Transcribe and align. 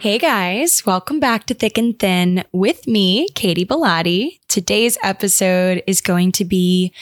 Hey 0.00 0.16
guys, 0.16 0.86
welcome 0.86 1.20
back 1.20 1.44
to 1.44 1.52
Thick 1.52 1.76
and 1.76 1.98
Thin 1.98 2.42
with 2.52 2.88
me, 2.88 3.28
Katie 3.34 3.66
Bellotti. 3.66 4.38
Today's 4.48 4.96
episode 5.02 5.82
is 5.86 6.00
going 6.00 6.32
to 6.32 6.44
be 6.46 6.94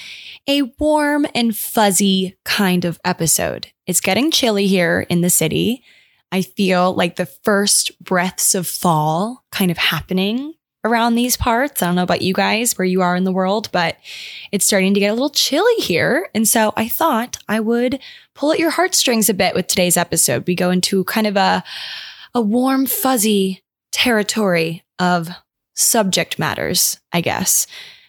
a 0.49 0.63
warm 0.81 1.25
and 1.33 1.57
fuzzy 1.57 2.37
kind 2.45 2.85
of 2.85 2.99
episode. 3.05 3.69
It's 3.87 4.01
getting 4.01 4.33
chilly 4.33 4.67
here 4.67 5.07
in 5.09 5.21
the 5.21 5.31
city. 5.31 5.85
I 6.33 6.43
feel 6.43 6.93
like 6.93 7.15
the 7.15 7.27
first 7.27 7.97
breaths 8.03 8.57
of 8.57 8.67
fall 8.67 9.45
kind 9.53 9.71
of 9.71 9.79
happening 9.79 10.55
around 10.83 11.15
these 11.15 11.37
parts. 11.37 11.81
I 11.81 11.87
don't 11.87 11.95
know 11.95 12.03
about 12.03 12.23
you 12.23 12.35
guys, 12.35 12.77
where 12.77 12.85
you 12.85 13.03
are 13.03 13.15
in 13.15 13.23
the 13.23 13.31
world, 13.31 13.69
but 13.71 13.97
it's 14.51 14.67
starting 14.67 14.95
to 14.95 15.01
get 15.01 15.11
a 15.11 15.15
little 15.15 15.31
chilly 15.31 15.77
here. 15.77 16.29
And 16.35 16.49
so 16.49 16.73
I 16.77 16.89
thought 16.89 17.37
I 17.49 17.61
would 17.61 18.01
pull 18.35 18.51
at 18.51 18.59
your 18.59 18.71
heartstrings 18.71 19.29
a 19.29 19.35
bit 19.35 19.55
with 19.55 19.69
today's 19.69 19.97
episode. 19.97 20.49
We 20.49 20.57
go 20.57 20.71
into 20.71 21.05
kind 21.05 21.29
of 21.29 21.37
a 21.37 21.63
a 22.35 22.41
warm, 22.41 22.87
fuzzy 22.87 23.63
territory 23.93 24.83
of 24.99 25.29
subject 25.75 26.39
matters, 26.39 26.99
I 27.13 27.21
guess, 27.21 27.67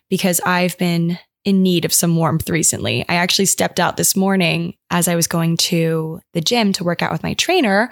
because 0.09 0.41
I've 0.45 0.77
been 0.77 1.19
in 1.45 1.63
need 1.63 1.85
of 1.85 1.93
some 1.93 2.15
warmth 2.15 2.49
recently. 2.49 3.05
I 3.07 3.15
actually 3.15 3.45
stepped 3.45 3.79
out 3.79 3.97
this 3.97 4.15
morning 4.15 4.75
as 4.91 5.07
I 5.07 5.15
was 5.15 5.27
going 5.27 5.57
to 5.57 6.19
the 6.33 6.41
gym 6.41 6.73
to 6.73 6.83
work 6.83 7.01
out 7.01 7.11
with 7.11 7.23
my 7.23 7.33
trainer. 7.33 7.89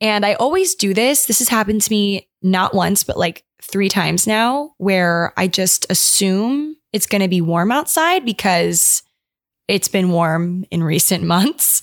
And 0.00 0.24
I 0.24 0.34
always 0.34 0.74
do 0.74 0.94
this. 0.94 1.26
This 1.26 1.38
has 1.40 1.48
happened 1.48 1.82
to 1.82 1.92
me 1.92 2.28
not 2.42 2.74
once, 2.74 3.04
but 3.04 3.18
like 3.18 3.44
three 3.62 3.88
times 3.88 4.26
now, 4.26 4.72
where 4.78 5.32
I 5.36 5.48
just 5.48 5.86
assume 5.90 6.76
it's 6.92 7.06
going 7.06 7.22
to 7.22 7.28
be 7.28 7.40
warm 7.40 7.70
outside 7.70 8.24
because 8.24 9.02
it's 9.66 9.88
been 9.88 10.10
warm 10.10 10.64
in 10.70 10.82
recent 10.82 11.24
months. 11.24 11.82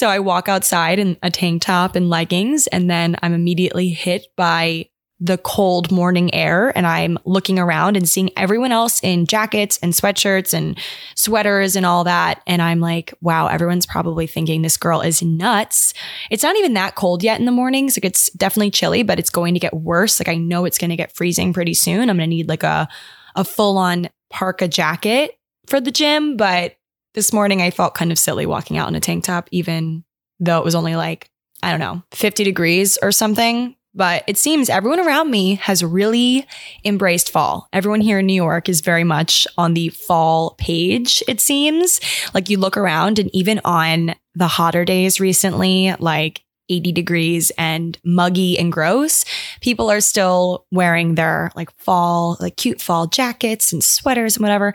So 0.00 0.08
I 0.08 0.18
walk 0.18 0.48
outside 0.48 0.98
in 0.98 1.18
a 1.22 1.30
tank 1.30 1.60
top 1.60 1.94
and 1.94 2.08
leggings, 2.08 2.66
and 2.68 2.88
then 2.88 3.16
I'm 3.22 3.34
immediately 3.34 3.90
hit 3.90 4.28
by 4.34 4.88
the 5.20 5.36
cold 5.36 5.92
morning 5.92 6.32
air. 6.32 6.72
And 6.74 6.86
I'm 6.86 7.18
looking 7.26 7.58
around 7.58 7.98
and 7.98 8.08
seeing 8.08 8.30
everyone 8.34 8.72
else 8.72 9.04
in 9.04 9.26
jackets 9.26 9.78
and 9.82 9.92
sweatshirts 9.92 10.54
and 10.54 10.78
sweaters 11.16 11.76
and 11.76 11.84
all 11.84 12.04
that. 12.04 12.40
And 12.46 12.62
I'm 12.62 12.80
like, 12.80 13.12
wow, 13.20 13.48
everyone's 13.48 13.84
probably 13.84 14.26
thinking 14.26 14.62
this 14.62 14.78
girl 14.78 15.02
is 15.02 15.22
nuts. 15.22 15.92
It's 16.30 16.42
not 16.42 16.56
even 16.56 16.72
that 16.72 16.94
cold 16.94 17.22
yet 17.22 17.38
in 17.38 17.44
the 17.44 17.52
mornings. 17.52 17.98
Like 17.98 18.06
it's 18.06 18.30
definitely 18.30 18.70
chilly, 18.70 19.02
but 19.02 19.18
it's 19.18 19.28
going 19.28 19.52
to 19.52 19.60
get 19.60 19.74
worse. 19.74 20.18
Like 20.18 20.34
I 20.34 20.36
know 20.36 20.64
it's 20.64 20.78
going 20.78 20.88
to 20.88 20.96
get 20.96 21.14
freezing 21.14 21.52
pretty 21.52 21.74
soon. 21.74 22.08
I'm 22.08 22.16
going 22.16 22.20
to 22.20 22.36
need 22.36 22.48
like 22.48 22.62
a, 22.62 22.88
a 23.36 23.44
full 23.44 23.76
on 23.76 24.08
parka 24.30 24.66
jacket 24.66 25.38
for 25.66 25.78
the 25.78 25.92
gym, 25.92 26.38
but 26.38 26.76
this 27.14 27.32
morning 27.32 27.62
I 27.62 27.70
felt 27.70 27.94
kind 27.94 28.12
of 28.12 28.18
silly 28.18 28.46
walking 28.46 28.78
out 28.78 28.88
in 28.88 28.94
a 28.94 29.00
tank 29.00 29.24
top, 29.24 29.48
even 29.50 30.04
though 30.38 30.58
it 30.58 30.64
was 30.64 30.74
only 30.74 30.96
like, 30.96 31.30
I 31.62 31.70
don't 31.70 31.80
know, 31.80 32.02
50 32.12 32.44
degrees 32.44 32.98
or 33.02 33.12
something. 33.12 33.76
But 33.92 34.22
it 34.28 34.38
seems 34.38 34.70
everyone 34.70 35.00
around 35.00 35.32
me 35.32 35.56
has 35.56 35.82
really 35.82 36.46
embraced 36.84 37.30
fall. 37.30 37.68
Everyone 37.72 38.00
here 38.00 38.20
in 38.20 38.26
New 38.26 38.34
York 38.34 38.68
is 38.68 38.82
very 38.82 39.02
much 39.02 39.48
on 39.58 39.74
the 39.74 39.88
fall 39.88 40.54
page, 40.58 41.24
it 41.26 41.40
seems. 41.40 42.00
Like 42.32 42.48
you 42.48 42.58
look 42.58 42.76
around 42.76 43.18
and 43.18 43.28
even 43.34 43.60
on 43.64 44.14
the 44.36 44.46
hotter 44.46 44.84
days 44.84 45.18
recently, 45.18 45.92
like 45.98 46.42
80 46.70 46.92
degrees 46.92 47.52
and 47.58 47.98
muggy 48.04 48.58
and 48.58 48.72
gross, 48.72 49.24
people 49.60 49.90
are 49.90 50.00
still 50.00 50.66
wearing 50.70 51.16
their 51.16 51.50
like 51.54 51.70
fall, 51.78 52.36
like 52.40 52.56
cute 52.56 52.80
fall 52.80 53.06
jackets 53.06 53.72
and 53.72 53.84
sweaters 53.84 54.36
and 54.36 54.42
whatever. 54.42 54.72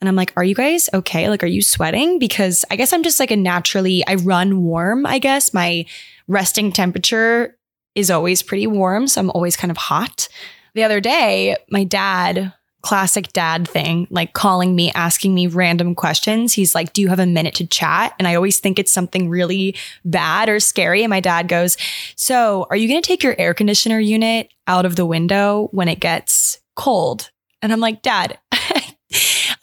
And 0.00 0.08
I'm 0.08 0.16
like, 0.16 0.32
are 0.36 0.44
you 0.44 0.54
guys 0.54 0.88
okay? 0.94 1.28
Like, 1.28 1.42
are 1.42 1.46
you 1.46 1.62
sweating? 1.62 2.18
Because 2.18 2.64
I 2.70 2.76
guess 2.76 2.92
I'm 2.92 3.02
just 3.02 3.18
like 3.18 3.30
a 3.30 3.36
naturally, 3.36 4.06
I 4.06 4.14
run 4.16 4.62
warm, 4.62 5.06
I 5.06 5.18
guess. 5.18 5.52
My 5.52 5.86
resting 6.28 6.70
temperature 6.70 7.56
is 7.94 8.10
always 8.10 8.42
pretty 8.42 8.66
warm. 8.66 9.08
So 9.08 9.20
I'm 9.20 9.30
always 9.30 9.56
kind 9.56 9.70
of 9.70 9.76
hot. 9.76 10.28
The 10.74 10.84
other 10.84 11.00
day, 11.00 11.56
my 11.70 11.82
dad 11.82 12.52
classic 12.88 13.30
dad 13.34 13.68
thing, 13.68 14.06
like 14.08 14.32
calling 14.32 14.74
me, 14.74 14.90
asking 14.92 15.34
me 15.34 15.46
random 15.46 15.94
questions. 15.94 16.54
He's 16.54 16.74
like, 16.74 16.94
Do 16.94 17.02
you 17.02 17.08
have 17.08 17.18
a 17.18 17.26
minute 17.26 17.54
to 17.56 17.66
chat? 17.66 18.14
And 18.18 18.26
I 18.26 18.34
always 18.34 18.60
think 18.60 18.78
it's 18.78 18.90
something 18.90 19.28
really 19.28 19.76
bad 20.06 20.48
or 20.48 20.58
scary. 20.58 21.02
And 21.02 21.10
my 21.10 21.20
dad 21.20 21.48
goes, 21.48 21.76
So 22.16 22.66
are 22.70 22.76
you 22.76 22.88
going 22.88 23.02
to 23.02 23.06
take 23.06 23.22
your 23.22 23.36
air 23.38 23.52
conditioner 23.52 24.00
unit 24.00 24.50
out 24.66 24.86
of 24.86 24.96
the 24.96 25.04
window 25.04 25.68
when 25.70 25.86
it 25.86 26.00
gets 26.00 26.60
cold? 26.76 27.30
And 27.60 27.74
I'm 27.74 27.80
like, 27.80 28.00
Dad, 28.00 28.38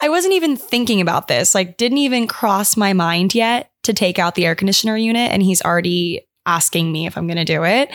I 0.00 0.08
wasn't 0.08 0.34
even 0.34 0.56
thinking 0.56 1.00
about 1.00 1.26
this. 1.26 1.52
Like, 1.52 1.78
didn't 1.78 1.98
even 1.98 2.28
cross 2.28 2.76
my 2.76 2.92
mind 2.92 3.34
yet 3.34 3.72
to 3.82 3.92
take 3.92 4.20
out 4.20 4.36
the 4.36 4.46
air 4.46 4.54
conditioner 4.54 4.96
unit. 4.96 5.32
And 5.32 5.42
he's 5.42 5.62
already 5.62 6.28
asking 6.46 6.92
me 6.92 7.06
if 7.08 7.18
I'm 7.18 7.26
going 7.26 7.38
to 7.38 7.44
do 7.44 7.64
it. 7.64 7.90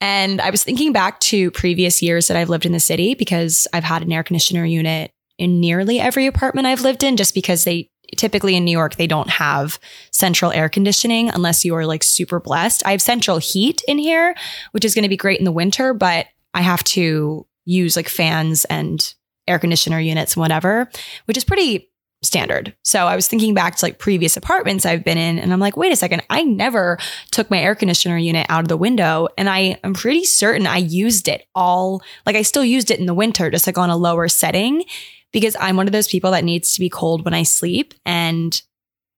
And 0.00 0.40
I 0.40 0.50
was 0.50 0.62
thinking 0.62 0.92
back 0.92 1.20
to 1.20 1.50
previous 1.50 2.02
years 2.02 2.28
that 2.28 2.36
I've 2.36 2.50
lived 2.50 2.66
in 2.66 2.72
the 2.72 2.80
city 2.80 3.14
because 3.14 3.66
I've 3.72 3.84
had 3.84 4.02
an 4.02 4.12
air 4.12 4.22
conditioner 4.22 4.64
unit 4.64 5.10
in 5.38 5.60
nearly 5.60 5.98
every 5.98 6.26
apartment 6.26 6.66
I've 6.66 6.82
lived 6.82 7.02
in, 7.02 7.16
just 7.16 7.34
because 7.34 7.64
they 7.64 7.88
typically 8.16 8.54
in 8.54 8.64
New 8.64 8.70
York, 8.70 8.96
they 8.96 9.06
don't 9.06 9.30
have 9.30 9.78
central 10.12 10.52
air 10.52 10.68
conditioning 10.68 11.30
unless 11.30 11.64
you 11.64 11.74
are 11.74 11.86
like 11.86 12.02
super 12.02 12.38
blessed. 12.38 12.86
I 12.86 12.92
have 12.92 13.02
central 13.02 13.38
heat 13.38 13.82
in 13.88 13.98
here, 13.98 14.34
which 14.72 14.84
is 14.84 14.94
going 14.94 15.04
to 15.04 15.08
be 15.08 15.16
great 15.16 15.38
in 15.38 15.44
the 15.44 15.52
winter, 15.52 15.94
but 15.94 16.26
I 16.52 16.62
have 16.62 16.84
to 16.84 17.46
use 17.64 17.96
like 17.96 18.08
fans 18.08 18.64
and 18.66 19.14
air 19.48 19.58
conditioner 19.58 20.00
units 20.00 20.34
and 20.34 20.40
whatever, 20.40 20.88
which 21.24 21.36
is 21.36 21.44
pretty 21.44 21.90
standard. 22.24 22.74
So 22.82 23.06
I 23.06 23.16
was 23.16 23.28
thinking 23.28 23.54
back 23.54 23.76
to 23.76 23.84
like 23.84 23.98
previous 23.98 24.36
apartments 24.36 24.84
I've 24.84 25.04
been 25.04 25.18
in 25.18 25.38
and 25.38 25.52
I'm 25.52 25.60
like, 25.60 25.76
wait 25.76 25.92
a 25.92 25.96
second, 25.96 26.22
I 26.30 26.42
never 26.42 26.98
took 27.30 27.50
my 27.50 27.58
air 27.58 27.74
conditioner 27.74 28.18
unit 28.18 28.46
out 28.48 28.62
of 28.62 28.68
the 28.68 28.76
window 28.76 29.28
and 29.36 29.48
I 29.48 29.78
am 29.84 29.94
pretty 29.94 30.24
certain 30.24 30.66
I 30.66 30.78
used 30.78 31.28
it 31.28 31.46
all 31.54 32.02
like 32.26 32.36
I 32.36 32.42
still 32.42 32.64
used 32.64 32.90
it 32.90 32.98
in 32.98 33.06
the 33.06 33.14
winter 33.14 33.50
just 33.50 33.66
like 33.66 33.78
on 33.78 33.90
a 33.90 33.96
lower 33.96 34.28
setting 34.28 34.84
because 35.32 35.56
I'm 35.60 35.76
one 35.76 35.86
of 35.86 35.92
those 35.92 36.08
people 36.08 36.30
that 36.32 36.44
needs 36.44 36.74
to 36.74 36.80
be 36.80 36.88
cold 36.88 37.24
when 37.24 37.34
I 37.34 37.42
sleep 37.42 37.94
and 38.04 38.60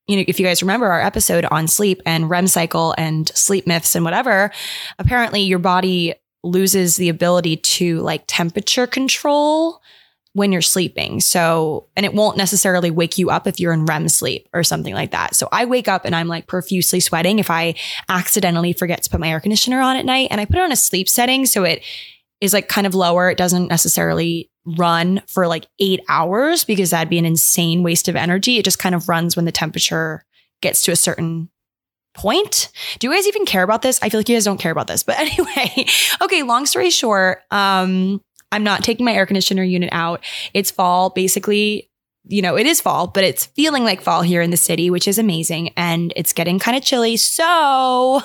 you 0.07 0.17
know, 0.17 0.25
if 0.29 0.39
you 0.39 0.47
guys 0.47 0.63
remember 0.63 0.87
our 0.87 1.01
episode 1.01 1.45
on 1.47 1.67
sleep 1.67 2.01
and 2.07 2.31
REM 2.31 2.47
cycle 2.47 2.95
and 2.97 3.29
sleep 3.35 3.67
myths 3.67 3.97
and 3.97 4.05
whatever, 4.05 4.53
apparently 5.01 5.41
your 5.41 5.59
body 5.59 6.15
loses 6.45 6.97
the 6.97 7.09
ability 7.09 7.57
to 7.57 7.99
like 8.01 8.23
temperature 8.27 8.87
control 8.87 9.83
when 10.37 10.53
you're 10.53 10.61
sleeping. 10.61 11.19
So, 11.19 11.87
and 11.97 12.05
it 12.05 12.13
won't 12.13 12.37
necessarily 12.37 12.91
wake 12.91 13.17
you 13.17 13.31
up 13.31 13.47
if 13.47 13.59
you're 13.59 13.73
in 13.73 13.87
REM 13.87 14.07
sleep 14.11 14.51
or 14.53 14.63
something 14.63 14.93
like 14.93 15.13
that. 15.13 15.35
So 15.35 15.49
I 15.51 15.65
wake 15.65 15.89
up 15.89 16.05
and 16.05 16.15
I'm 16.15 16.29
like 16.29 16.47
profusely 16.47 17.01
sweating 17.01 17.39
if 17.39 17.51
I 17.51 17.75
accidentally 18.11 18.75
forget 18.75 19.03
to 19.05 19.09
put 19.09 19.19
my 19.19 19.31
air 19.31 19.41
conditioner 19.41 19.81
on 19.81 19.97
at 19.97 20.05
night 20.05 20.29
and 20.31 20.39
I 20.39 20.45
put 20.45 20.57
it 20.57 20.63
on 20.63 20.73
a 20.73 20.77
sleep 20.77 21.09
setting. 21.09 21.47
So 21.47 21.65
it 21.65 21.83
is 22.43 22.53
like 22.53 22.69
kind 22.69 22.87
of 22.87 22.95
lower. 22.95 23.31
It 23.31 23.39
doesn't 23.39 23.69
necessarily 23.69 24.51
run 24.67 25.23
for 25.27 25.47
like 25.47 25.69
eight 25.79 26.01
hours 26.07 26.65
because 26.65 26.91
that'd 26.91 27.09
be 27.09 27.19
an 27.19 27.25
insane 27.25 27.83
waste 27.83 28.07
of 28.07 28.15
energy. 28.15 28.59
It 28.59 28.67
just 28.67 28.79
kind 28.79 28.95
of 28.95 29.09
runs 29.09 29.37
when 29.37 29.47
the 29.47 29.53
temperature 29.53 30.23
gets 30.61 30.83
to 30.83 30.93
a 30.93 30.97
certain 30.97 31.49
point. 32.15 32.69
Do 32.99 33.07
you 33.07 33.15
guys 33.15 33.27
even 33.27 33.47
care 33.47 33.63
about 33.63 33.81
this? 33.81 33.99
I 34.03 34.11
feel 34.11 34.21
like 34.21 34.29
you 34.29 34.37
guys 34.37 34.45
don't 34.45 34.61
care 34.61 34.73
about 34.73 34.87
this. 34.87 35.03
But 35.03 35.19
anyway, 35.19 35.87
okay, 36.21 36.43
long 36.43 36.67
story 36.67 36.91
short, 36.91 37.41
um, 37.51 38.21
I'm 38.53 38.65
not 38.65 38.85
taking 38.85 39.05
my 39.05 39.13
air 39.13 39.27
conditioner 39.27 39.63
unit 39.63 39.91
out. 39.93 40.25
It's 40.55 40.71
fall, 40.71 41.11
basically. 41.11 41.91
You 42.29 42.43
know, 42.43 42.57
it 42.57 42.67
is 42.67 42.81
fall, 42.81 43.07
but 43.07 43.23
it's 43.23 43.47
feeling 43.47 43.85
like 43.85 44.01
fall 44.01 44.23
here 44.23 44.43
in 44.43 44.51
the 44.51 44.57
city, 44.57 44.91
which 44.91 45.07
is 45.07 45.17
amazing. 45.17 45.71
And 45.77 46.13
it's 46.17 46.33
getting 46.33 46.59
kind 46.59 46.77
of 46.77 46.83
chilly. 46.83 47.17
So, 47.17 48.21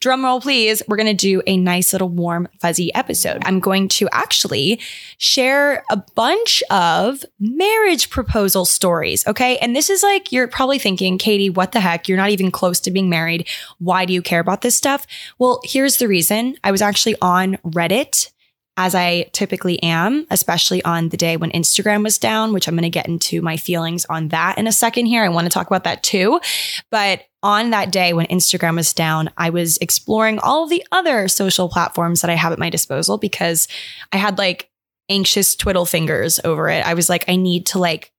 drum 0.00 0.24
roll, 0.24 0.40
please. 0.40 0.82
We're 0.88 0.96
going 0.96 1.06
to 1.06 1.12
do 1.12 1.42
a 1.46 1.58
nice 1.58 1.92
little 1.92 2.08
warm, 2.08 2.48
fuzzy 2.62 2.94
episode. 2.94 3.42
I'm 3.44 3.60
going 3.60 3.88
to 3.88 4.08
actually 4.10 4.80
share 5.18 5.84
a 5.90 5.98
bunch 6.14 6.62
of 6.70 7.26
marriage 7.38 8.08
proposal 8.08 8.64
stories. 8.64 9.26
Okay. 9.26 9.58
And 9.58 9.76
this 9.76 9.90
is 9.90 10.02
like, 10.02 10.32
you're 10.32 10.48
probably 10.48 10.78
thinking, 10.78 11.18
Katie, 11.18 11.50
what 11.50 11.72
the 11.72 11.80
heck? 11.80 12.08
You're 12.08 12.16
not 12.16 12.30
even 12.30 12.50
close 12.50 12.80
to 12.80 12.90
being 12.90 13.10
married. 13.10 13.46
Why 13.78 14.06
do 14.06 14.14
you 14.14 14.22
care 14.22 14.40
about 14.40 14.62
this 14.62 14.76
stuff? 14.78 15.06
Well, 15.38 15.60
here's 15.62 15.98
the 15.98 16.08
reason. 16.08 16.56
I 16.64 16.70
was 16.70 16.80
actually 16.80 17.16
on 17.20 17.58
Reddit 17.66 18.30
as 18.76 18.94
I 18.94 19.24
typically 19.32 19.82
am, 19.82 20.26
especially 20.30 20.82
on 20.84 21.10
the 21.10 21.16
day 21.16 21.36
when 21.36 21.50
Instagram 21.50 22.02
was 22.02 22.16
down, 22.18 22.52
which 22.52 22.66
I'm 22.66 22.74
going 22.74 22.84
to 22.84 22.90
get 22.90 23.08
into 23.08 23.42
my 23.42 23.56
feelings 23.56 24.06
on 24.06 24.28
that 24.28 24.56
in 24.56 24.66
a 24.66 24.72
second 24.72 25.06
here. 25.06 25.24
I 25.24 25.28
want 25.28 25.44
to 25.44 25.50
talk 25.50 25.66
about 25.66 25.84
that 25.84 26.02
too. 26.02 26.40
But 26.90 27.22
on 27.42 27.70
that 27.70 27.92
day 27.92 28.12
when 28.12 28.26
Instagram 28.26 28.76
was 28.76 28.94
down, 28.94 29.30
I 29.36 29.50
was 29.50 29.76
exploring 29.78 30.38
all 30.38 30.66
the 30.66 30.84
other 30.90 31.28
social 31.28 31.68
platforms 31.68 32.22
that 32.22 32.30
I 32.30 32.34
have 32.34 32.52
at 32.52 32.58
my 32.58 32.70
disposal 32.70 33.18
because 33.18 33.68
I 34.10 34.16
had 34.16 34.38
like 34.38 34.70
anxious 35.08 35.54
twiddle 35.56 35.84
fingers 35.84 36.40
over 36.44 36.68
it. 36.68 36.86
I 36.86 36.94
was 36.94 37.08
like, 37.08 37.24
I 37.28 37.36
need 37.36 37.66
to 37.66 37.78
like 37.78 38.11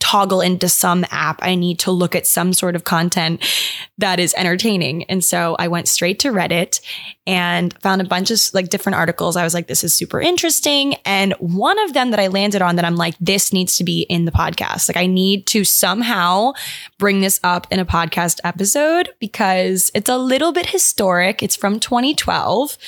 toggle 0.00 0.40
into 0.40 0.68
some 0.68 1.04
app. 1.10 1.38
I 1.42 1.54
need 1.54 1.78
to 1.80 1.90
look 1.90 2.14
at 2.14 2.26
some 2.26 2.52
sort 2.52 2.76
of 2.76 2.84
content 2.84 3.44
that 3.98 4.20
is 4.20 4.32
entertaining. 4.34 5.04
And 5.04 5.24
so 5.24 5.56
I 5.58 5.68
went 5.68 5.88
straight 5.88 6.20
to 6.20 6.28
Reddit 6.28 6.80
and 7.26 7.78
found 7.82 8.00
a 8.00 8.04
bunch 8.04 8.30
of 8.30 8.40
like 8.54 8.68
different 8.68 8.96
articles. 8.96 9.36
I 9.36 9.44
was 9.44 9.54
like, 9.54 9.66
this 9.66 9.84
is 9.84 9.92
super 9.92 10.20
interesting. 10.20 10.94
And 11.04 11.34
one 11.34 11.78
of 11.80 11.94
them 11.94 12.10
that 12.12 12.20
I 12.20 12.28
landed 12.28 12.62
on 12.62 12.76
that 12.76 12.84
I'm 12.84 12.96
like, 12.96 13.16
this 13.20 13.52
needs 13.52 13.76
to 13.76 13.84
be 13.84 14.02
in 14.02 14.24
the 14.24 14.32
podcast. 14.32 14.88
Like 14.88 14.96
I 14.96 15.06
need 15.06 15.46
to 15.48 15.64
somehow 15.64 16.52
bring 16.98 17.20
this 17.20 17.40
up 17.42 17.66
in 17.70 17.80
a 17.80 17.84
podcast 17.84 18.38
episode 18.44 19.10
because 19.18 19.90
it's 19.94 20.08
a 20.08 20.16
little 20.16 20.52
bit 20.52 20.66
historic. 20.66 21.42
It's 21.42 21.56
from 21.56 21.80
2012 21.80 22.78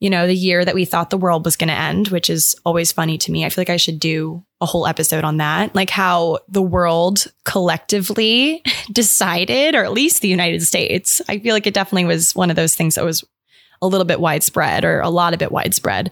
you 0.00 0.08
know, 0.08 0.26
the 0.26 0.34
year 0.34 0.64
that 0.64 0.74
we 0.74 0.86
thought 0.86 1.10
the 1.10 1.18
world 1.18 1.44
was 1.44 1.56
going 1.56 1.68
to 1.68 1.74
end, 1.74 2.08
which 2.08 2.30
is 2.30 2.56
always 2.64 2.90
funny 2.90 3.18
to 3.18 3.30
me. 3.30 3.44
I 3.44 3.50
feel 3.50 3.60
like 3.60 3.70
I 3.70 3.76
should 3.76 4.00
do 4.00 4.42
a 4.62 4.66
whole 4.66 4.86
episode 4.86 5.24
on 5.24 5.36
that, 5.36 5.74
like 5.74 5.90
how 5.90 6.38
the 6.48 6.62
world 6.62 7.26
collectively 7.44 8.62
decided, 8.92 9.74
or 9.74 9.84
at 9.84 9.92
least 9.92 10.22
the 10.22 10.28
United 10.28 10.62
States. 10.62 11.20
I 11.28 11.38
feel 11.38 11.54
like 11.54 11.66
it 11.66 11.74
definitely 11.74 12.06
was 12.06 12.34
one 12.34 12.50
of 12.50 12.56
those 12.56 12.74
things 12.74 12.94
that 12.94 13.04
was 13.04 13.22
a 13.82 13.86
little 13.86 14.06
bit 14.06 14.20
widespread 14.20 14.84
or 14.84 15.00
a 15.00 15.10
lot 15.10 15.34
of 15.34 15.38
bit 15.38 15.52
widespread. 15.52 16.10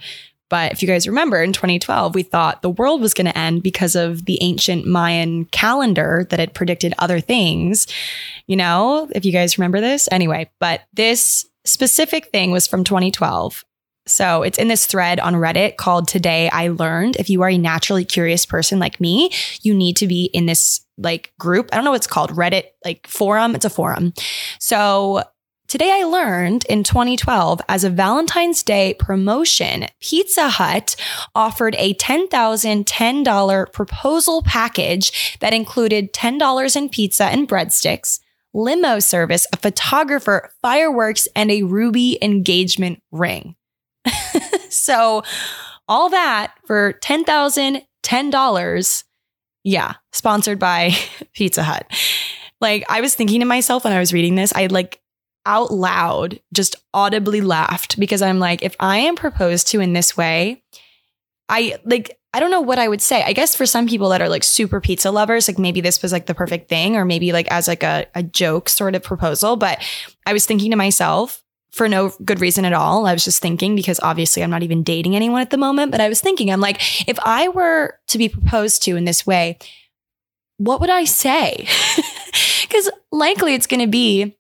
But 0.51 0.73
if 0.73 0.81
you 0.81 0.89
guys 0.89 1.07
remember 1.07 1.43
in 1.43 1.53
2012, 1.53 2.15
we 2.15 2.23
thought 2.23 2.63
the 2.63 2.71
world 2.71 3.01
was 3.01 3.13
going 3.13 3.27
to 3.27 3.37
end 3.37 3.63
because 3.63 3.95
of 3.95 4.25
the 4.25 4.39
ancient 4.43 4.87
Mayan 4.87 5.45
calendar 5.47 6.27
that 6.31 6.39
had 6.39 6.55
predicted 6.55 6.95
other 6.99 7.21
things. 7.21 7.87
You 8.47 8.57
know, 8.57 9.09
if 9.15 9.27
you 9.27 9.33
guys 9.33 9.59
remember 9.59 9.81
this. 9.81 10.09
Anyway, 10.11 10.51
but 10.59 10.83
this 10.95 11.47
specific 11.65 12.27
thing 12.27 12.51
was 12.51 12.67
from 12.67 12.83
2012. 12.83 13.65
So 14.09 14.43
it's 14.43 14.59
in 14.59 14.69
this 14.69 14.87
thread 14.87 15.21
on 15.21 15.35
Reddit 15.35 15.77
called 15.77 16.09
Today 16.09 16.49
I 16.51 16.69
Learned. 16.69 17.17
If 17.17 17.31
you 17.31 17.43
are 17.43 17.51
a 17.51 17.59
naturally 17.59 18.05
curious 18.05 18.47
person 18.47 18.79
like 18.79 19.01
me, 19.01 19.31
you 19.63 19.75
need 19.75 19.97
to 19.99 20.07
be 20.07 20.25
in 20.25 20.47
this 20.47 20.81
like 20.97 21.33
group. 21.39 21.69
I 21.73 21.77
don't 21.77 21.85
know 21.85 21.93
what 21.93 21.97
it's 21.97 22.07
called, 22.07 22.31
Reddit 22.31 22.65
like 22.85 23.07
forum. 23.07 23.55
It's 23.55 23.65
a 23.65 23.71
forum. 23.71 24.13
So 24.59 25.23
Today 25.69 25.93
I 25.93 26.05
learned 26.05 26.65
in 26.65 26.83
2012 26.83 27.61
as 27.69 27.85
a 27.85 27.91
Valentine's 27.91 28.63
Day 28.63 28.95
promotion, 28.99 29.85
Pizza 30.01 30.49
Hut 30.49 30.97
offered 31.35 31.75
a 31.77 31.93
$10,010 31.93 33.73
proposal 33.75 34.43
package 34.43 35.37
that 35.41 35.53
included 35.53 36.15
$10 36.15 36.75
in 36.75 36.89
pizza 36.89 37.25
and 37.25 37.47
breadsticks, 37.47 38.19
limo 38.55 38.99
service, 38.99 39.47
a 39.53 39.59
photographer, 39.59 40.51
fireworks, 40.63 41.29
and 41.37 41.51
a 41.51 41.65
ruby 41.65 42.17
engagement 42.23 43.03
ring. 43.13 43.55
So 44.89 45.23
all 45.87 46.09
that 46.09 46.55
for 46.67 46.95
$10,010. 46.95 49.05
Yeah, 49.65 49.95
sponsored 50.13 50.59
by 50.59 50.95
Pizza 51.35 51.63
Hut. 51.63 51.87
Like 52.63 52.87
I 52.89 53.03
was 53.03 53.15
thinking 53.15 53.41
to 53.41 53.47
myself 53.47 53.85
when 53.85 53.93
I 53.93 53.99
was 53.99 54.15
reading 54.15 54.35
this, 54.35 54.51
I 54.55 54.67
like 54.67 55.03
out 55.45 55.71
loud 55.71 56.41
just 56.55 56.75
audibly 56.95 57.43
laughed 57.43 58.01
because 58.01 58.23
I'm 58.23 58.39
like, 58.39 58.63
if 58.63 58.75
I 58.81 58.97
am 58.99 59.15
proposed 59.15 59.69
to 59.69 59.81
in 59.81 59.93
this 59.93 60.17
way, 60.17 60.63
I 61.51 61.77
like 61.85 62.19
I 62.33 62.41
don't 62.41 62.51
know 62.51 62.63
what 62.63 62.79
I 62.79 62.89
would 62.89 63.03
say. 63.03 63.23
I 63.23 63.35
guess 63.35 63.55
for 63.55 63.67
some 63.67 63.87
people 63.87 64.09
that 64.11 64.23
are 64.23 64.29
like 64.29 64.45
super 64.45 64.81
pizza 64.81 65.11
lovers, 65.11 65.49
like 65.49 65.59
maybe 65.59 65.83
this 65.83 66.03
was 66.03 66.13
like 66.13 66.27
the 66.27 66.35
perfect 66.35 66.69
thing, 66.69 66.97
or 66.97 67.05
maybe 67.05 67.33
like 67.33 67.49
as 67.51 67.69
like 67.69 67.83
a, 67.83 68.07
a 68.15 68.23
joke 68.23 68.69
sort 68.69 68.95
of 68.95 69.03
proposal. 69.03 69.57
But 69.57 69.83
I 70.27 70.33
was 70.33 70.47
thinking 70.47 70.71
to 70.71 70.77
myself, 70.77 71.43
for 71.79 71.89
no 71.89 72.13
good 72.25 72.41
reason 72.41 72.65
at 72.65 72.75
all. 72.75 73.07
I 73.07 73.15
was 73.15 73.25
just 73.25 73.41
thinking 73.41 73.75
because 73.75 74.01
obviously 74.01 74.43
I'm 74.43 74.51
not 74.51 74.65
even 74.65 74.83
dating 74.83 75.17
anyone 75.17 75.41
at 75.41 75.51
the 75.51 75.57
moment, 75.57 75.93
but 75.93 76.01
I 76.01 76.09
was 76.09 76.21
thinking, 76.21 76.51
I'm 76.51 76.61
like, 76.61 77.09
if 77.09 77.19
I 77.25 77.49
were 77.49 77.99
to 78.09 78.19
be 78.19 78.29
proposed 78.29 78.83
to 78.83 78.97
in 78.97 79.05
this 79.05 79.27
way, 79.27 79.59
what 80.59 80.81
would 80.81 80.91
I 80.91 81.05
say? 81.05 81.67
Because 82.69 82.91
likely 83.11 83.55
it's 83.55 83.67
going 83.67 83.81
to 83.81 83.87
be 83.87 84.37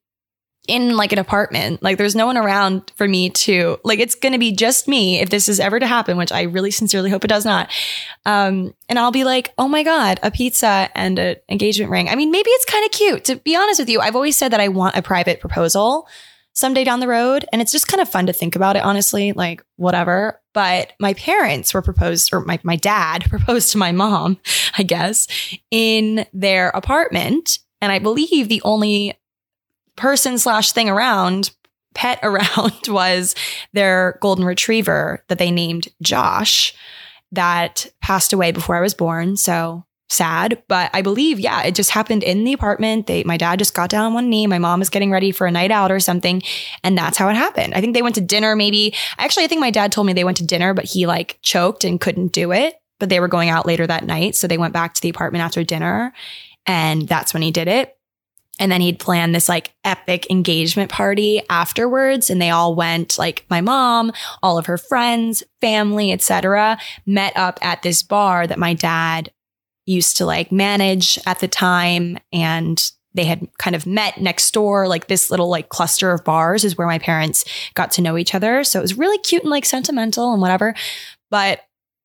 in 0.68 0.96
like 0.96 1.12
an 1.12 1.18
apartment. 1.18 1.82
Like 1.82 1.96
there's 1.96 2.14
no 2.14 2.26
one 2.26 2.36
around 2.36 2.92
for 2.94 3.08
me 3.08 3.30
to 3.30 3.78
like 3.84 3.98
it's 3.98 4.14
going 4.14 4.34
to 4.34 4.38
be 4.38 4.52
just 4.52 4.86
me 4.86 5.20
if 5.20 5.30
this 5.30 5.48
is 5.48 5.58
ever 5.58 5.80
to 5.80 5.86
happen, 5.86 6.18
which 6.18 6.30
I 6.30 6.42
really 6.42 6.70
sincerely 6.70 7.08
hope 7.08 7.24
it 7.24 7.28
does 7.28 7.46
not. 7.46 7.70
Um 8.26 8.74
and 8.88 8.98
I'll 8.98 9.10
be 9.10 9.24
like, 9.24 9.54
"Oh 9.56 9.66
my 9.66 9.82
god, 9.82 10.20
a 10.22 10.30
pizza 10.30 10.90
and 10.94 11.18
an 11.18 11.36
engagement 11.48 11.90
ring." 11.90 12.10
I 12.10 12.14
mean, 12.14 12.30
maybe 12.30 12.50
it's 12.50 12.66
kind 12.66 12.84
of 12.84 12.90
cute. 12.90 13.24
To 13.24 13.36
be 13.36 13.56
honest 13.56 13.80
with 13.80 13.88
you, 13.88 14.00
I've 14.00 14.14
always 14.14 14.36
said 14.36 14.52
that 14.52 14.60
I 14.60 14.68
want 14.68 14.96
a 14.96 15.02
private 15.02 15.40
proposal 15.40 16.06
someday 16.58 16.82
down 16.82 17.00
the 17.00 17.08
road. 17.08 17.44
And 17.52 17.62
it's 17.62 17.70
just 17.70 17.86
kind 17.86 18.00
of 18.00 18.08
fun 18.08 18.26
to 18.26 18.32
think 18.32 18.56
about 18.56 18.76
it, 18.76 18.82
honestly, 18.82 19.32
like 19.32 19.62
whatever. 19.76 20.40
But 20.52 20.92
my 20.98 21.14
parents 21.14 21.72
were 21.72 21.82
proposed, 21.82 22.32
or 22.32 22.40
my, 22.40 22.58
my 22.64 22.76
dad 22.76 23.24
proposed 23.30 23.72
to 23.72 23.78
my 23.78 23.92
mom, 23.92 24.38
I 24.76 24.82
guess, 24.82 25.28
in 25.70 26.26
their 26.32 26.70
apartment. 26.70 27.60
And 27.80 27.92
I 27.92 28.00
believe 28.00 28.48
the 28.48 28.62
only 28.62 29.14
person 29.96 30.36
slash 30.36 30.72
thing 30.72 30.88
around, 30.88 31.52
pet 31.94 32.18
around, 32.22 32.88
was 32.88 33.34
their 33.72 34.18
golden 34.20 34.44
retriever 34.44 35.24
that 35.28 35.38
they 35.38 35.50
named 35.50 35.88
Josh 36.02 36.74
that 37.30 37.86
passed 38.00 38.32
away 38.32 38.52
before 38.52 38.74
I 38.74 38.80
was 38.80 38.94
born. 38.94 39.36
So 39.36 39.84
sad, 40.08 40.62
but 40.68 40.90
I 40.94 41.02
believe, 41.02 41.38
yeah, 41.38 41.62
it 41.62 41.74
just 41.74 41.90
happened 41.90 42.22
in 42.22 42.44
the 42.44 42.52
apartment. 42.52 43.06
They, 43.06 43.24
my 43.24 43.36
dad 43.36 43.58
just 43.58 43.74
got 43.74 43.90
down 43.90 44.06
on 44.06 44.14
one 44.14 44.30
knee. 44.30 44.46
My 44.46 44.58
mom 44.58 44.78
was 44.78 44.90
getting 44.90 45.10
ready 45.10 45.32
for 45.32 45.46
a 45.46 45.50
night 45.50 45.70
out 45.70 45.92
or 45.92 46.00
something. 46.00 46.42
And 46.82 46.96
that's 46.96 47.18
how 47.18 47.28
it 47.28 47.36
happened. 47.36 47.74
I 47.74 47.80
think 47.80 47.94
they 47.94 48.02
went 48.02 48.14
to 48.14 48.20
dinner, 48.20 48.56
maybe. 48.56 48.94
Actually, 49.18 49.44
I 49.44 49.48
think 49.48 49.60
my 49.60 49.70
dad 49.70 49.92
told 49.92 50.06
me 50.06 50.12
they 50.12 50.24
went 50.24 50.38
to 50.38 50.46
dinner, 50.46 50.74
but 50.74 50.84
he 50.84 51.06
like 51.06 51.38
choked 51.42 51.84
and 51.84 52.00
couldn't 52.00 52.32
do 52.32 52.52
it. 52.52 52.74
But 52.98 53.10
they 53.10 53.20
were 53.20 53.28
going 53.28 53.48
out 53.48 53.66
later 53.66 53.86
that 53.86 54.04
night. 54.04 54.34
So 54.34 54.46
they 54.46 54.58
went 54.58 54.72
back 54.72 54.94
to 54.94 55.02
the 55.02 55.08
apartment 55.08 55.44
after 55.44 55.62
dinner. 55.62 56.12
And 56.66 57.06
that's 57.06 57.32
when 57.32 57.42
he 57.42 57.50
did 57.50 57.68
it. 57.68 57.94
And 58.58 58.72
then 58.72 58.80
he'd 58.80 58.98
planned 58.98 59.34
this 59.34 59.48
like 59.48 59.72
epic 59.84 60.28
engagement 60.30 60.90
party 60.90 61.42
afterwards. 61.48 62.28
And 62.28 62.42
they 62.42 62.50
all 62.50 62.74
went, 62.74 63.18
like 63.18 63.44
my 63.48 63.60
mom, 63.60 64.12
all 64.42 64.58
of 64.58 64.66
her 64.66 64.78
friends, 64.78 65.44
family, 65.60 66.10
etc., 66.10 66.78
met 67.06 67.36
up 67.36 67.60
at 67.62 67.82
this 67.82 68.02
bar 68.02 68.48
that 68.48 68.58
my 68.58 68.74
dad 68.74 69.30
used 69.88 70.16
to 70.18 70.26
like 70.26 70.52
manage 70.52 71.18
at 71.26 71.40
the 71.40 71.48
time 71.48 72.18
and 72.32 72.92
they 73.14 73.24
had 73.24 73.48
kind 73.58 73.74
of 73.74 73.86
met 73.86 74.20
next 74.20 74.52
door 74.52 74.86
like 74.86 75.08
this 75.08 75.30
little 75.30 75.48
like 75.48 75.70
cluster 75.70 76.12
of 76.12 76.22
bars 76.24 76.64
is 76.64 76.76
where 76.76 76.86
my 76.86 76.98
parents 76.98 77.44
got 77.74 77.90
to 77.92 78.02
know 78.02 78.16
each 78.16 78.34
other. 78.34 78.62
So 78.62 78.78
it 78.78 78.82
was 78.82 78.98
really 78.98 79.18
cute 79.18 79.42
and 79.42 79.50
like 79.50 79.64
sentimental 79.64 80.32
and 80.32 80.42
whatever. 80.42 80.74
But 81.30 81.60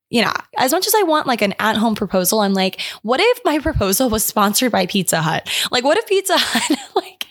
you 0.09 0.21
know 0.21 0.31
as 0.57 0.71
much 0.71 0.85
as 0.85 0.93
i 0.93 1.01
want 1.01 1.25
like 1.25 1.41
an 1.41 1.55
at-home 1.57 1.95
proposal 1.95 2.41
i'm 2.41 2.53
like 2.53 2.79
what 3.01 3.19
if 3.19 3.39
my 3.45 3.57
proposal 3.57 4.11
was 4.11 4.23
sponsored 4.23 4.71
by 4.71 4.85
pizza 4.85 5.21
hut? 5.21 5.49
Like 5.71 5.83
what 5.83 5.97
if 5.97 6.05
pizza 6.05 6.35
hut 6.37 6.77
like 6.95 7.25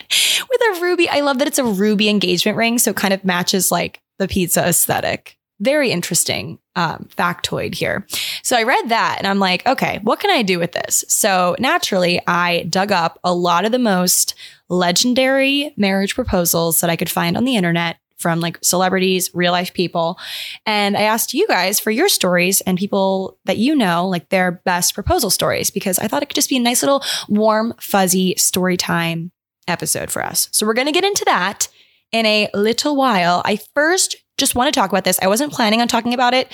with 0.49 0.61
a 0.61 0.81
ruby 0.81 1.07
i 1.07 1.21
love 1.21 1.39
that 1.39 1.47
it's 1.47 1.59
a 1.59 1.63
ruby 1.63 2.09
engagement 2.09 2.57
ring 2.57 2.77
so 2.77 2.91
it 2.91 2.97
kind 2.97 3.13
of 3.13 3.23
matches 3.23 3.71
like 3.71 4.01
the 4.19 4.27
pizza 4.27 4.67
aesthetic. 4.67 5.37
Very 5.59 5.91
interesting 5.91 6.59
um, 6.75 7.07
factoid 7.15 7.75
here. 7.75 8.05
So 8.41 8.57
I 8.57 8.63
read 8.63 8.89
that 8.89 9.17
and 9.19 9.27
I'm 9.27 9.39
like, 9.39 9.65
okay, 9.65 9.99
what 10.03 10.19
can 10.19 10.31
I 10.31 10.41
do 10.41 10.59
with 10.59 10.71
this? 10.71 11.05
So 11.07 11.55
naturally, 11.59 12.19
I 12.27 12.63
dug 12.63 12.91
up 12.91 13.19
a 13.23 13.33
lot 13.33 13.65
of 13.65 13.71
the 13.71 13.79
most 13.79 14.35
legendary 14.69 15.73
marriage 15.77 16.15
proposals 16.15 16.81
that 16.81 16.89
I 16.89 16.95
could 16.95 17.09
find 17.09 17.37
on 17.37 17.45
the 17.45 17.55
internet 17.55 17.97
from 18.17 18.39
like 18.39 18.57
celebrities, 18.63 19.29
real 19.33 19.51
life 19.51 19.73
people. 19.73 20.17
And 20.65 20.95
I 20.95 21.01
asked 21.01 21.33
you 21.33 21.45
guys 21.47 21.79
for 21.79 21.91
your 21.91 22.07
stories 22.07 22.61
and 22.61 22.77
people 22.77 23.37
that 23.45 23.57
you 23.57 23.75
know, 23.75 24.07
like 24.07 24.29
their 24.29 24.51
best 24.51 24.93
proposal 24.93 25.29
stories, 25.29 25.69
because 25.69 25.99
I 25.99 26.07
thought 26.07 26.23
it 26.23 26.27
could 26.27 26.35
just 26.35 26.49
be 26.49 26.57
a 26.57 26.61
nice 26.61 26.81
little 26.81 27.03
warm, 27.27 27.73
fuzzy 27.79 28.33
story 28.37 28.77
time 28.77 29.31
episode 29.67 30.09
for 30.09 30.23
us. 30.23 30.47
So 30.51 30.65
we're 30.65 30.73
going 30.73 30.87
to 30.87 30.93
get 30.93 31.03
into 31.03 31.25
that 31.25 31.67
in 32.13 32.25
a 32.25 32.49
little 32.53 32.95
while. 32.95 33.41
I 33.45 33.59
first 33.75 34.15
just 34.37 34.55
want 34.55 34.73
to 34.73 34.77
talk 34.77 34.89
about 34.89 35.03
this. 35.03 35.19
I 35.21 35.27
wasn't 35.27 35.53
planning 35.53 35.81
on 35.81 35.87
talking 35.87 36.13
about 36.13 36.33
it 36.33 36.51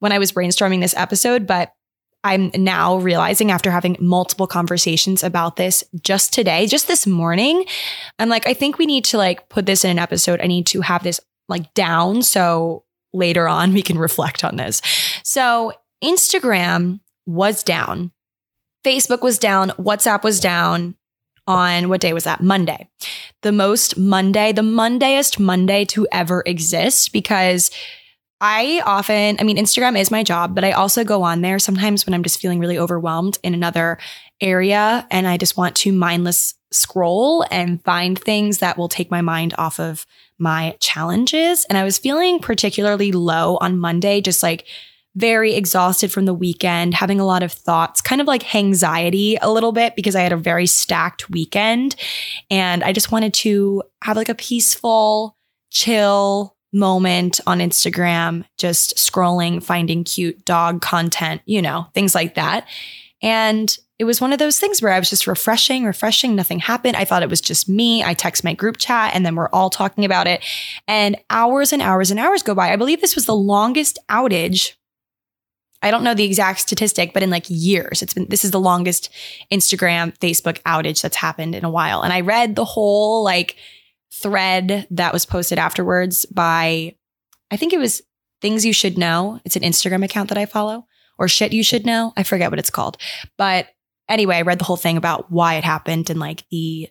when 0.00 0.12
I 0.12 0.18
was 0.18 0.32
brainstorming 0.32 0.80
this 0.80 0.96
episode, 0.96 1.46
but 1.46 1.72
I'm 2.24 2.50
now 2.54 2.98
realizing 2.98 3.50
after 3.50 3.70
having 3.70 3.96
multiple 3.98 4.46
conversations 4.46 5.24
about 5.24 5.56
this 5.56 5.82
just 6.00 6.32
today, 6.32 6.66
just 6.66 6.86
this 6.86 7.06
morning, 7.06 7.64
I'm 8.18 8.28
like, 8.28 8.46
I 8.46 8.54
think 8.54 8.78
we 8.78 8.86
need 8.86 9.04
to 9.06 9.18
like 9.18 9.48
put 9.48 9.66
this 9.66 9.84
in 9.84 9.90
an 9.90 9.98
episode. 9.98 10.40
I 10.40 10.46
need 10.46 10.66
to 10.66 10.82
have 10.82 11.02
this 11.02 11.20
like 11.48 11.74
down 11.74 12.22
so 12.22 12.84
later 13.12 13.48
on 13.48 13.72
we 13.72 13.82
can 13.82 13.98
reflect 13.98 14.44
on 14.44 14.56
this. 14.56 14.80
So 15.24 15.72
Instagram 16.02 17.00
was 17.26 17.62
down. 17.62 18.12
Facebook 18.84 19.22
was 19.22 19.38
down. 19.38 19.70
WhatsApp 19.70 20.22
was 20.22 20.40
down 20.40 20.96
on 21.46 21.88
what 21.88 22.00
day 22.00 22.12
was 22.12 22.24
that? 22.24 22.40
Monday. 22.40 22.88
The 23.42 23.52
most 23.52 23.96
Monday, 23.96 24.52
the 24.52 24.62
Mondayest 24.62 25.38
Monday 25.38 25.84
to 25.86 26.06
ever 26.12 26.42
exist 26.46 27.12
because 27.12 27.70
I 28.40 28.82
often, 28.84 29.36
I 29.38 29.44
mean, 29.44 29.56
Instagram 29.56 29.96
is 29.96 30.10
my 30.10 30.24
job, 30.24 30.54
but 30.54 30.64
I 30.64 30.72
also 30.72 31.04
go 31.04 31.22
on 31.22 31.42
there 31.42 31.60
sometimes 31.60 32.04
when 32.04 32.14
I'm 32.14 32.24
just 32.24 32.40
feeling 32.40 32.58
really 32.58 32.78
overwhelmed 32.78 33.38
in 33.42 33.54
another 33.54 33.98
area 34.40 35.06
and 35.10 35.28
I 35.28 35.36
just 35.36 35.56
want 35.56 35.76
to 35.76 35.92
mindless 35.92 36.54
scroll 36.72 37.44
and 37.50 37.82
find 37.84 38.18
things 38.18 38.58
that 38.58 38.76
will 38.76 38.88
take 38.88 39.10
my 39.10 39.20
mind 39.20 39.54
off 39.58 39.78
of 39.78 40.06
my 40.38 40.76
challenges. 40.80 41.64
And 41.66 41.78
I 41.78 41.84
was 41.84 41.98
feeling 41.98 42.40
particularly 42.40 43.12
low 43.12 43.58
on 43.60 43.78
Monday, 43.78 44.20
just 44.20 44.42
like 44.42 44.66
very 45.14 45.54
exhausted 45.54 46.10
from 46.10 46.24
the 46.24 46.34
weekend, 46.34 46.94
having 46.94 47.20
a 47.20 47.26
lot 47.26 47.42
of 47.42 47.52
thoughts, 47.52 48.00
kind 48.00 48.20
of 48.20 48.26
like 48.26 48.54
anxiety 48.54 49.36
a 49.42 49.50
little 49.50 49.72
bit 49.72 49.94
because 49.94 50.16
I 50.16 50.22
had 50.22 50.32
a 50.32 50.36
very 50.36 50.66
stacked 50.66 51.28
weekend. 51.28 51.96
And 52.50 52.82
I 52.82 52.92
just 52.92 53.12
wanted 53.12 53.34
to 53.34 53.82
have 54.02 54.16
like 54.16 54.30
a 54.30 54.34
peaceful, 54.34 55.36
chill 55.70 56.56
moment 56.72 57.40
on 57.46 57.58
Instagram, 57.58 58.44
just 58.56 58.96
scrolling, 58.96 59.62
finding 59.62 60.04
cute 60.04 60.44
dog 60.44 60.80
content, 60.80 61.42
you 61.44 61.60
know, 61.60 61.86
things 61.94 62.14
like 62.14 62.34
that. 62.36 62.66
And 63.20 63.76
it 63.98 64.04
was 64.04 64.20
one 64.20 64.32
of 64.32 64.40
those 64.40 64.58
things 64.58 64.82
where 64.82 64.92
I 64.92 64.98
was 64.98 65.10
just 65.10 65.28
refreshing, 65.28 65.84
refreshing, 65.84 66.34
nothing 66.34 66.58
happened. 66.58 66.96
I 66.96 67.04
thought 67.04 67.22
it 67.22 67.30
was 67.30 67.40
just 67.40 67.68
me. 67.68 68.02
I 68.02 68.14
text 68.14 68.42
my 68.42 68.52
group 68.52 68.78
chat 68.78 69.14
and 69.14 69.24
then 69.24 69.36
we're 69.36 69.50
all 69.50 69.70
talking 69.70 70.04
about 70.04 70.26
it. 70.26 70.42
And 70.88 71.16
hours 71.30 71.72
and 71.72 71.80
hours 71.80 72.10
and 72.10 72.18
hours 72.18 72.42
go 72.42 72.54
by. 72.54 72.72
I 72.72 72.76
believe 72.76 73.00
this 73.00 73.14
was 73.14 73.26
the 73.26 73.36
longest 73.36 73.98
outage. 74.08 74.72
I 75.82 75.90
don't 75.90 76.04
know 76.04 76.14
the 76.14 76.24
exact 76.24 76.60
statistic, 76.60 77.12
but 77.12 77.22
in 77.22 77.30
like 77.30 77.46
years, 77.48 78.02
it's 78.02 78.14
been 78.14 78.28
this 78.28 78.44
is 78.44 78.50
the 78.50 78.60
longest 78.60 79.10
Instagram, 79.52 80.16
Facebook 80.18 80.60
outage 80.62 81.02
that's 81.02 81.16
happened 81.16 81.54
in 81.54 81.64
a 81.64 81.70
while. 81.70 82.02
And 82.02 82.12
I 82.12 82.20
read 82.20 82.54
the 82.54 82.64
whole 82.64 83.24
like 83.24 83.56
thread 84.12 84.86
that 84.90 85.12
was 85.12 85.26
posted 85.26 85.58
afterwards 85.58 86.26
by 86.26 86.94
I 87.50 87.56
think 87.56 87.72
it 87.72 87.78
was 87.78 88.02
Things 88.40 88.64
You 88.64 88.72
Should 88.72 88.96
Know. 88.96 89.40
It's 89.44 89.56
an 89.56 89.62
Instagram 89.62 90.04
account 90.04 90.28
that 90.28 90.38
I 90.38 90.46
follow 90.46 90.86
or 91.18 91.28
shit 91.28 91.52
you 91.52 91.62
should 91.62 91.86
know. 91.86 92.12
I 92.16 92.22
forget 92.22 92.50
what 92.50 92.58
it's 92.58 92.70
called. 92.70 92.96
But 93.36 93.68
anyway, 94.08 94.36
I 94.36 94.42
read 94.42 94.58
the 94.58 94.64
whole 94.64 94.76
thing 94.76 94.96
about 94.96 95.30
why 95.30 95.54
it 95.54 95.64
happened 95.64 96.10
and 96.10 96.20
like 96.20 96.44
the 96.50 96.88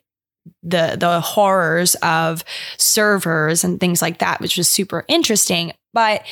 the 0.62 0.96
the 0.98 1.20
horrors 1.20 1.94
of 1.96 2.44
servers 2.76 3.64
and 3.64 3.78
things 3.78 4.02
like 4.02 4.18
that, 4.18 4.40
which 4.40 4.56
was 4.56 4.68
super 4.68 5.04
interesting. 5.08 5.72
But 5.92 6.24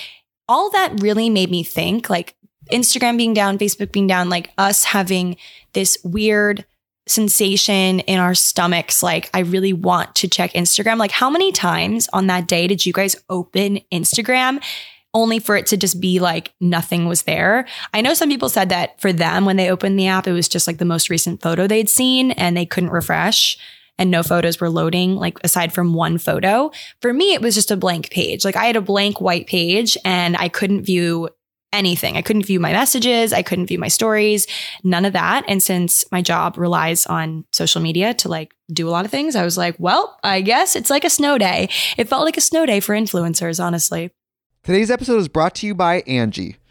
all 0.49 0.71
that 0.71 1.01
really 1.01 1.31
made 1.31 1.51
me 1.51 1.63
think 1.63 2.11
like 2.11 2.35
Instagram 2.71 3.17
being 3.17 3.35
down, 3.35 3.59
Facebook 3.59 3.93
being 3.93 4.07
down, 4.07 4.29
like 4.29 4.51
us 4.59 4.85
having 4.85 5.37
this 5.73 5.99
weird 6.05 6.65
sensation 7.07 8.01
in 8.01 8.19
our 8.19 8.35
stomachs 8.35 9.03
like 9.03 9.29
I 9.35 9.41
really 9.41 9.73
want 9.73 10.15
to 10.17 10.29
check 10.29 10.53
Instagram. 10.53 10.99
Like 10.99 11.11
how 11.11 11.29
many 11.29 11.51
times 11.51 12.09
on 12.13 12.29
that 12.29 12.47
day 12.47 12.67
did 12.67 12.87
you 12.87 12.93
guys 12.93 13.17
open 13.29 13.81
Instagram 13.93 14.63
only 15.13 15.39
for 15.41 15.57
it 15.57 15.67
to 15.67 15.77
just 15.77 16.01
be 16.01 16.21
like 16.21 16.53
nothing 16.61 17.07
was 17.07 17.23
there. 17.23 17.67
I 17.93 18.01
know 18.01 18.15
some 18.15 18.29
people 18.29 18.49
said 18.49 18.69
that 18.69 19.01
for 19.01 19.13
them, 19.13 19.45
when 19.45 19.57
they 19.57 19.71
opened 19.71 19.99
the 19.99 20.07
app, 20.07 20.29
it 20.29 20.33
was 20.33 20.49
just 20.49 20.67
like 20.67 20.79
the 20.79 20.85
most 20.85 21.11
recent 21.11 21.43
photo 21.43 21.67
they'd 21.67 21.89
seen 21.89 22.31
and 22.33 22.57
they 22.57 22.67
couldn't 22.67 22.91
refresh 22.91 23.59
and 23.99 24.11
no 24.11 24.23
photos 24.23 24.61
were 24.61 24.71
loading, 24.71 25.17
like 25.17 25.39
aside 25.45 25.73
from 25.73 25.93
one 25.93 26.17
photo. 26.17 26.71
For 27.03 27.13
me, 27.13 27.35
it 27.35 27.43
was 27.43 27.55
just 27.55 27.71
a 27.71 27.77
blank 27.77 28.11
page. 28.11 28.45
Like 28.45 28.57
I 28.57 28.65
had 28.65 28.77
a 28.77 28.81
blank 28.81 29.21
white 29.21 29.47
page 29.47 29.97
and 30.05 30.37
I 30.37 30.49
couldn't 30.49 30.85
view 30.85 31.29
anything. 31.73 32.17
I 32.17 32.23
couldn't 32.23 32.47
view 32.47 32.61
my 32.61 32.73
messages. 32.73 33.33
I 33.33 33.43
couldn't 33.43 33.67
view 33.67 33.79
my 33.79 33.89
stories, 33.89 34.47
none 34.83 35.05
of 35.05 35.13
that. 35.13 35.45
And 35.47 35.63
since 35.63 36.05
my 36.11 36.23
job 36.23 36.57
relies 36.57 37.07
on 37.07 37.45
social 37.53 37.81
media 37.81 38.15
to 38.15 38.29
like 38.29 38.55
do 38.73 38.89
a 38.89 38.91
lot 38.91 39.05
of 39.05 39.11
things, 39.11 39.37
I 39.37 39.45
was 39.45 39.57
like, 39.57 39.77
well, 39.79 40.19
I 40.23 40.41
guess 40.41 40.77
it's 40.77 40.91
like 40.91 41.05
a 41.05 41.11
snow 41.11 41.39
day. 41.39 41.69
It 41.97 42.09
felt 42.09 42.25
like 42.25 42.37
a 42.37 42.43
snow 42.43 42.67
day 42.67 42.81
for 42.81 42.95
influencers, 42.95 43.63
honestly. 43.63 44.11
Today's 44.63 44.91
episode 44.91 45.19
is 45.19 45.29
brought 45.29 45.55
to 45.57 45.67
you 45.67 45.75
by 45.75 46.03
Angi. 46.03 46.57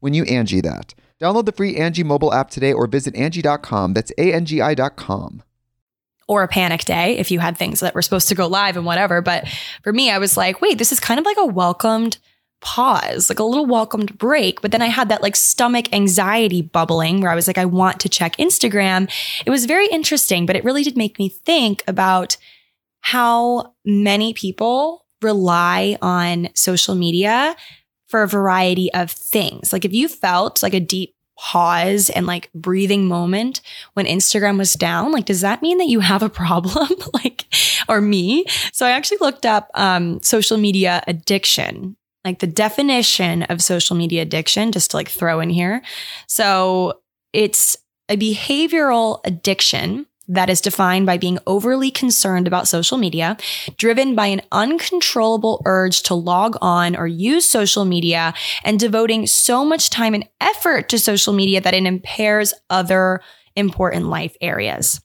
when 0.00 0.14
you 0.14 0.24
Angi 0.24 0.62
that. 0.62 0.94
Download 1.20 1.44
the 1.44 1.52
free 1.52 1.74
Angi 1.74 2.04
mobile 2.04 2.32
app 2.32 2.50
today 2.50 2.72
or 2.72 2.86
visit 2.86 3.14
Angi.com. 3.14 3.92
That's 3.92 4.12
A-N-G-I 4.18 4.74
dot 4.74 4.96
com. 4.96 5.42
Or 6.28 6.42
a 6.42 6.48
panic 6.48 6.84
day 6.84 7.16
if 7.18 7.30
you 7.30 7.40
had 7.40 7.56
things 7.56 7.80
that 7.80 7.94
were 7.94 8.02
supposed 8.02 8.28
to 8.28 8.34
go 8.34 8.46
live 8.46 8.76
and 8.76 8.84
whatever. 8.84 9.22
But 9.22 9.48
for 9.82 9.92
me, 9.92 10.10
I 10.10 10.18
was 10.18 10.36
like, 10.36 10.60
wait, 10.60 10.78
this 10.78 10.92
is 10.92 11.00
kind 11.00 11.18
of 11.18 11.26
like 11.26 11.38
a 11.38 11.46
welcomed 11.46 12.18
pause, 12.60 13.28
like 13.28 13.38
a 13.38 13.44
little 13.44 13.66
welcomed 13.66 14.18
break. 14.18 14.60
But 14.60 14.72
then 14.72 14.82
I 14.82 14.86
had 14.86 15.08
that 15.08 15.22
like 15.22 15.36
stomach 15.36 15.92
anxiety 15.92 16.60
bubbling 16.60 17.20
where 17.20 17.30
I 17.30 17.34
was 17.34 17.46
like, 17.46 17.58
I 17.58 17.64
want 17.64 18.00
to 18.00 18.08
check 18.08 18.36
Instagram. 18.36 19.10
It 19.46 19.50
was 19.50 19.64
very 19.64 19.86
interesting, 19.88 20.44
but 20.44 20.56
it 20.56 20.64
really 20.64 20.82
did 20.82 20.96
make 20.96 21.18
me 21.18 21.28
think 21.28 21.82
about 21.86 22.36
how 23.00 23.74
many 23.84 24.34
people 24.34 25.06
rely 25.22 25.96
on 26.02 26.48
social 26.54 26.94
media 26.94 27.56
for 28.08 28.22
a 28.22 28.28
variety 28.28 28.92
of 28.94 29.10
things. 29.10 29.72
Like 29.72 29.84
if 29.84 29.92
you 29.92 30.08
felt 30.08 30.62
like 30.62 30.74
a 30.74 30.80
deep 30.80 31.14
pause 31.38 32.10
and 32.10 32.26
like 32.26 32.50
breathing 32.52 33.06
moment 33.06 33.60
when 33.94 34.06
Instagram 34.06 34.58
was 34.58 34.72
down, 34.74 35.12
like 35.12 35.26
does 35.26 35.42
that 35.42 35.62
mean 35.62 35.78
that 35.78 35.86
you 35.88 36.00
have 36.00 36.22
a 36.22 36.28
problem? 36.28 36.88
like 37.14 37.46
or 37.88 38.00
me? 38.00 38.44
So 38.72 38.84
I 38.86 38.90
actually 38.90 39.18
looked 39.20 39.46
up 39.46 39.70
um, 39.74 40.20
social 40.22 40.58
media 40.58 41.02
addiction, 41.06 41.96
like 42.24 42.40
the 42.40 42.46
definition 42.46 43.44
of 43.44 43.62
social 43.62 43.94
media 43.94 44.22
addiction, 44.22 44.72
just 44.72 44.90
to 44.90 44.96
like 44.96 45.08
throw 45.08 45.40
in 45.40 45.50
here. 45.50 45.82
So 46.26 47.00
it's 47.32 47.76
a 48.08 48.16
behavioral 48.16 49.20
addiction 49.24 50.06
that 50.28 50.50
is 50.50 50.60
defined 50.60 51.06
by 51.06 51.16
being 51.16 51.38
overly 51.46 51.90
concerned 51.90 52.46
about 52.46 52.68
social 52.68 52.98
media, 52.98 53.36
driven 53.76 54.14
by 54.14 54.26
an 54.26 54.42
uncontrollable 54.52 55.62
urge 55.64 56.02
to 56.04 56.14
log 56.14 56.56
on 56.60 56.94
or 56.94 57.06
use 57.06 57.48
social 57.48 57.84
media, 57.84 58.34
and 58.62 58.78
devoting 58.78 59.26
so 59.26 59.64
much 59.64 59.90
time 59.90 60.14
and 60.14 60.28
effort 60.40 60.88
to 60.90 60.98
social 60.98 61.32
media 61.32 61.60
that 61.60 61.74
it 61.74 61.84
impairs 61.84 62.52
other 62.68 63.20
important 63.56 64.06
life 64.06 64.36
areas. 64.40 65.00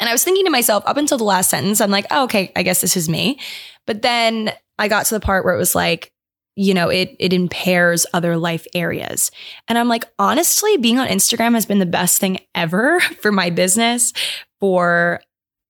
And 0.00 0.08
I 0.08 0.12
was 0.12 0.24
thinking 0.24 0.44
to 0.44 0.50
myself 0.50 0.84
up 0.86 0.96
until 0.96 1.18
the 1.18 1.24
last 1.24 1.50
sentence, 1.50 1.80
I'm 1.80 1.90
like, 1.90 2.06
oh, 2.10 2.24
okay, 2.24 2.52
I 2.56 2.62
guess 2.62 2.80
this 2.80 2.96
is 2.96 3.08
me. 3.08 3.38
But 3.86 4.02
then 4.02 4.52
I 4.78 4.88
got 4.88 5.06
to 5.06 5.14
the 5.14 5.20
part 5.20 5.44
where 5.44 5.54
it 5.54 5.58
was 5.58 5.74
like, 5.74 6.12
you 6.56 6.74
know, 6.74 6.88
it 6.88 7.16
it 7.18 7.32
impairs 7.32 8.06
other 8.12 8.36
life 8.36 8.66
areas. 8.74 9.30
And 9.68 9.76
I'm 9.78 9.88
like, 9.88 10.04
honestly, 10.18 10.76
being 10.76 10.98
on 10.98 11.08
Instagram 11.08 11.54
has 11.54 11.66
been 11.66 11.78
the 11.80 11.86
best 11.86 12.20
thing 12.20 12.38
ever 12.54 13.00
for 13.20 13.32
my 13.32 13.50
business, 13.50 14.12
for 14.60 15.20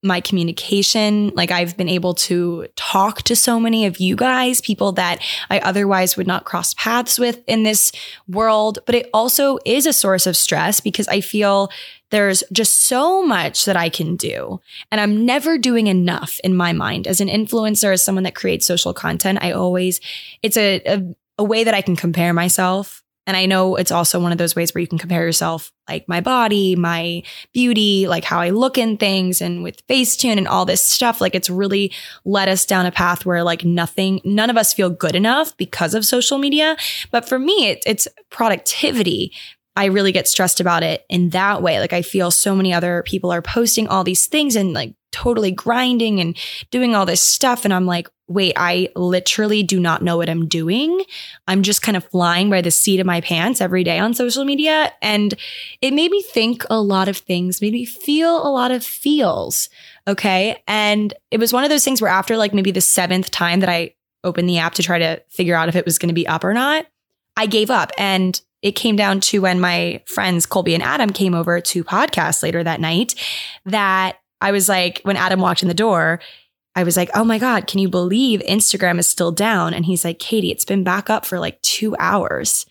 my 0.04 0.20
communication. 0.20 1.28
Like 1.34 1.50
I've 1.50 1.76
been 1.76 1.88
able 1.88 2.14
to 2.14 2.66
talk 2.76 3.22
to 3.22 3.34
so 3.34 3.58
many 3.58 3.86
of 3.86 3.98
you 3.98 4.14
guys, 4.14 4.60
people 4.60 4.92
that 4.92 5.20
I 5.48 5.58
otherwise 5.60 6.16
would 6.16 6.26
not 6.26 6.44
cross 6.44 6.74
paths 6.74 7.18
with 7.18 7.42
in 7.46 7.62
this 7.62 7.90
world, 8.28 8.80
but 8.84 8.94
it 8.94 9.08
also 9.14 9.58
is 9.64 9.86
a 9.86 9.94
source 9.94 10.26
of 10.26 10.36
stress 10.36 10.78
because 10.80 11.08
I 11.08 11.22
feel 11.22 11.70
there's 12.14 12.44
just 12.52 12.87
so 12.87 13.25
much 13.25 13.64
that 13.64 13.76
I 13.76 13.88
can 13.88 14.16
do. 14.16 14.61
And 14.90 15.00
I'm 15.00 15.26
never 15.26 15.59
doing 15.59 15.88
enough 15.88 16.38
in 16.44 16.54
my 16.54 16.73
mind. 16.73 17.06
As 17.06 17.21
an 17.21 17.28
influencer, 17.28 17.92
as 17.92 18.04
someone 18.04 18.25
that 18.25 18.35
creates 18.35 18.66
social 18.66 18.94
content, 18.94 19.40
I 19.42 19.52
always, 19.52 20.00
it's 20.42 20.56
a, 20.56 20.80
a, 20.87 21.02
a 21.38 21.44
way 21.44 21.64
that 21.64 21.75
I 21.75 21.83
can 21.83 21.97
compare 21.97 22.33
myself 22.33 23.04
and 23.26 23.37
I 23.37 23.47
know 23.47 23.76
it's 23.76 23.90
also 23.90 24.21
one 24.21 24.33
of 24.33 24.38
those 24.38 24.54
ways 24.54 24.75
where 24.75 24.83
you 24.83 24.87
can 24.87 24.99
compare 24.99 25.23
yourself, 25.25 25.73
like 25.88 26.06
my 26.09 26.21
body, 26.21 26.76
my 26.76 27.23
beauty, 27.52 28.06
like 28.06 28.25
how 28.25 28.38
I 28.38 28.50
look 28.50 28.76
in 28.76 28.99
things 28.99 29.40
and 29.40 29.62
with 29.62 29.87
Facetune 29.87 30.37
and 30.37 30.47
all 30.47 30.66
this 30.66 30.83
stuff. 30.83 31.23
Like 31.23 31.35
it's 31.35 31.49
really 31.49 31.90
led 32.26 32.50
us 32.50 32.66
down 32.66 32.85
a 32.85 32.92
path 32.92 33.25
where 33.25 33.42
like 33.42 33.64
nothing, 33.64 34.21
none 34.25 34.50
of 34.50 34.59
us 34.59 34.75
feel 34.75 34.90
good 34.90 35.16
enough 35.16 35.56
because 35.56 35.94
of 35.94 36.04
social 36.04 36.37
media. 36.37 36.76
But 37.11 37.26
for 37.26 37.38
me, 37.38 37.71
it, 37.71 37.83
it's 37.87 38.06
productivity. 38.28 39.33
I 39.76 39.87
really 39.87 40.12
get 40.12 40.28
stressed 40.28 40.61
about 40.61 40.83
it 40.83 41.04
in 41.09 41.31
that 41.31 41.62
way. 41.62 41.81
Like 41.81 41.93
I 41.93 42.02
feel 42.02 42.31
so 42.31 42.54
many 42.54 42.73
other 42.73 43.02
people 43.07 43.33
are 43.33 43.43
posting 43.43 43.88
all 43.88 44.04
these 44.04 44.26
things 44.26 44.54
and 44.54 44.73
like 44.73 44.95
totally 45.11 45.52
grinding 45.52 46.21
and 46.21 46.37
doing 46.71 46.95
all 46.95 47.07
this 47.07 47.21
stuff. 47.21 47.64
And 47.64 47.73
I'm 47.73 47.87
like, 47.87 48.09
wait, 48.26 48.54
I 48.57 48.88
literally 48.97 49.62
do 49.62 49.78
not 49.78 50.02
know 50.02 50.16
what 50.16 50.28
I'm 50.28 50.49
doing. 50.49 51.04
I'm 51.47 51.62
just 51.62 51.83
kind 51.83 51.97
of 51.97 52.04
flying 52.04 52.50
by 52.50 52.62
the 52.62 52.71
seat 52.71 52.99
of 52.99 53.07
my 53.07 53.21
pants 53.21 53.61
every 53.61 53.85
day 53.85 53.99
on 53.99 54.14
social 54.14 54.45
media. 54.45 54.93
And 55.02 55.35
it 55.81 55.93
made 55.93 56.11
me 56.11 56.23
think 56.23 56.64
a 56.71 56.81
lot 56.81 57.09
of 57.09 57.16
things, 57.16 57.61
made 57.61 57.73
me 57.73 57.85
feel 57.85 58.45
a 58.45 58.50
lot 58.50 58.71
of 58.71 58.85
feels. 58.85 59.69
Okay. 60.09 60.62
And 60.66 61.14
it 61.31 61.38
was 61.38 61.52
one 61.52 61.64
of 61.64 61.71
those 61.71 61.85
things 61.85 62.00
where 62.00 62.11
after 62.11 62.37
like 62.37 62.54
maybe 62.54 62.71
the 62.71 62.81
seventh 62.81 63.31
time 63.31 63.61
that 63.61 63.69
I 63.69 63.95
opened 64.25 64.49
the 64.49 64.59
app 64.59 64.75
to 64.75 64.83
try 64.83 64.99
to 64.99 65.23
figure 65.28 65.54
out 65.54 65.69
if 65.69 65.76
it 65.76 65.85
was 65.85 65.99
going 65.99 66.09
to 66.09 66.14
be 66.14 66.26
up 66.26 66.45
or 66.45 66.54
not, 66.54 66.87
I 67.37 67.47
gave 67.47 67.71
up. 67.71 67.93
And 67.99 68.40
it 68.64 68.73
came 68.73 68.97
down 68.97 69.21
to 69.21 69.42
when 69.42 69.61
my 69.61 70.02
friends 70.06 70.47
Colby 70.47 70.73
and 70.73 70.83
Adam 70.83 71.11
came 71.11 71.35
over 71.35 71.61
to 71.61 71.85
podcast 71.85 72.42
later 72.42 72.64
that 72.64 72.80
night 72.80 73.14
that 73.66 74.18
I 74.40 74.52
was 74.52 74.71
like, 74.71 75.02
when 75.02 75.18
Adam 75.18 75.38
walked 75.38 75.61
in 75.62 75.68
the 75.68 75.75
door, 75.75 76.18
I 76.75 76.83
was 76.83 76.97
like, 76.97 77.11
oh 77.14 77.25
my 77.25 77.38
God, 77.38 77.66
can 77.66 77.78
you 77.78 77.90
believe 77.90 78.40
Instagram 78.40 78.99
is 78.99 79.06
still 79.06 79.33
down? 79.33 79.75
And 79.75 79.85
he's 79.85 80.02
like, 80.02 80.18
Katie, 80.18 80.50
it's 80.50 80.64
been 80.64 80.83
back 80.83 81.11
up 81.11 81.26
for 81.26 81.38
like 81.38 81.61
two 81.61 81.94
hours. 81.99 82.64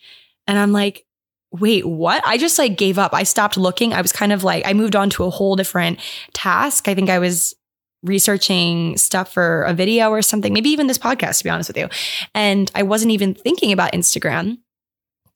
And 0.47 0.57
I'm 0.57 0.71
like, 0.71 1.05
wait, 1.51 1.85
what? 1.85 2.23
I 2.25 2.39
just 2.39 2.57
like 2.57 2.75
gave 2.75 2.97
up. 2.97 3.13
I 3.13 3.21
stopped 3.21 3.55
looking. 3.55 3.93
I 3.93 4.01
was 4.01 4.11
kind 4.11 4.33
of 4.33 4.43
like, 4.43 4.65
I 4.65 4.73
moved 4.73 4.95
on 4.95 5.11
to 5.11 5.25
a 5.25 5.29
whole 5.29 5.55
different 5.55 5.99
task. 6.33 6.87
I 6.87 6.95
think 6.95 7.11
I 7.11 7.19
was 7.19 7.53
researching 8.01 8.97
stuff 8.97 9.31
for 9.31 9.61
a 9.63 9.75
video 9.75 10.09
or 10.09 10.23
something, 10.23 10.53
maybe 10.53 10.71
even 10.71 10.87
this 10.87 10.97
podcast, 10.97 11.37
to 11.37 11.43
be 11.43 11.51
honest 11.51 11.69
with 11.69 11.77
you. 11.77 11.87
And 12.33 12.71
I 12.73 12.81
wasn't 12.81 13.11
even 13.11 13.35
thinking 13.35 13.71
about 13.71 13.93
Instagram. 13.93 14.57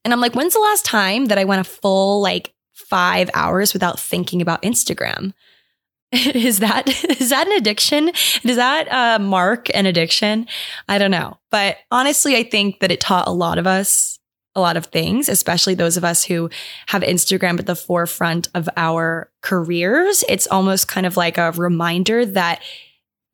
And 0.08 0.14
I'm 0.14 0.22
like, 0.22 0.36
when's 0.36 0.54
the 0.54 0.62
last 0.62 0.86
time 0.86 1.26
that 1.26 1.38
I 1.38 1.44
went 1.44 1.60
a 1.60 1.66
full 1.66 2.22
like 2.22 2.54
five 2.72 3.30
hours 3.34 3.74
without 3.74 4.00
thinking 4.00 4.42
about 4.42 4.62
Instagram? 4.62 5.34
is 6.14 6.60
that 6.60 6.88
is 7.20 7.32
that 7.32 7.46
an 7.46 7.58
addiction? 7.58 8.14
Does 8.44 8.56
that 8.56 8.90
uh, 8.90 9.20
mark 9.22 9.68
an 9.76 9.86
addiction? 9.86 10.48
I 10.88 10.98
don't 10.98 11.12
know. 11.12 11.40
But 11.52 11.80
honestly 11.92 12.38
i 12.38 12.44
think 12.44 12.80
that 12.80 12.90
it 12.90 13.02
taught 13.02 13.28
a 13.28 13.32
lot 13.32 13.58
of 13.58 13.68
us 13.68 14.18
a 14.56 14.62
lot 14.62 14.78
of 14.78 14.86
things 14.86 15.28
especially 15.28 15.76
those 15.76 15.98
of 15.98 16.06
us 16.06 16.24
who 16.24 16.50
have 16.88 17.02
instagram 17.02 17.60
at 17.60 17.66
the 17.66 17.76
forefront 17.76 18.48
of 18.56 18.70
our 18.78 19.30
careers. 19.42 20.24
It's 20.30 20.48
almost 20.48 20.88
kind 20.88 21.06
of 21.06 21.18
like 21.18 21.38
a 21.38 21.52
reminder 21.52 22.26
that 22.28 22.62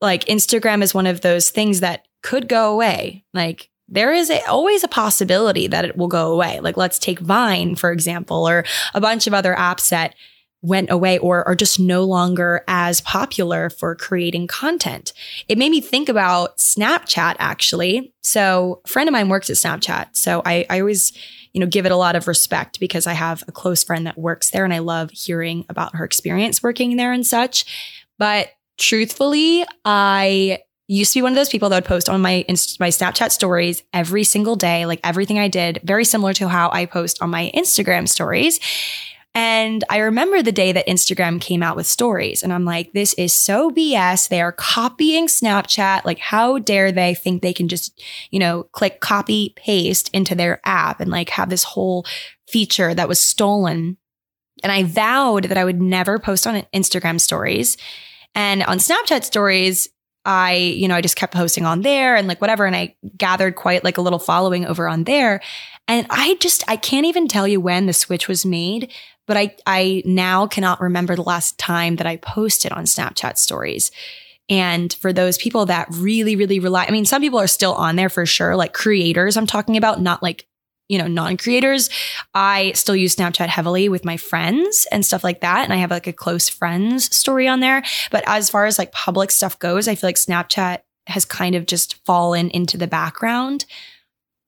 like 0.02 0.26
instagram 0.26 0.82
is 0.82 0.96
one 0.96 1.06
of 1.06 1.22
those 1.22 1.52
things 1.52 1.82
that 1.82 2.08
could 2.24 2.50
go 2.50 2.74
away. 2.74 3.26
Like 3.32 3.70
there 3.88 4.14
is 4.14 4.30
a, 4.30 4.44
always 4.48 4.84
a 4.84 4.88
possibility 4.88 5.68
that 5.68 5.86
it 5.86 5.98
will 5.98 6.08
go 6.08 6.32
away 6.32 6.60
like 6.60 6.78
let's 6.78 7.00
take 7.00 7.20
vine 7.20 7.76
for 7.76 7.92
example 7.92 8.48
or 8.48 8.64
a 8.94 9.02
bunch 9.02 9.28
of 9.28 9.34
other 9.34 9.54
apps 9.56 9.90
that 9.90 10.16
went 10.64 10.90
away 10.90 11.18
or 11.20 11.46
are 11.46 11.56
just 11.56 11.78
no 11.78 12.06
longer 12.06 12.64
as 12.70 13.02
popular 13.02 13.70
for 13.70 13.96
creating 13.96 14.48
content. 14.48 15.12
It 15.50 15.58
made 15.58 15.70
me 15.70 15.82
think 15.82 16.08
about 16.08 16.58
Snapchat 16.58 17.36
actually. 17.38 18.14
So 18.24 18.82
a 18.86 18.88
friend 18.88 19.10
of 19.10 19.14
mine 19.14 19.28
works 19.28 19.50
at 19.50 19.58
Snapchat. 19.58 20.08
So 20.14 20.42
I, 20.46 20.66
I 20.70 20.80
always, 20.80 21.12
you 21.52 21.60
know, 21.60 21.68
give 21.68 21.86
it 21.86 21.92
a 21.92 21.98
lot 21.98 22.16
of 22.16 22.30
respect 22.30 22.80
because 22.80 23.06
I 23.06 23.14
have 23.14 23.44
a 23.48 23.52
close 23.52 23.84
friend 23.84 24.08
that 24.08 24.18
works 24.18 24.52
there 24.52 24.64
and 24.64 24.74
I 24.74 24.80
love 24.80 25.12
hearing 25.12 25.66
about 25.68 25.98
her 25.98 26.06
experience 26.06 26.64
working 26.64 26.96
there 26.96 27.12
and 27.12 27.28
such. 27.28 27.66
But 28.18 28.48
truthfully, 28.78 29.66
I 29.84 30.60
used 30.88 31.14
to 31.14 31.20
be 31.20 31.22
one 31.24 31.32
of 31.32 31.36
those 31.36 31.50
people 31.50 31.70
that 31.70 31.78
would 31.78 31.86
post 31.86 32.10
on 32.10 32.22
my 32.22 32.46
my 32.80 32.90
Snapchat 32.90 33.32
stories 33.32 33.84
every 33.94 34.24
single 34.24 34.56
day, 34.56 34.86
like 34.86 35.00
everything 35.04 35.40
I 35.40 35.48
did, 35.48 35.80
very 35.84 36.06
similar 36.06 36.34
to 36.34 36.48
how 36.48 36.70
I 36.72 36.86
post 36.86 37.22
on 37.22 37.30
my 37.30 37.52
Instagram 37.56 38.08
stories. 38.08 38.60
And 39.36 39.84
I 39.90 39.98
remember 39.98 40.44
the 40.44 40.52
day 40.52 40.72
that 40.74 40.88
Instagram 40.88 41.42
came 41.42 41.64
out 41.64 41.76
with 41.76 41.88
stories, 41.88 42.44
and 42.44 42.54
I'm 42.54 42.66
like, 42.66 42.94
this 42.94 43.16
is 43.16 43.34
so 43.34 43.72
BS. 43.72 44.30
They 44.30 44.42
are 44.42 44.52
copying 44.52 45.26
Snapchat. 45.26 46.06
Like, 46.06 46.20
how 46.20 46.60
dare 46.60 46.92
they 46.92 47.16
think 47.16 47.42
they 47.42 47.54
can 47.54 47.68
just, 47.68 48.00
you 48.30 48.38
know, 48.38 48.64
click 48.74 49.00
copy 49.00 49.54
paste 49.56 50.10
into 50.14 50.36
their 50.36 50.62
app 50.66 51.00
and 51.00 51.10
like 51.10 51.30
have 51.30 51.50
this 51.50 51.64
whole 51.64 52.06
feature 52.48 52.94
that 52.94 53.08
was 53.08 53.20
stolen. 53.20 53.98
And 54.62 54.72
I 54.72 54.84
vowed 54.84 55.46
that 55.46 55.58
I 55.58 55.66
would 55.66 55.82
never 55.82 56.20
post 56.20 56.46
on 56.46 56.64
Instagram 56.74 57.20
stories. 57.20 57.76
And 58.36 58.62
on 58.64 58.78
Snapchat 58.78 59.24
stories, 59.24 59.90
I, 60.26 60.56
you 60.56 60.88
know, 60.88 60.96
I 60.96 61.02
just 61.02 61.16
kept 61.16 61.34
posting 61.34 61.66
on 61.66 61.82
there 61.82 62.16
and 62.16 62.28
like 62.28 62.40
whatever. 62.40 62.66
And 62.66 62.76
I 62.76 62.96
gathered 63.18 63.56
quite 63.56 63.84
like 63.84 63.98
a 63.98 64.02
little 64.02 64.20
following 64.20 64.66
over 64.66 64.88
on 64.88 65.04
there. 65.04 65.42
And 65.88 66.08
I 66.10 66.36
just, 66.40 66.64
I 66.68 66.78
can't 66.78 67.06
even 67.06 67.28
tell 67.28 67.48
you 67.48 67.60
when 67.60 67.88
the 67.88 67.94
switch 67.94 68.28
was 68.28 68.46
made, 68.46 68.92
but 69.28 69.36
I, 69.36 69.56
I 69.66 70.02
now 70.06 70.48
cannot 70.48 70.80
remember 70.80 71.16
the 71.16 71.24
last 71.24 71.58
time 71.58 71.98
that 71.98 72.08
I 72.08 72.18
posted 72.18 72.72
on 72.72 72.86
Snapchat 72.86 73.38
stories. 73.38 73.92
And 74.50 74.94
for 74.94 75.14
those 75.14 75.38
people 75.38 75.66
that 75.68 75.88
really, 75.92 76.36
really 76.36 76.60
rely, 76.60 76.86
I 76.86 76.92
mean, 76.92 77.06
some 77.06 77.22
people 77.22 77.40
are 77.40 77.48
still 77.48 77.74
on 77.74 77.96
there 77.96 78.10
for 78.10 78.26
sure, 78.26 78.56
like 78.56 78.74
creators 78.74 79.36
I'm 79.36 79.48
talking 79.48 79.78
about, 79.78 80.02
not 80.02 80.24
like, 80.24 80.46
you 80.90 80.98
know, 80.98 81.08
non 81.08 81.38
creators. 81.38 81.90
I 82.34 82.72
still 82.74 82.96
use 82.96 83.16
Snapchat 83.16 83.48
heavily 83.48 83.90
with 83.90 84.06
my 84.06 84.18
friends 84.18 84.88
and 84.92 85.06
stuff 85.06 85.24
like 85.24 85.42
that. 85.42 85.64
And 85.64 85.74
I 85.74 85.78
have 85.78 85.92
like 85.92 86.08
a 86.08 86.14
close 86.14 86.50
friends 86.50 87.16
story 87.16 87.48
on 87.48 87.60
there. 87.60 87.84
But 88.12 88.24
as 88.28 88.50
far 88.50 88.66
as 88.66 88.78
like 88.78 88.92
public 88.92 89.32
stuff 89.32 89.58
goes, 89.60 89.88
I 89.88 89.96
feel 89.96 90.08
like 90.08 90.16
Snapchat 90.18 90.80
has 91.08 91.26
kind 91.26 91.56
of 91.56 91.66
just 91.66 92.06
fallen 92.06 92.50
into 92.50 92.78
the 92.78 92.88
background. 92.88 93.66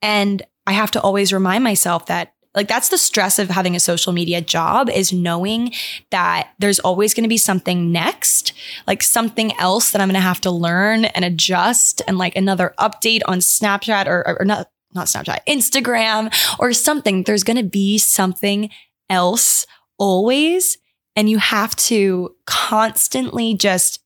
And 0.01 0.41
I 0.67 0.73
have 0.73 0.91
to 0.91 1.01
always 1.01 1.33
remind 1.33 1.63
myself 1.63 2.07
that 2.07 2.33
like 2.55 2.67
that's 2.67 2.89
the 2.89 2.97
stress 2.97 3.37
of 3.37 3.49
having 3.49 3.75
a 3.75 3.79
social 3.79 4.13
media 4.13 4.39
job 4.39 4.89
is 4.89 5.11
knowing 5.11 5.73
that 6.11 6.51
there's 6.57 6.79
always 6.79 7.13
going 7.13 7.23
to 7.23 7.29
be 7.29 7.37
something 7.37 7.91
next, 7.91 8.53
like 8.87 9.03
something 9.03 9.53
else 9.59 9.91
that 9.91 10.01
I'm 10.01 10.07
going 10.07 10.15
to 10.15 10.21
have 10.21 10.41
to 10.41 10.51
learn 10.51 11.05
and 11.05 11.25
adjust 11.25 12.01
and 12.07 12.17
like 12.17 12.35
another 12.35 12.73
update 12.79 13.21
on 13.27 13.39
Snapchat 13.39 14.07
or, 14.07 14.39
or, 14.39 14.45
not, 14.45 14.69
not 14.95 15.07
Snapchat, 15.07 15.39
Instagram 15.47 16.33
or 16.59 16.73
something. 16.73 17.23
There's 17.23 17.43
going 17.43 17.57
to 17.57 17.63
be 17.63 17.97
something 17.97 18.69
else 19.09 19.65
always. 19.97 20.77
And 21.15 21.29
you 21.29 21.37
have 21.37 21.75
to 21.77 22.35
constantly 22.45 23.53
just 23.53 23.99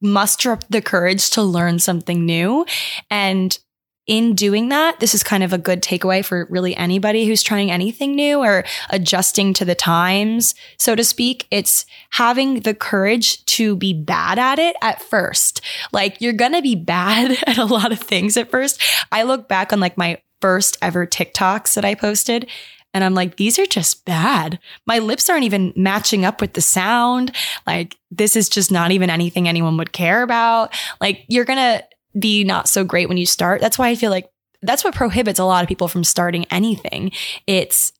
muster 0.00 0.52
up 0.52 0.64
the 0.68 0.82
courage 0.82 1.30
to 1.30 1.42
learn 1.42 1.78
something 1.78 2.26
new 2.26 2.66
and 3.10 3.58
in 4.06 4.34
doing 4.34 4.68
that, 4.70 4.98
this 4.98 5.14
is 5.14 5.22
kind 5.22 5.44
of 5.44 5.52
a 5.52 5.58
good 5.58 5.80
takeaway 5.80 6.24
for 6.24 6.46
really 6.50 6.74
anybody 6.76 7.24
who's 7.24 7.42
trying 7.42 7.70
anything 7.70 8.16
new 8.16 8.40
or 8.40 8.64
adjusting 8.90 9.54
to 9.54 9.64
the 9.64 9.76
times, 9.76 10.56
so 10.76 10.96
to 10.96 11.04
speak. 11.04 11.46
It's 11.52 11.86
having 12.10 12.60
the 12.60 12.74
courage 12.74 13.44
to 13.46 13.76
be 13.76 13.92
bad 13.94 14.40
at 14.40 14.58
it 14.58 14.74
at 14.82 15.00
first. 15.00 15.60
Like 15.92 16.20
you're 16.20 16.32
going 16.32 16.52
to 16.52 16.62
be 16.62 16.74
bad 16.92 17.38
at 17.46 17.58
a 17.58 17.64
lot 17.64 17.92
of 17.92 18.00
things 18.00 18.36
at 18.36 18.50
first. 18.50 18.82
I 19.12 19.22
look 19.22 19.48
back 19.48 19.72
on 19.72 19.78
like 19.78 19.96
my 19.96 20.20
first 20.42 20.76
ever 20.82 21.06
TikToks 21.06 21.74
that 21.74 21.84
I 21.84 21.94
posted 21.94 22.50
and 22.94 23.04
I'm 23.04 23.14
like, 23.14 23.36
these 23.36 23.58
are 23.58 23.66
just 23.66 24.04
bad. 24.04 24.58
My 24.86 24.98
lips 24.98 25.30
aren't 25.30 25.44
even 25.44 25.72
matching 25.74 26.24
up 26.24 26.40
with 26.40 26.52
the 26.52 26.60
sound. 26.60 27.34
Like, 27.66 27.96
this 28.10 28.36
is 28.36 28.48
just 28.48 28.70
not 28.70 28.90
even 28.90 29.08
anything 29.08 29.48
anyone 29.48 29.76
would 29.78 29.92
care 29.92 30.22
about. 30.22 30.74
Like, 31.00 31.24
you're 31.28 31.46
going 31.46 31.58
to 31.58 31.84
be 32.18 32.44
not 32.44 32.68
so 32.68 32.84
great 32.84 33.08
when 33.08 33.16
you 33.16 33.24
start. 33.24 33.60
That's 33.60 33.78
why 33.78 33.88
I 33.88 33.94
feel 33.94 34.10
like 34.10 34.28
that's 34.60 34.84
what 34.84 34.94
prohibits 34.94 35.38
a 35.38 35.44
lot 35.44 35.62
of 35.62 35.68
people 35.68 35.88
from 35.88 36.04
starting 36.04 36.44
anything. 36.50 37.12
It's 37.46 37.92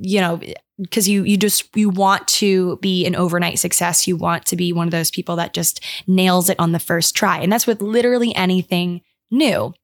you 0.00 0.20
know 0.20 0.40
because 0.80 1.08
you 1.08 1.24
you 1.24 1.36
just 1.36 1.76
you 1.76 1.88
want 1.88 2.28
to 2.28 2.76
be 2.76 3.04
an 3.06 3.16
overnight 3.16 3.58
success 3.58 4.06
you 4.06 4.16
want 4.16 4.46
to 4.46 4.54
be 4.54 4.72
one 4.72 4.86
of 4.86 4.92
those 4.92 5.10
people 5.10 5.34
that 5.34 5.52
just 5.52 5.80
nails 6.06 6.48
it 6.48 6.58
on 6.60 6.70
the 6.70 6.78
first 6.78 7.16
try 7.16 7.40
and 7.40 7.52
that's 7.52 7.66
with 7.66 7.82
literally 7.82 8.32
anything 8.36 9.00
new 9.32 9.74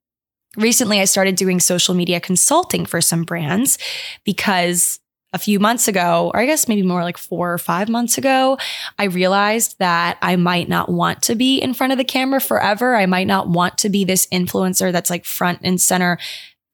recently 0.56 1.00
i 1.00 1.04
started 1.04 1.36
doing 1.36 1.60
social 1.60 1.94
media 1.94 2.20
consulting 2.20 2.86
for 2.86 3.00
some 3.00 3.24
brands 3.24 3.78
because 4.24 5.00
a 5.32 5.38
few 5.38 5.60
months 5.60 5.86
ago, 5.86 6.30
or 6.34 6.40
I 6.40 6.46
guess 6.46 6.66
maybe 6.66 6.82
more 6.82 7.02
like 7.02 7.18
four 7.18 7.52
or 7.52 7.58
five 7.58 7.88
months 7.88 8.18
ago, 8.18 8.58
I 8.98 9.04
realized 9.04 9.78
that 9.78 10.18
I 10.22 10.36
might 10.36 10.68
not 10.68 10.88
want 10.88 11.22
to 11.22 11.34
be 11.34 11.58
in 11.58 11.74
front 11.74 11.92
of 11.92 11.98
the 11.98 12.04
camera 12.04 12.40
forever. 12.40 12.96
I 12.96 13.06
might 13.06 13.26
not 13.26 13.48
want 13.48 13.78
to 13.78 13.88
be 13.88 14.04
this 14.04 14.26
influencer 14.32 14.90
that's 14.90 15.10
like 15.10 15.24
front 15.24 15.60
and 15.62 15.80
center, 15.80 16.18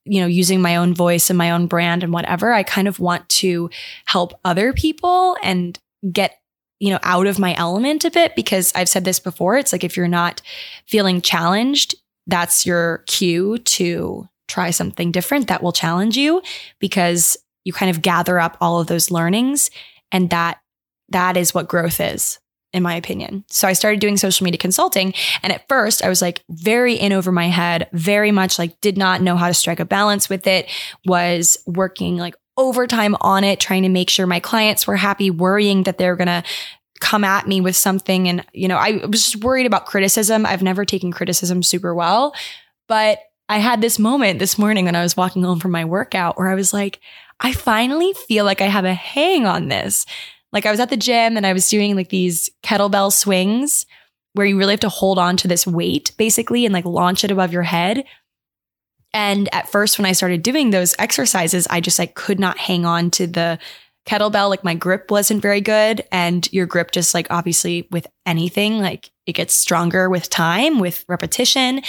you 0.05 0.21
know, 0.21 0.27
using 0.27 0.63
my 0.63 0.77
own 0.77 0.95
voice 0.95 1.29
and 1.29 1.37
my 1.37 1.51
own 1.51 1.67
brand 1.67 2.03
and 2.03 2.13
whatever. 2.13 2.53
I 2.53 2.63
kind 2.63 2.89
of 2.89 2.99
want 2.99 3.29
to 3.29 3.69
help 4.07 4.39
other 4.45 4.73
people 4.73 5.37
and 5.43 5.79
get 6.11 6.39
you 6.79 6.91
know, 6.91 6.99
out 7.03 7.27
of 7.27 7.39
my 7.39 7.55
element 7.55 8.05
a 8.05 8.11
bit 8.11 8.37
because 8.37 8.71
I've 8.75 8.89
said 8.89 9.07
this 9.07 9.19
before. 9.19 9.57
It's 9.57 9.73
like 9.73 9.83
if 9.83 9.97
you're 9.97 10.09
not 10.09 10.43
feeling 10.87 11.23
challenged, 11.23 11.95
that's 12.27 12.67
your 12.67 12.99
cue 13.07 13.59
to 13.59 14.29
try 14.49 14.71
something 14.71 15.13
different 15.13 15.49
that 15.49 15.63
will 15.63 15.73
challenge 15.73 16.17
you 16.17 16.43
because 16.79 17.37
you 17.65 17.73
kind 17.73 17.91
of 17.91 18.03
gather 18.03 18.39
up 18.39 18.57
all 18.61 18.81
of 18.81 18.87
those 18.87 19.11
learnings 19.11 19.71
and 20.13 20.31
that 20.31 20.61
that 21.09 21.37
is 21.37 21.55
what 21.55 21.69
growth 21.69 22.01
is 22.01 22.39
in 22.73 22.83
my 22.83 22.95
opinion. 22.95 23.45
So 23.49 23.67
I 23.67 23.73
started 23.73 24.01
doing 24.01 24.17
social 24.17 24.45
media 24.45 24.59
consulting. 24.59 25.15
And 25.43 25.53
at 25.53 25.67
first, 25.69 26.05
I 26.05 26.09
was 26.09 26.21
like 26.21 26.45
very 26.51 26.95
in 26.95 27.13
over 27.13 27.33
my 27.33 27.47
head, 27.47 27.89
very 27.93 28.31
much 28.31 28.59
like 28.59 28.81
did 28.81 28.99
not 28.99 29.23
know 29.23 29.37
how 29.37 29.49
to 29.49 29.55
strike 29.55 29.81
a 29.81 29.85
balance 29.85 30.29
with 30.29 30.47
it, 30.47 30.69
was 31.07 31.57
working 31.67 32.19
like 32.19 32.35
overtime 32.59 33.17
on 33.21 33.45
it, 33.45 33.61
trying 33.61 33.83
to 33.85 33.89
make 33.89 34.11
sure 34.11 34.27
my 34.27 34.41
clients 34.41 34.87
were 34.87 34.97
happy, 34.97 35.31
worrying 35.31 35.85
that 35.85 35.97
they're 35.97 36.17
going 36.17 36.27
to 36.27 36.43
come 37.01 37.25
at 37.25 37.47
me 37.47 37.61
with 37.61 37.77
something. 37.77 38.29
And, 38.29 38.45
you 38.53 38.69
know, 38.69 38.77
I 38.77 39.05
was 39.07 39.25
just 39.25 39.45
worried 39.45 39.67
about 39.67 39.87
criticism. 39.87 40.47
I've 40.47 40.63
never 40.63 40.85
taken 40.85 41.13
criticism 41.13 41.63
super 41.63 41.95
well. 41.95 42.35
But 42.89 43.21
I 43.49 43.59
had 43.59 43.81
this 43.81 43.99
moment 43.99 44.39
this 44.39 44.59
morning 44.59 44.87
when 44.87 44.97
I 44.97 45.03
was 45.03 45.17
walking 45.17 45.43
home 45.43 45.61
from 45.61 45.71
my 45.71 45.85
workout 45.85 46.37
where 46.39 46.49
I 46.49 46.55
was 46.55 46.73
like, 46.73 47.01
I 47.41 47.53
finally 47.53 48.13
feel 48.13 48.45
like 48.45 48.61
I 48.61 48.67
have 48.67 48.85
a 48.85 48.95
hang 48.95 49.47
on 49.47 49.69
this. 49.69 50.07
Like 50.53 50.67
I 50.67 50.71
was 50.71 50.81
at 50.81 50.91
the 50.91 50.97
gym 50.97 51.37
and 51.37 51.47
I 51.47 51.53
was 51.53 51.69
doing 51.69 51.97
like 51.97 52.09
these 52.09 52.51
kettlebell 52.63 53.13
swings 53.13 53.87
where 54.33 54.47
you 54.47 54.59
really 54.59 54.73
have 54.73 54.81
to 54.81 54.89
hold 54.89 55.19
on 55.19 55.37
to 55.39 55.49
this 55.49 55.67
weight 55.67 56.13
basically 56.17 56.65
and 56.65 56.73
like 56.73 56.85
launch 56.85 57.25
it 57.25 57.31
above 57.31 57.53
your 57.53 57.63
head. 57.63 58.05
And 59.13 59.53
at 59.55 59.69
first, 59.69 59.99
when 59.99 60.07
I 60.07 60.13
started 60.13 60.43
doing 60.43 60.71
those 60.71 60.95
exercises, 60.99 61.67
I 61.71 61.81
just 61.81 61.99
like 61.99 62.15
could 62.15 62.39
not 62.39 62.59
hang 62.59 62.85
on 62.85 63.11
to 63.13 63.27
the 63.27 63.59
kettlebell. 64.07 64.49
Like 64.49 64.65
my 64.65 64.75
grip 64.75 65.11
wasn't 65.11 65.43
very 65.43 65.61
good. 65.61 66.05
And 66.11 66.51
your 66.53 66.67
grip, 66.67 66.93
just 66.93 67.15
like 67.15 67.27
obviously 67.31 67.89
with 67.91 68.07
anything, 68.25 68.79
like 68.79 69.11
it 69.27 69.33
gets 69.33 69.55
stronger 69.55 70.09
with 70.09 70.31
time, 70.31 70.79
with 70.79 71.05
repetition. 71.09 71.83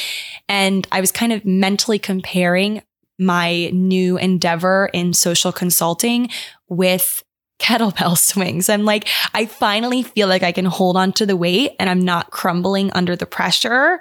And 0.49 0.88
I 0.91 0.99
was 0.99 1.12
kind 1.12 1.32
of 1.32 1.45
mentally 1.45 1.99
comparing 1.99 2.82
my 3.19 3.69
new 3.73 4.17
endeavor 4.17 4.89
in 4.93 5.13
social 5.13 5.51
consulting 5.51 6.30
with 6.67 7.23
kettlebell 7.60 8.17
swings. 8.17 8.69
I'm 8.69 8.86
like, 8.86 9.08
I 9.34 9.45
finally 9.45 10.03
feel 10.03 10.27
like 10.27 10.43
I 10.43 10.51
can 10.51 10.65
hold 10.65 10.97
on 10.97 11.13
to 11.13 11.25
the 11.25 11.38
weight 11.38 11.71
and 11.80 11.89
I'm 11.89 12.01
not 12.01 12.32
crumbling 12.32 12.91
under 12.93 13.15
the 13.15 13.25
pressure. 13.25 13.99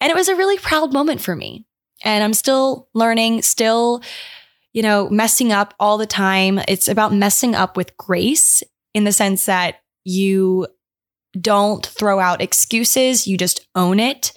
And 0.00 0.10
it 0.10 0.16
was 0.16 0.28
a 0.28 0.36
really 0.36 0.58
proud 0.58 0.92
moment 0.92 1.20
for 1.20 1.36
me. 1.36 1.64
And 2.04 2.24
I'm 2.24 2.34
still 2.34 2.88
learning, 2.94 3.42
still, 3.42 4.02
you 4.72 4.82
know, 4.82 5.08
messing 5.10 5.52
up 5.52 5.74
all 5.78 5.98
the 5.98 6.06
time. 6.06 6.60
It's 6.68 6.88
about 6.88 7.12
messing 7.12 7.54
up 7.54 7.76
with 7.76 7.96
grace 7.96 8.62
in 8.94 9.04
the 9.04 9.12
sense 9.12 9.46
that 9.46 9.76
you 10.04 10.66
don't 11.40 11.84
throw 11.86 12.20
out 12.20 12.42
excuses, 12.42 13.26
you 13.26 13.38
just 13.38 13.66
own 13.74 13.98
it. 13.98 14.32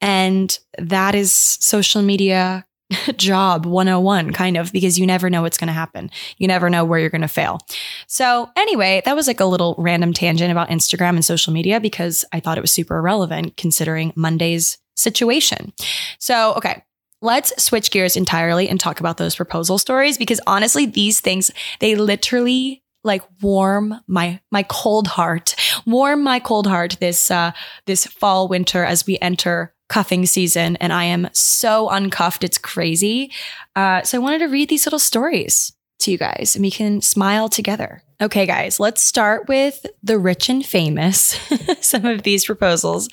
And 0.00 0.58
that 0.78 1.14
is 1.14 1.32
social 1.32 2.02
media 2.02 2.66
job 3.16 3.66
101 3.66 4.32
kind 4.32 4.56
of 4.56 4.72
because 4.72 4.98
you 4.98 5.06
never 5.06 5.30
know 5.30 5.42
what's 5.42 5.58
going 5.58 5.68
to 5.68 5.72
happen. 5.72 6.10
You 6.38 6.48
never 6.48 6.68
know 6.68 6.84
where 6.84 6.98
you're 6.98 7.10
going 7.10 7.22
to 7.22 7.28
fail. 7.28 7.60
So, 8.06 8.50
anyway, 8.56 9.02
that 9.04 9.16
was 9.16 9.26
like 9.26 9.40
a 9.40 9.46
little 9.46 9.74
random 9.78 10.12
tangent 10.12 10.50
about 10.50 10.68
Instagram 10.68 11.10
and 11.10 11.24
social 11.24 11.52
media 11.52 11.80
because 11.80 12.24
I 12.32 12.40
thought 12.40 12.58
it 12.58 12.62
was 12.62 12.72
super 12.72 12.98
irrelevant 12.98 13.56
considering 13.56 14.12
Monday's 14.16 14.78
situation. 14.96 15.72
So, 16.18 16.54
okay, 16.54 16.82
let's 17.22 17.62
switch 17.62 17.90
gears 17.90 18.16
entirely 18.16 18.68
and 18.68 18.78
talk 18.78 19.00
about 19.00 19.16
those 19.16 19.34
proposal 19.34 19.78
stories 19.78 20.18
because 20.18 20.40
honestly, 20.46 20.84
these 20.84 21.20
things, 21.20 21.50
they 21.80 21.94
literally 21.94 22.82
like 23.04 23.22
warm 23.40 23.94
my 24.06 24.38
my 24.52 24.62
cold 24.68 25.08
heart 25.08 25.56
warm 25.86 26.22
my 26.22 26.38
cold 26.38 26.68
heart 26.68 26.96
this 27.00 27.32
uh 27.32 27.50
this 27.84 28.06
fall 28.06 28.46
winter 28.46 28.84
as 28.84 29.04
we 29.08 29.18
enter 29.18 29.74
cuffing 29.92 30.24
season, 30.24 30.76
and 30.76 30.90
I 30.90 31.04
am 31.04 31.28
so 31.34 31.90
uncuffed. 31.90 32.44
It's 32.44 32.56
crazy. 32.56 33.30
Uh, 33.76 34.00
so 34.02 34.16
I 34.16 34.20
wanted 34.22 34.38
to 34.38 34.46
read 34.46 34.70
these 34.70 34.86
little 34.86 34.98
stories 34.98 35.70
to 36.00 36.10
you 36.10 36.16
guys 36.16 36.56
and 36.56 36.64
we 36.64 36.70
can 36.70 37.02
smile 37.02 37.50
together. 37.50 38.02
Okay, 38.22 38.46
guys, 38.46 38.78
let's 38.78 39.02
start 39.02 39.48
with 39.48 39.84
the 40.00 40.16
rich 40.16 40.48
and 40.48 40.64
famous. 40.64 41.36
Some 41.80 42.04
of 42.04 42.22
these 42.22 42.44
proposals 42.44 43.08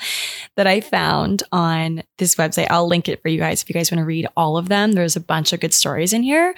that 0.56 0.67
I 0.67 0.82
found 0.82 1.41
on 1.52 2.04
this 2.19 2.36
website. 2.36 2.67
I'll 2.69 2.88
link 2.88 3.10
it 3.10 3.19
for 3.19 3.28
you 3.28 3.39
guys 3.39 3.63
if 3.63 3.69
you 3.69 3.74
guys 3.74 3.89
want 3.89 4.02
to 4.02 4.06
read 4.06 4.28
all 4.38 4.56
of 4.56 4.69
them. 4.69 4.91
There's 4.91 5.15
a 5.15 5.19
bunch 5.19 5.52
of 5.52 5.62
good 5.62 5.74
stories 5.74 6.13
in 6.13 6.22
here. 6.22 6.54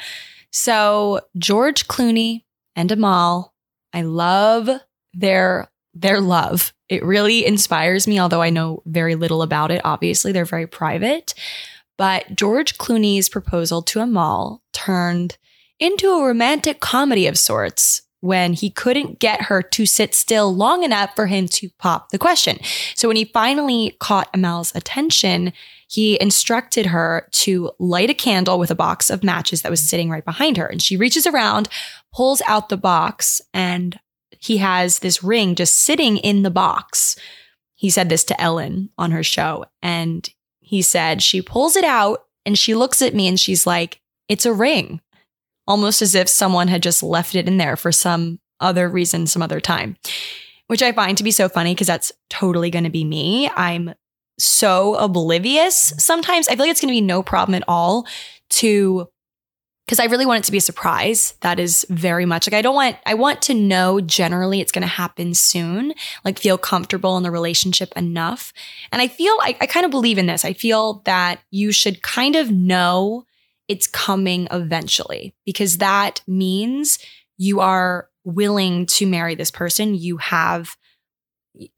So, 0.51 1.21
George 1.37 1.87
Clooney 1.87 2.43
and 2.75 2.91
Amal, 2.91 3.53
I 3.93 4.01
love 4.01 4.69
their 5.13 5.71
their 5.93 6.19
love. 6.19 6.73
It 6.89 7.05
really 7.05 7.45
inspires 7.45 8.05
me, 8.05 8.19
although 8.19 8.41
I 8.41 8.49
know 8.49 8.83
very 8.85 9.15
little 9.15 9.43
about 9.43 9.71
it. 9.71 9.79
Obviously, 9.85 10.33
they're 10.33 10.43
very 10.43 10.67
private. 10.67 11.33
But 11.97 12.35
George 12.35 12.77
Clooney's 12.77 13.29
proposal 13.29 13.81
to 13.83 14.01
Amal 14.01 14.61
turned 14.73 15.37
into 15.79 16.09
a 16.09 16.27
romantic 16.27 16.81
comedy 16.81 17.27
of 17.27 17.39
sorts 17.39 18.01
when 18.21 18.53
he 18.53 18.69
couldn't 18.69 19.19
get 19.19 19.43
her 19.43 19.61
to 19.61 19.85
sit 19.85 20.15
still 20.15 20.55
long 20.55 20.83
enough 20.83 21.15
for 21.15 21.27
him 21.27 21.47
to 21.47 21.69
pop 21.77 22.09
the 22.09 22.17
question. 22.17 22.59
So 22.95 23.07
when 23.07 23.17
he 23.17 23.25
finally 23.25 23.97
caught 23.99 24.29
Amal's 24.33 24.73
attention, 24.75 25.53
he 25.87 26.21
instructed 26.21 26.85
her 26.85 27.27
to 27.31 27.71
light 27.77 28.09
a 28.09 28.13
candle 28.13 28.57
with 28.57 28.71
a 28.71 28.75
box 28.75 29.09
of 29.09 29.23
matches 29.23 29.63
that 29.63 29.71
was 29.71 29.87
sitting 29.87 30.09
right 30.09 30.23
behind 30.23 30.55
her. 30.57 30.65
And 30.65 30.81
she 30.81 30.95
reaches 30.95 31.27
around, 31.27 31.67
pulls 32.13 32.41
out 32.47 32.69
the 32.69 32.77
box, 32.77 33.41
and 33.53 33.99
he 34.39 34.57
has 34.57 34.99
this 34.99 35.23
ring 35.23 35.55
just 35.55 35.77
sitting 35.77 36.17
in 36.17 36.43
the 36.43 36.49
box. 36.49 37.17
He 37.75 37.89
said 37.89 38.09
this 38.09 38.23
to 38.25 38.39
Ellen 38.39 38.89
on 38.97 39.11
her 39.11 39.23
show. 39.23 39.65
And 39.81 40.29
he 40.59 40.81
said, 40.81 41.21
she 41.21 41.41
pulls 41.41 41.75
it 41.75 41.83
out 41.83 42.25
and 42.45 42.57
she 42.57 42.73
looks 42.73 43.01
at 43.01 43.13
me 43.13 43.27
and 43.27 43.39
she's 43.39 43.67
like, 43.67 43.99
it's 44.29 44.45
a 44.45 44.53
ring, 44.53 45.01
almost 45.71 46.01
as 46.01 46.15
if 46.15 46.27
someone 46.27 46.67
had 46.67 46.83
just 46.83 47.01
left 47.01 47.33
it 47.33 47.47
in 47.47 47.55
there 47.55 47.77
for 47.77 47.93
some 47.93 48.41
other 48.59 48.89
reason, 48.89 49.25
some 49.25 49.41
other 49.41 49.61
time, 49.61 49.95
which 50.67 50.83
I 50.83 50.91
find 50.91 51.17
to 51.17 51.23
be 51.23 51.31
so 51.31 51.47
funny 51.47 51.73
because 51.73 51.87
that's 51.87 52.11
totally 52.29 52.69
going 52.69 52.83
to 52.83 52.89
be 52.89 53.05
me. 53.05 53.49
I'm 53.55 53.93
so 54.37 54.95
oblivious 54.95 55.93
sometimes. 55.97 56.49
I 56.49 56.55
feel 56.55 56.65
like 56.65 56.71
it's 56.71 56.81
going 56.81 56.93
to 56.93 56.99
be 56.99 56.99
no 56.99 57.23
problem 57.23 57.55
at 57.55 57.63
all 57.69 58.05
to 58.49 59.07
because 59.85 59.99
I 59.99 60.05
really 60.05 60.25
want 60.25 60.43
it 60.43 60.45
to 60.45 60.51
be 60.51 60.57
a 60.57 60.61
surprise. 60.61 61.35
That 61.39 61.57
is 61.57 61.85
very 61.89 62.25
much 62.25 62.47
like 62.47 62.53
I 62.53 62.61
don't 62.61 62.75
want, 62.75 62.97
I 63.05 63.13
want 63.13 63.41
to 63.43 63.53
know 63.53 64.01
generally 64.01 64.59
it's 64.59 64.71
going 64.71 64.83
to 64.83 64.87
happen 64.87 65.33
soon, 65.33 65.93
like 66.23 66.37
feel 66.37 66.57
comfortable 66.57 67.15
in 67.17 67.23
the 67.23 67.31
relationship 67.31 67.91
enough. 67.95 68.53
And 68.91 69.01
I 69.01 69.07
feel, 69.07 69.33
I, 69.41 69.57
I 69.59 69.65
kind 69.65 69.85
of 69.85 69.91
believe 69.91 70.17
in 70.17 70.27
this. 70.27 70.45
I 70.45 70.53
feel 70.53 71.01
that 71.05 71.41
you 71.49 71.71
should 71.71 72.03
kind 72.03 72.35
of 72.35 72.51
know 72.51 73.25
it's 73.71 73.87
coming 73.87 74.49
eventually 74.51 75.33
because 75.45 75.77
that 75.77 76.21
means 76.27 76.99
you 77.37 77.61
are 77.61 78.09
willing 78.25 78.85
to 78.85 79.07
marry 79.07 79.33
this 79.33 79.49
person. 79.49 79.95
You 79.95 80.17
have 80.17 80.75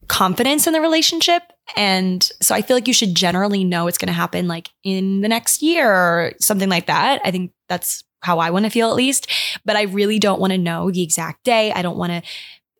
confidence 0.08 0.66
in 0.66 0.72
the 0.72 0.80
relationship. 0.80 1.44
And 1.76 2.28
so 2.42 2.52
I 2.52 2.62
feel 2.62 2.76
like 2.76 2.88
you 2.88 2.94
should 2.94 3.14
generally 3.14 3.62
know 3.62 3.86
it's 3.86 3.96
going 3.96 4.08
to 4.08 4.12
happen 4.12 4.48
like 4.48 4.70
in 4.82 5.20
the 5.20 5.28
next 5.28 5.62
year 5.62 5.88
or 5.88 6.32
something 6.40 6.68
like 6.68 6.86
that. 6.86 7.20
I 7.24 7.30
think 7.30 7.52
that's 7.68 8.02
how 8.22 8.40
I 8.40 8.50
want 8.50 8.64
to 8.64 8.72
feel 8.72 8.90
at 8.90 8.96
least. 8.96 9.30
But 9.64 9.76
I 9.76 9.82
really 9.82 10.18
don't 10.18 10.40
want 10.40 10.52
to 10.52 10.58
know 10.58 10.90
the 10.90 11.02
exact 11.02 11.44
day. 11.44 11.70
I 11.70 11.82
don't 11.82 11.96
want 11.96 12.10
to 12.10 12.22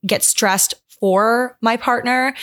get 0.05 0.25
stressed 0.25 0.75
for 0.99 1.57
my 1.63 1.77
partner 1.77 2.35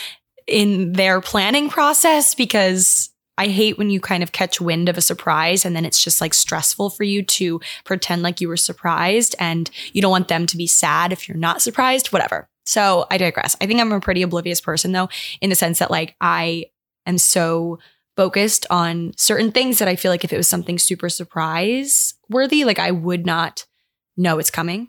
in 0.46 0.94
their 0.94 1.20
planning 1.20 1.68
process 1.68 2.34
because 2.34 3.11
I 3.38 3.48
hate 3.48 3.78
when 3.78 3.90
you 3.90 4.00
kind 4.00 4.22
of 4.22 4.32
catch 4.32 4.60
wind 4.60 4.88
of 4.88 4.98
a 4.98 5.02
surprise 5.02 5.64
and 5.64 5.74
then 5.74 5.84
it's 5.84 6.02
just 6.02 6.20
like 6.20 6.34
stressful 6.34 6.90
for 6.90 7.04
you 7.04 7.22
to 7.22 7.60
pretend 7.84 8.22
like 8.22 8.40
you 8.40 8.48
were 8.48 8.56
surprised 8.56 9.34
and 9.38 9.70
you 9.92 10.02
don't 10.02 10.10
want 10.10 10.28
them 10.28 10.46
to 10.46 10.56
be 10.56 10.66
sad 10.66 11.12
if 11.12 11.28
you're 11.28 11.38
not 11.38 11.62
surprised, 11.62 12.12
whatever. 12.12 12.48
So 12.64 13.06
I 13.10 13.18
digress. 13.18 13.56
I 13.60 13.66
think 13.66 13.80
I'm 13.80 13.92
a 13.92 14.00
pretty 14.00 14.22
oblivious 14.22 14.60
person 14.60 14.92
though, 14.92 15.08
in 15.40 15.50
the 15.50 15.56
sense 15.56 15.78
that 15.78 15.90
like 15.90 16.14
I 16.20 16.66
am 17.06 17.18
so 17.18 17.78
focused 18.16 18.66
on 18.70 19.12
certain 19.16 19.50
things 19.50 19.78
that 19.78 19.88
I 19.88 19.96
feel 19.96 20.10
like 20.10 20.24
if 20.24 20.32
it 20.32 20.36
was 20.36 20.48
something 20.48 20.78
super 20.78 21.08
surprise 21.08 22.14
worthy, 22.28 22.64
like 22.64 22.78
I 22.78 22.90
would 22.90 23.24
not 23.24 23.66
know 24.16 24.38
it's 24.38 24.50
coming. 24.50 24.88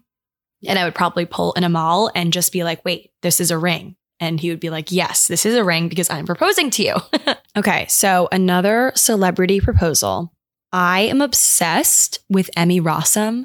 And 0.65 0.79
I 0.79 0.85
would 0.85 0.95
probably 0.95 1.25
pull 1.25 1.53
an 1.55 1.63
Amal 1.65 2.09
and 2.15 2.31
just 2.31 2.53
be 2.53 2.63
like, 2.63 2.85
wait, 2.85 3.11
this 3.21 3.41
is 3.41 3.51
a 3.51 3.57
ring. 3.57 3.97
And 4.23 4.39
he 4.39 4.49
would 4.49 4.59
be 4.59 4.69
like, 4.69 4.91
yes, 4.91 5.27
this 5.27 5.45
is 5.45 5.55
a 5.55 5.63
ring 5.63 5.89
because 5.89 6.09
I'm 6.09 6.25
proposing 6.25 6.69
to 6.71 6.83
you. 6.83 6.95
okay. 7.57 7.85
So 7.89 8.29
another 8.31 8.91
celebrity 8.95 9.59
proposal. 9.59 10.33
I 10.71 11.01
am 11.01 11.21
obsessed 11.21 12.19
with 12.29 12.49
Emmy 12.55 12.79
Rossum. 12.81 13.43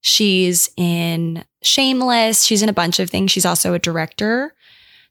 She's 0.00 0.70
in 0.76 1.44
Shameless. 1.62 2.44
She's 2.44 2.62
in 2.62 2.68
a 2.68 2.74
bunch 2.74 3.00
of 3.00 3.10
things. 3.10 3.32
She's 3.32 3.46
also 3.46 3.74
a 3.74 3.78
director. 3.78 4.54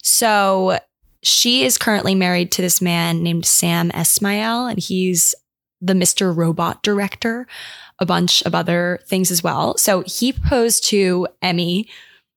So 0.01 0.79
she 1.23 1.63
is 1.65 1.77
currently 1.77 2.15
married 2.15 2.51
to 2.53 2.61
this 2.61 2.81
man 2.81 3.21
named 3.21 3.45
Sam 3.45 3.89
Esmail, 3.91 4.69
and 4.69 4.79
he's 4.79 5.35
the 5.81 5.93
Mr. 5.93 6.35
Robot 6.35 6.83
director, 6.83 7.47
a 7.99 8.05
bunch 8.05 8.41
of 8.43 8.55
other 8.55 8.99
things 9.07 9.29
as 9.29 9.43
well. 9.43 9.77
So 9.77 10.03
he 10.05 10.31
proposed 10.31 10.85
to 10.85 11.27
Emmy, 11.41 11.89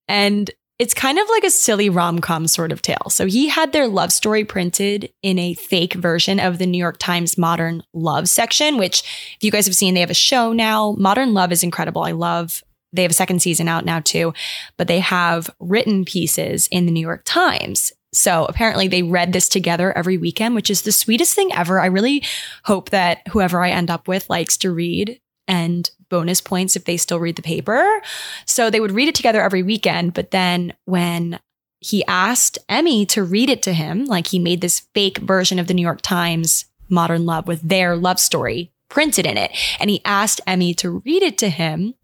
and 0.09 0.50
it's 0.80 0.94
kind 0.94 1.18
of 1.18 1.28
like 1.28 1.44
a 1.44 1.50
silly 1.50 1.90
rom 1.90 2.20
com 2.20 2.46
sort 2.46 2.72
of 2.72 2.80
tale. 2.80 3.10
So 3.10 3.26
he 3.26 3.48
had 3.48 3.72
their 3.72 3.86
love 3.86 4.10
story 4.10 4.44
printed 4.44 5.12
in 5.22 5.38
a 5.38 5.52
fake 5.52 5.92
version 5.92 6.40
of 6.40 6.56
the 6.56 6.64
New 6.64 6.78
York 6.78 6.96
Times 6.98 7.36
Modern 7.36 7.82
Love 7.92 8.30
section, 8.30 8.78
which, 8.78 9.02
if 9.36 9.44
you 9.44 9.50
guys 9.50 9.66
have 9.66 9.76
seen, 9.76 9.92
they 9.92 10.00
have 10.00 10.08
a 10.08 10.14
show 10.14 10.54
now. 10.54 10.92
Modern 10.92 11.34
Love 11.34 11.52
is 11.52 11.62
incredible. 11.62 12.02
I 12.02 12.12
love 12.12 12.64
they 12.94 13.02
have 13.02 13.10
a 13.10 13.14
second 13.14 13.42
season 13.42 13.68
out 13.68 13.84
now 13.84 14.00
too, 14.00 14.32
but 14.78 14.88
they 14.88 15.00
have 15.00 15.50
written 15.60 16.06
pieces 16.06 16.66
in 16.68 16.86
the 16.86 16.92
New 16.92 17.00
York 17.00 17.22
Times. 17.26 17.92
So 18.14 18.46
apparently 18.46 18.88
they 18.88 19.02
read 19.02 19.34
this 19.34 19.50
together 19.50 19.96
every 19.96 20.16
weekend, 20.16 20.54
which 20.54 20.70
is 20.70 20.82
the 20.82 20.92
sweetest 20.92 21.34
thing 21.34 21.52
ever. 21.52 21.78
I 21.78 21.86
really 21.86 22.24
hope 22.64 22.88
that 22.88 23.18
whoever 23.28 23.62
I 23.62 23.70
end 23.70 23.90
up 23.90 24.08
with 24.08 24.30
likes 24.30 24.56
to 24.58 24.72
read 24.72 25.20
and 25.50 25.90
bonus 26.08 26.40
points 26.40 26.76
if 26.76 26.84
they 26.84 26.96
still 26.96 27.18
read 27.18 27.36
the 27.36 27.42
paper. 27.42 28.00
So 28.46 28.70
they 28.70 28.80
would 28.80 28.92
read 28.92 29.08
it 29.08 29.14
together 29.14 29.42
every 29.42 29.62
weekend. 29.62 30.14
But 30.14 30.30
then 30.30 30.72
when 30.84 31.40
he 31.80 32.04
asked 32.06 32.58
Emmy 32.68 33.04
to 33.06 33.24
read 33.24 33.50
it 33.50 33.62
to 33.64 33.72
him, 33.72 34.04
like 34.04 34.28
he 34.28 34.38
made 34.38 34.60
this 34.60 34.80
fake 34.94 35.18
version 35.18 35.58
of 35.58 35.66
the 35.66 35.74
New 35.74 35.82
York 35.82 36.02
Times 36.02 36.66
Modern 36.88 37.26
Love 37.26 37.48
with 37.48 37.62
their 37.62 37.96
love 37.96 38.20
story 38.20 38.72
printed 38.88 39.26
in 39.26 39.36
it. 39.36 39.50
And 39.80 39.90
he 39.90 40.00
asked 40.04 40.40
Emmy 40.46 40.72
to 40.74 41.02
read 41.04 41.22
it 41.22 41.36
to 41.38 41.48
him. 41.48 41.94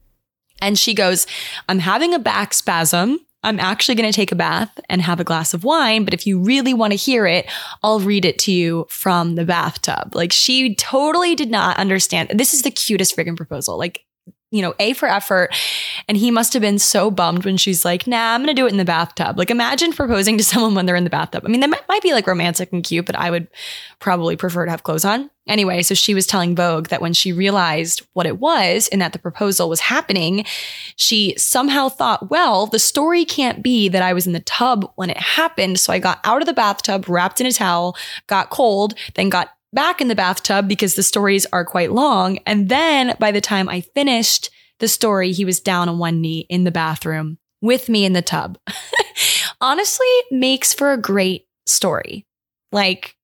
And 0.61 0.78
she 0.78 0.94
goes, 0.94 1.26
I'm 1.68 1.80
having 1.80 2.14
a 2.14 2.18
back 2.18 2.52
spasm. 2.54 3.25
I'm 3.46 3.61
actually 3.61 3.94
going 3.94 4.11
to 4.11 4.16
take 4.16 4.32
a 4.32 4.37
bath 4.37 4.78
and 4.88 5.00
have 5.00 5.20
a 5.20 5.24
glass 5.24 5.54
of 5.54 5.62
wine. 5.62 6.04
But 6.04 6.14
if 6.14 6.26
you 6.26 6.40
really 6.40 6.74
want 6.74 6.90
to 6.90 6.96
hear 6.96 7.26
it, 7.26 7.46
I'll 7.82 8.00
read 8.00 8.24
it 8.24 8.40
to 8.40 8.52
you 8.52 8.87
from 8.90 9.37
the 9.37 9.44
bathtub. 9.44 10.14
Like 10.14 10.32
she 10.32 10.74
totally 10.74 11.37
did 11.37 11.50
not 11.50 11.78
understand. 11.78 12.30
This 12.35 12.52
is 12.52 12.62
the 12.62 12.72
cutest 12.72 13.16
friggin' 13.16 13.37
proposal. 13.37 13.78
Like, 13.78 14.04
you 14.50 14.62
know, 14.62 14.74
A 14.78 14.92
for 14.92 15.09
effort. 15.09 15.54
And 16.09 16.16
he 16.16 16.30
must 16.30 16.52
have 16.52 16.62
been 16.62 16.78
so 16.78 17.11
bummed 17.11 17.44
when 17.44 17.56
she's 17.56 17.85
like, 17.85 18.06
nah, 18.06 18.35
I'm 18.35 18.42
going 18.42 18.54
to 18.54 18.61
do 18.61 18.66
it 18.66 18.70
in 18.70 18.78
the 18.78 18.85
bathtub. 18.85 19.38
Like, 19.38 19.50
imagine 19.50 19.92
proposing 19.92 20.38
to 20.38 20.44
someone 20.44 20.74
when 20.74 20.87
they're 20.87 20.96
in 20.96 21.04
the 21.04 21.11
bathtub. 21.11 21.44
I 21.44 21.48
mean, 21.48 21.61
that 21.61 21.70
might, 21.70 21.82
be 22.02 22.12
like 22.12 22.26
romantic 22.26 22.72
and 22.72 22.85
cute, 22.85 23.06
but 23.06 23.16
I 23.16 23.30
would 23.30 23.48
probably 24.00 24.37
prefer 24.37 24.66
to 24.66 24.70
have 24.70 24.82
clothes 24.82 25.04
on. 25.04 25.30
Anyway, 25.48 25.80
so 25.82 25.94
she 25.94 26.12
was 26.12 26.26
telling 26.26 26.54
Vogue 26.54 26.88
that 26.88 27.00
when 27.00 27.14
she 27.14 27.32
realized 27.32 28.02
what 28.12 28.26
it 28.26 28.38
was 28.38 28.87
and 28.88 29.00
that 29.00 29.12
the 29.12 29.18
proposal 29.18 29.68
was 29.68 29.80
happening, 29.80 30.44
she 30.96 31.35
somehow 31.38 31.88
thought, 31.88 32.30
well, 32.30 32.66
the 32.66 32.78
story 32.78 33.24
can't 33.24 33.62
be 33.62 33.88
that 33.88 34.02
I 34.02 34.12
was 34.12 34.26
in 34.26 34.35
the 34.35 34.40
tub 34.40 34.92
when 34.96 35.09
it 35.09 35.16
happened. 35.16 35.80
So 35.80 35.92
I 35.92 35.98
got 35.98 36.20
out 36.22 36.42
of 36.42 36.46
the 36.46 36.52
bathtub, 36.52 37.09
wrapped 37.09 37.40
in 37.40 37.46
a 37.46 37.52
towel, 37.52 37.96
got 38.26 38.50
cold, 38.50 38.94
then 39.14 39.30
got 39.30 39.56
back 39.76 40.00
in 40.00 40.08
the 40.08 40.16
bathtub 40.16 40.66
because 40.66 40.96
the 40.96 41.02
stories 41.04 41.46
are 41.52 41.64
quite 41.64 41.92
long. 41.92 42.38
And 42.46 42.68
then 42.68 43.14
by 43.20 43.30
the 43.30 43.42
time 43.42 43.68
I 43.68 43.82
finished 43.82 44.50
the 44.80 44.88
story, 44.88 45.30
he 45.30 45.44
was 45.44 45.60
down 45.60 45.88
on 45.88 45.98
one 45.98 46.20
knee 46.20 46.46
in 46.48 46.64
the 46.64 46.72
bathroom 46.72 47.38
with 47.60 47.88
me 47.88 48.04
in 48.04 48.14
the 48.14 48.22
tub. 48.22 48.58
Honestly, 49.60 50.06
makes 50.30 50.72
for 50.72 50.92
a 50.92 50.98
great 50.98 51.46
story. 51.66 52.26
Like, 52.72 53.16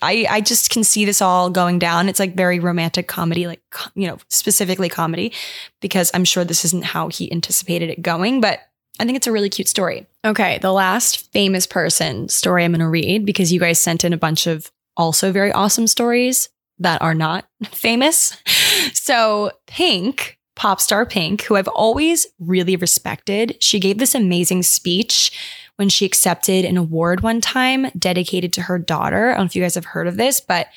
I, 0.00 0.26
I 0.30 0.40
just 0.40 0.70
can 0.70 0.84
see 0.84 1.04
this 1.04 1.20
all 1.20 1.50
going 1.50 1.78
down. 1.78 2.08
It's 2.08 2.20
like 2.20 2.36
very 2.36 2.60
romantic 2.60 3.08
comedy, 3.08 3.46
like, 3.46 3.62
you 3.94 4.06
know, 4.06 4.18
specifically 4.28 4.88
comedy, 4.88 5.32
because 5.80 6.10
I'm 6.14 6.24
sure 6.24 6.44
this 6.44 6.64
isn't 6.66 6.84
how 6.84 7.08
he 7.08 7.32
anticipated 7.32 7.90
it 7.90 8.02
going, 8.02 8.40
but 8.40 8.60
I 9.00 9.04
think 9.04 9.16
it's 9.16 9.26
a 9.26 9.32
really 9.32 9.50
cute 9.50 9.68
story. 9.68 10.06
Okay, 10.24 10.58
the 10.58 10.72
last 10.72 11.32
famous 11.32 11.66
person 11.66 12.28
story 12.28 12.64
I'm 12.64 12.72
going 12.72 12.80
to 12.80 12.88
read 12.88 13.26
because 13.26 13.52
you 13.52 13.60
guys 13.60 13.80
sent 13.80 14.04
in 14.04 14.12
a 14.12 14.18
bunch 14.18 14.46
of 14.46 14.70
also 14.96 15.32
very 15.32 15.52
awesome 15.52 15.86
stories 15.86 16.48
that 16.78 17.00
are 17.02 17.14
not 17.14 17.46
famous. 17.72 18.36
So, 18.92 19.52
Pink, 19.66 20.38
pop 20.54 20.80
star 20.80 21.06
Pink, 21.06 21.42
who 21.42 21.56
I've 21.56 21.68
always 21.68 22.26
really 22.38 22.76
respected, 22.76 23.56
she 23.60 23.78
gave 23.78 23.98
this 23.98 24.14
amazing 24.14 24.62
speech 24.62 25.30
when 25.76 25.88
she 25.88 26.06
accepted 26.06 26.64
an 26.64 26.76
award 26.76 27.20
one 27.20 27.40
time 27.40 27.86
dedicated 27.98 28.52
to 28.54 28.62
her 28.62 28.78
daughter. 28.78 29.28
I 29.28 29.32
don't 29.32 29.40
know 29.40 29.46
if 29.46 29.56
you 29.56 29.62
guys 29.62 29.74
have 29.74 29.84
heard 29.84 30.06
of 30.06 30.16
this, 30.16 30.40
but 30.40 30.68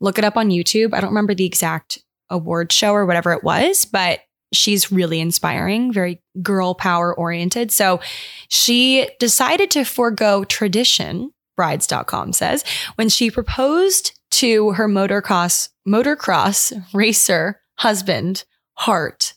look 0.00 0.18
it 0.18 0.24
up 0.24 0.36
on 0.36 0.50
YouTube. 0.50 0.92
I 0.92 1.00
don't 1.00 1.10
remember 1.10 1.34
the 1.34 1.46
exact 1.46 1.98
award 2.28 2.72
show 2.72 2.92
or 2.92 3.06
whatever 3.06 3.32
it 3.32 3.42
was, 3.42 3.84
but 3.84 4.20
she's 4.52 4.92
really 4.92 5.20
inspiring, 5.20 5.92
very 5.92 6.20
girl 6.42 6.74
power 6.74 7.14
oriented. 7.14 7.72
So 7.72 8.00
she 8.48 9.08
decided 9.18 9.70
to 9.72 9.84
forego 9.84 10.44
tradition, 10.44 11.32
brides.com 11.56 12.32
says, 12.32 12.64
when 12.96 13.08
she 13.08 13.30
proposed 13.30 14.18
to 14.32 14.72
her 14.72 14.88
motocross 14.88 15.68
motocross 15.86 16.72
racer 16.94 17.60
husband, 17.78 18.44
Hart 18.74 19.34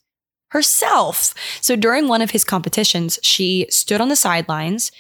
herself. 0.50 1.34
So 1.62 1.76
during 1.76 2.08
one 2.08 2.22
of 2.22 2.32
his 2.32 2.46
competitions, 2.46 3.20
she 3.22 3.68
stood 3.70 4.00
on 4.00 4.08
the 4.08 4.16
sidelines 4.16 4.92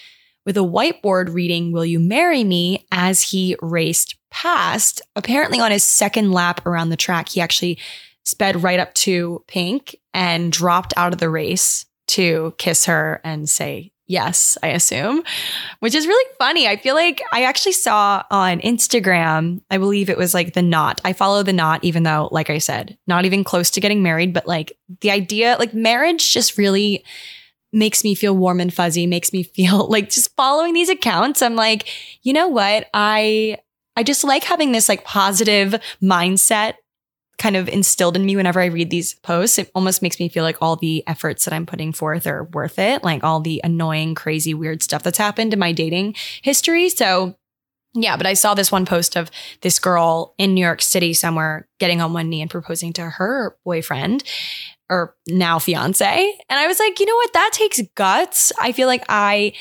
with 0.45 0.57
a 0.57 0.61
whiteboard 0.61 1.33
reading, 1.33 1.71
Will 1.71 1.85
you 1.85 1.99
marry 1.99 2.43
me? 2.43 2.85
as 2.91 3.23
he 3.23 3.55
raced 3.61 4.15
past. 4.29 5.01
Apparently, 5.15 5.59
on 5.59 5.71
his 5.71 5.83
second 5.83 6.31
lap 6.31 6.65
around 6.65 6.89
the 6.89 6.97
track, 6.97 7.29
he 7.29 7.41
actually 7.41 7.79
sped 8.23 8.61
right 8.61 8.79
up 8.79 8.93
to 8.95 9.43
Pink 9.47 9.95
and 10.13 10.51
dropped 10.51 10.93
out 10.97 11.13
of 11.13 11.19
the 11.19 11.29
race 11.29 11.85
to 12.07 12.53
kiss 12.57 12.85
her 12.85 13.21
and 13.23 13.49
say 13.49 13.91
yes, 14.07 14.57
I 14.61 14.67
assume, 14.69 15.23
which 15.79 15.95
is 15.95 16.07
really 16.07 16.31
funny. 16.37 16.67
I 16.67 16.77
feel 16.77 16.95
like 16.95 17.21
I 17.31 17.43
actually 17.43 17.71
saw 17.73 18.23
on 18.29 18.61
Instagram, 18.61 19.61
I 19.69 19.77
believe 19.77 20.09
it 20.09 20.17
was 20.17 20.33
like 20.33 20.53
the 20.53 20.61
knot. 20.61 21.01
I 21.03 21.13
follow 21.13 21.43
the 21.43 21.53
knot, 21.53 21.83
even 21.83 22.03
though, 22.03 22.29
like 22.31 22.49
I 22.49 22.59
said, 22.59 22.97
not 23.07 23.25
even 23.25 23.43
close 23.43 23.71
to 23.71 23.81
getting 23.81 24.03
married, 24.03 24.33
but 24.33 24.47
like 24.47 24.77
the 25.01 25.11
idea, 25.11 25.57
like 25.59 25.73
marriage 25.73 26.33
just 26.33 26.57
really 26.57 27.03
makes 27.73 28.03
me 28.03 28.15
feel 28.15 28.35
warm 28.35 28.59
and 28.59 28.73
fuzzy, 28.73 29.07
makes 29.07 29.33
me 29.33 29.43
feel 29.55 29.87
like 29.87 30.09
just 30.09 30.35
following 30.35 30.73
these 30.73 30.89
accounts. 30.89 31.41
I'm 31.41 31.55
like, 31.55 31.87
you 32.23 32.33
know 32.33 32.47
what? 32.47 32.87
I, 32.93 33.57
I 33.95 34.03
just 34.03 34.23
like 34.23 34.43
having 34.43 34.71
this 34.71 34.89
like 34.89 35.03
positive 35.05 35.75
mindset 36.01 36.75
kind 37.37 37.55
of 37.55 37.67
instilled 37.67 38.15
in 38.15 38.25
me 38.25 38.35
whenever 38.35 38.61
I 38.61 38.65
read 38.65 38.89
these 38.89 39.15
posts. 39.15 39.57
It 39.57 39.71
almost 39.75 40.01
makes 40.01 40.19
me 40.19 40.29
feel 40.29 40.43
like 40.43 40.57
all 40.61 40.75
the 40.75 41.03
efforts 41.07 41.45
that 41.45 41.53
I'm 41.53 41.65
putting 41.65 41.91
forth 41.91 42.27
are 42.27 42.45
worth 42.45 42.79
it, 42.79 43.03
like 43.03 43.23
all 43.23 43.39
the 43.39 43.61
annoying, 43.63 44.15
crazy, 44.15 44.53
weird 44.53 44.81
stuff 44.81 45.03
that's 45.03 45.17
happened 45.17 45.53
in 45.53 45.59
my 45.59 45.71
dating 45.71 46.15
history. 46.41 46.89
So, 46.89 47.35
yeah, 47.93 48.17
but 48.17 48.25
I 48.25 48.33
saw 48.33 48.53
this 48.53 48.71
one 48.71 48.85
post 48.85 49.15
of 49.15 49.31
this 49.61 49.79
girl 49.79 50.33
in 50.37 50.53
New 50.53 50.63
York 50.63 50.81
City 50.81 51.13
somewhere 51.13 51.67
getting 51.79 52.01
on 52.01 52.13
one 52.13 52.29
knee 52.29 52.41
and 52.41 52.51
proposing 52.51 52.93
to 52.93 53.09
her 53.09 53.55
boyfriend 53.63 54.23
or 54.89 55.15
now 55.27 55.59
fiance. 55.59 56.39
And 56.49 56.59
I 56.59 56.67
was 56.67 56.79
like, 56.79 56.99
you 56.99 57.05
know 57.05 57.15
what? 57.15 57.33
That 57.33 57.51
takes 57.53 57.81
guts. 57.95 58.51
I 58.59 58.71
feel 58.71 58.87
like 58.87 59.03
I 59.09 59.53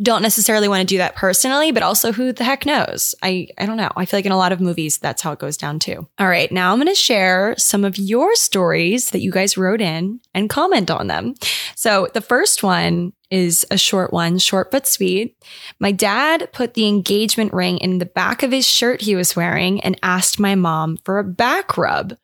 don't 0.00 0.22
necessarily 0.22 0.68
want 0.68 0.80
to 0.80 0.86
do 0.86 0.98
that 0.98 1.16
personally, 1.16 1.72
but 1.72 1.82
also 1.82 2.12
who 2.12 2.32
the 2.32 2.44
heck 2.44 2.64
knows? 2.64 3.14
I, 3.22 3.48
I 3.58 3.66
don't 3.66 3.76
know. 3.76 3.90
I 3.96 4.04
feel 4.04 4.18
like 4.18 4.26
in 4.26 4.32
a 4.32 4.38
lot 4.38 4.52
of 4.52 4.60
movies, 4.60 4.98
that's 4.98 5.22
how 5.22 5.32
it 5.32 5.40
goes 5.40 5.56
down 5.56 5.80
too. 5.80 6.08
All 6.18 6.28
right. 6.28 6.50
Now 6.52 6.72
I'm 6.72 6.78
going 6.78 6.88
to 6.88 6.94
share 6.94 7.54
some 7.58 7.84
of 7.84 7.98
your 7.98 8.34
stories 8.36 9.10
that 9.10 9.20
you 9.20 9.32
guys 9.32 9.56
wrote 9.56 9.80
in 9.80 10.20
and 10.34 10.48
comment 10.48 10.90
on 10.90 11.08
them. 11.08 11.34
So 11.74 12.08
the 12.14 12.20
first 12.20 12.62
one 12.62 13.12
is 13.30 13.66
a 13.70 13.76
short 13.76 14.12
one, 14.12 14.38
short 14.38 14.70
but 14.70 14.86
sweet. 14.86 15.36
My 15.78 15.92
dad 15.92 16.50
put 16.52 16.74
the 16.74 16.86
engagement 16.86 17.52
ring 17.52 17.78
in 17.78 17.98
the 17.98 18.06
back 18.06 18.42
of 18.42 18.52
his 18.52 18.66
shirt 18.66 19.02
he 19.02 19.16
was 19.16 19.36
wearing 19.36 19.80
and 19.80 19.98
asked 20.02 20.38
my 20.38 20.54
mom 20.54 20.96
for 21.04 21.18
a 21.18 21.24
back 21.24 21.76
rub. 21.76 22.16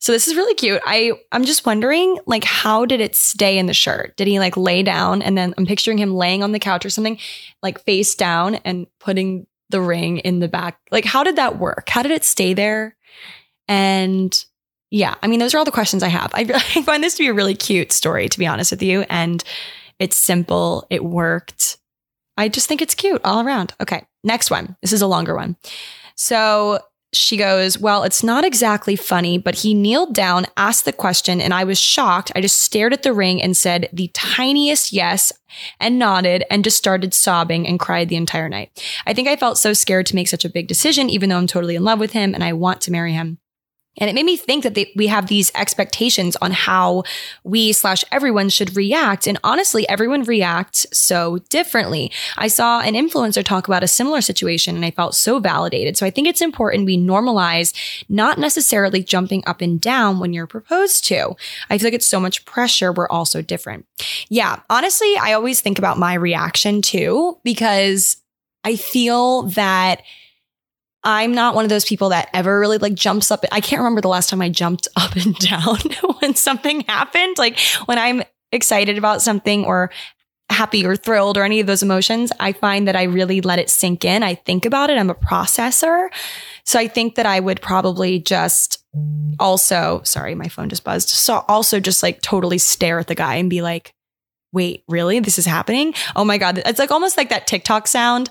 So 0.00 0.12
this 0.12 0.26
is 0.26 0.34
really 0.34 0.54
cute. 0.54 0.80
I 0.86 1.12
I'm 1.30 1.44
just 1.44 1.66
wondering 1.66 2.18
like 2.26 2.44
how 2.44 2.86
did 2.86 3.00
it 3.00 3.14
stay 3.14 3.58
in 3.58 3.66
the 3.66 3.74
shirt? 3.74 4.16
Did 4.16 4.26
he 4.26 4.38
like 4.38 4.56
lay 4.56 4.82
down 4.82 5.22
and 5.22 5.36
then 5.36 5.54
I'm 5.56 5.66
picturing 5.66 5.98
him 5.98 6.14
laying 6.14 6.42
on 6.42 6.52
the 6.52 6.58
couch 6.58 6.86
or 6.86 6.90
something 6.90 7.18
like 7.62 7.84
face 7.84 8.14
down 8.14 8.56
and 8.56 8.86
putting 8.98 9.46
the 9.68 9.80
ring 9.80 10.18
in 10.18 10.40
the 10.40 10.48
back. 10.48 10.80
Like 10.90 11.04
how 11.04 11.22
did 11.22 11.36
that 11.36 11.58
work? 11.58 11.88
How 11.88 12.02
did 12.02 12.12
it 12.12 12.24
stay 12.24 12.54
there? 12.54 12.96
And 13.68 14.36
yeah, 14.90 15.14
I 15.22 15.26
mean 15.26 15.38
those 15.38 15.54
are 15.54 15.58
all 15.58 15.64
the 15.66 15.70
questions 15.70 16.02
I 16.02 16.08
have. 16.08 16.30
I, 16.34 16.40
I 16.76 16.82
find 16.82 17.04
this 17.04 17.14
to 17.16 17.22
be 17.22 17.28
a 17.28 17.34
really 17.34 17.54
cute 17.54 17.92
story 17.92 18.28
to 18.28 18.38
be 18.38 18.46
honest 18.46 18.70
with 18.70 18.82
you 18.82 19.04
and 19.10 19.44
it's 19.98 20.16
simple, 20.16 20.86
it 20.88 21.04
worked. 21.04 21.76
I 22.38 22.48
just 22.48 22.68
think 22.68 22.80
it's 22.80 22.94
cute 22.94 23.20
all 23.22 23.42
around. 23.42 23.74
Okay, 23.82 24.06
next 24.24 24.50
one. 24.50 24.76
This 24.80 24.94
is 24.94 25.02
a 25.02 25.06
longer 25.06 25.36
one. 25.36 25.56
So 26.14 26.80
she 27.12 27.36
goes, 27.36 27.78
Well, 27.78 28.04
it's 28.04 28.22
not 28.22 28.44
exactly 28.44 28.94
funny, 28.96 29.36
but 29.36 29.56
he 29.56 29.74
kneeled 29.74 30.14
down, 30.14 30.46
asked 30.56 30.84
the 30.84 30.92
question, 30.92 31.40
and 31.40 31.52
I 31.52 31.64
was 31.64 31.78
shocked. 31.78 32.30
I 32.34 32.40
just 32.40 32.60
stared 32.60 32.92
at 32.92 33.02
the 33.02 33.12
ring 33.12 33.42
and 33.42 33.56
said 33.56 33.88
the 33.92 34.10
tiniest 34.14 34.92
yes 34.92 35.32
and 35.80 35.98
nodded 35.98 36.44
and 36.50 36.62
just 36.62 36.76
started 36.76 37.12
sobbing 37.12 37.66
and 37.66 37.80
cried 37.80 38.08
the 38.08 38.16
entire 38.16 38.48
night. 38.48 38.84
I 39.06 39.14
think 39.14 39.28
I 39.28 39.36
felt 39.36 39.58
so 39.58 39.72
scared 39.72 40.06
to 40.06 40.14
make 40.14 40.28
such 40.28 40.44
a 40.44 40.50
big 40.50 40.68
decision, 40.68 41.10
even 41.10 41.28
though 41.28 41.38
I'm 41.38 41.46
totally 41.46 41.76
in 41.76 41.84
love 41.84 41.98
with 41.98 42.12
him 42.12 42.34
and 42.34 42.44
I 42.44 42.52
want 42.52 42.80
to 42.82 42.92
marry 42.92 43.12
him. 43.12 43.38
And 43.98 44.08
it 44.08 44.14
made 44.14 44.24
me 44.24 44.36
think 44.36 44.62
that 44.62 44.74
they, 44.74 44.92
we 44.94 45.08
have 45.08 45.26
these 45.26 45.50
expectations 45.54 46.36
on 46.36 46.52
how 46.52 47.02
we 47.42 47.72
slash 47.72 48.04
everyone 48.12 48.48
should 48.48 48.76
react. 48.76 49.26
And 49.26 49.38
honestly, 49.42 49.86
everyone 49.88 50.22
reacts 50.22 50.86
so 50.92 51.38
differently. 51.48 52.12
I 52.38 52.48
saw 52.48 52.80
an 52.80 52.94
influencer 52.94 53.44
talk 53.44 53.66
about 53.66 53.82
a 53.82 53.88
similar 53.88 54.20
situation 54.20 54.76
and 54.76 54.84
I 54.84 54.92
felt 54.92 55.14
so 55.14 55.40
validated. 55.40 55.96
So 55.96 56.06
I 56.06 56.10
think 56.10 56.28
it's 56.28 56.40
important 56.40 56.86
we 56.86 56.96
normalize 56.96 57.74
not 58.08 58.38
necessarily 58.38 59.02
jumping 59.02 59.42
up 59.46 59.60
and 59.60 59.80
down 59.80 60.20
when 60.20 60.32
you're 60.32 60.46
proposed 60.46 61.04
to. 61.06 61.34
I 61.68 61.76
feel 61.76 61.88
like 61.88 61.94
it's 61.94 62.06
so 62.06 62.20
much 62.20 62.44
pressure. 62.44 62.92
We're 62.92 63.08
all 63.08 63.24
so 63.24 63.42
different. 63.42 63.86
Yeah. 64.28 64.60
Honestly, 64.70 65.14
I 65.20 65.32
always 65.32 65.60
think 65.60 65.78
about 65.78 65.98
my 65.98 66.14
reaction 66.14 66.80
too, 66.80 67.38
because 67.42 68.18
I 68.62 68.76
feel 68.76 69.42
that 69.42 70.02
I'm 71.02 71.32
not 71.32 71.54
one 71.54 71.64
of 71.64 71.70
those 71.70 71.84
people 71.84 72.10
that 72.10 72.28
ever 72.34 72.58
really 72.58 72.78
like 72.78 72.94
jumps 72.94 73.30
up. 73.30 73.44
I 73.50 73.60
can't 73.60 73.80
remember 73.80 74.00
the 74.00 74.08
last 74.08 74.28
time 74.28 74.42
I 74.42 74.48
jumped 74.48 74.88
up 74.96 75.16
and 75.16 75.34
down 75.38 75.78
when 76.20 76.34
something 76.34 76.82
happened. 76.82 77.38
Like 77.38 77.58
when 77.86 77.98
I'm 77.98 78.22
excited 78.52 78.98
about 78.98 79.22
something 79.22 79.64
or 79.64 79.90
happy 80.50 80.84
or 80.84 80.96
thrilled 80.96 81.38
or 81.38 81.44
any 81.44 81.60
of 81.60 81.66
those 81.66 81.82
emotions, 81.82 82.32
I 82.40 82.52
find 82.52 82.88
that 82.88 82.96
I 82.96 83.04
really 83.04 83.40
let 83.40 83.60
it 83.60 83.70
sink 83.70 84.04
in. 84.04 84.22
I 84.22 84.34
think 84.34 84.66
about 84.66 84.90
it. 84.90 84.98
I'm 84.98 85.08
a 85.08 85.14
processor. 85.14 86.08
So 86.64 86.78
I 86.78 86.88
think 86.88 87.14
that 87.14 87.24
I 87.24 87.38
would 87.38 87.60
probably 87.60 88.18
just 88.18 88.84
also, 89.38 90.02
sorry, 90.04 90.34
my 90.34 90.48
phone 90.48 90.68
just 90.68 90.82
buzzed. 90.82 91.08
So 91.08 91.44
also 91.48 91.78
just 91.78 92.02
like 92.02 92.20
totally 92.20 92.58
stare 92.58 92.98
at 92.98 93.06
the 93.06 93.14
guy 93.14 93.36
and 93.36 93.48
be 93.48 93.62
like, 93.62 93.94
wait, 94.52 94.82
really? 94.88 95.20
This 95.20 95.38
is 95.38 95.46
happening? 95.46 95.94
Oh 96.16 96.24
my 96.24 96.36
God. 96.36 96.60
It's 96.66 96.80
like 96.80 96.90
almost 96.90 97.16
like 97.16 97.28
that 97.28 97.46
TikTok 97.46 97.86
sound 97.86 98.28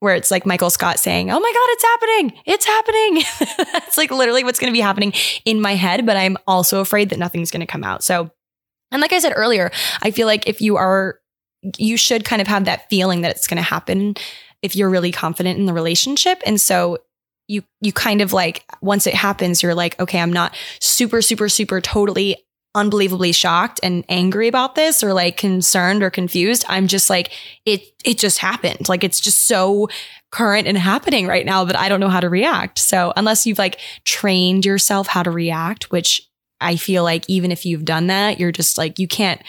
where 0.00 0.14
it's 0.14 0.30
like 0.30 0.44
Michael 0.44 0.70
Scott 0.70 0.98
saying, 0.98 1.30
Oh 1.30 1.38
my 1.38 1.52
God, 1.52 1.68
it's 1.70 1.84
happening. 1.84 2.32
It's 2.46 2.66
happening. 2.66 3.72
That's 3.72 3.98
like 3.98 4.10
literally 4.10 4.44
what's 4.44 4.58
going 4.58 4.72
to 4.72 4.76
be 4.76 4.80
happening 4.80 5.12
in 5.44 5.60
my 5.60 5.74
head, 5.74 6.04
but 6.04 6.16
I'm 6.16 6.36
also 6.46 6.80
afraid 6.80 7.10
that 7.10 7.18
nothing's 7.18 7.50
going 7.50 7.60
to 7.60 7.66
come 7.66 7.84
out. 7.84 8.02
So, 8.02 8.30
and 8.90 9.00
like 9.00 9.12
I 9.12 9.18
said 9.20 9.34
earlier, 9.36 9.70
I 10.02 10.10
feel 10.10 10.26
like 10.26 10.48
if 10.48 10.60
you 10.60 10.76
are, 10.76 11.20
you 11.78 11.96
should 11.96 12.24
kind 12.24 12.42
of 12.42 12.48
have 12.48 12.64
that 12.64 12.88
feeling 12.88 13.20
that 13.20 13.30
it's 13.30 13.46
going 13.46 13.58
to 13.58 13.62
happen 13.62 14.14
if 14.62 14.74
you're 14.74 14.90
really 14.90 15.12
confident 15.12 15.58
in 15.58 15.66
the 15.66 15.72
relationship. 15.72 16.42
And 16.44 16.60
so 16.60 16.98
you, 17.46 17.62
you 17.80 17.92
kind 17.92 18.20
of 18.20 18.32
like, 18.32 18.64
once 18.80 19.06
it 19.06 19.14
happens, 19.14 19.62
you're 19.62 19.74
like, 19.74 20.00
okay, 20.00 20.20
I'm 20.20 20.32
not 20.32 20.56
super, 20.80 21.20
super, 21.20 21.48
super 21.48 21.80
totally 21.80 22.36
unbelievably 22.74 23.32
shocked 23.32 23.80
and 23.82 24.04
angry 24.08 24.46
about 24.46 24.74
this 24.74 25.02
or 25.02 25.12
like 25.12 25.36
concerned 25.36 26.02
or 26.02 26.10
confused. 26.10 26.64
I'm 26.68 26.86
just 26.86 27.10
like, 27.10 27.32
it, 27.64 27.82
it 28.04 28.18
just 28.18 28.38
happened. 28.38 28.88
Like 28.88 29.02
it's 29.02 29.20
just 29.20 29.46
so 29.46 29.88
current 30.30 30.68
and 30.68 30.78
happening 30.78 31.26
right 31.26 31.44
now 31.44 31.64
that 31.64 31.76
I 31.76 31.88
don't 31.88 32.00
know 32.00 32.08
how 32.08 32.20
to 32.20 32.28
react. 32.28 32.78
So 32.78 33.12
unless 33.16 33.44
you've 33.44 33.58
like 33.58 33.80
trained 34.04 34.64
yourself 34.64 35.08
how 35.08 35.24
to 35.24 35.30
react, 35.30 35.90
which 35.90 36.22
I 36.60 36.76
feel 36.76 37.02
like 37.02 37.24
even 37.28 37.50
if 37.50 37.66
you've 37.66 37.84
done 37.84 38.06
that, 38.06 38.38
you're 38.38 38.52
just 38.52 38.78
like, 38.78 38.98
you 38.98 39.08
can't, 39.08 39.42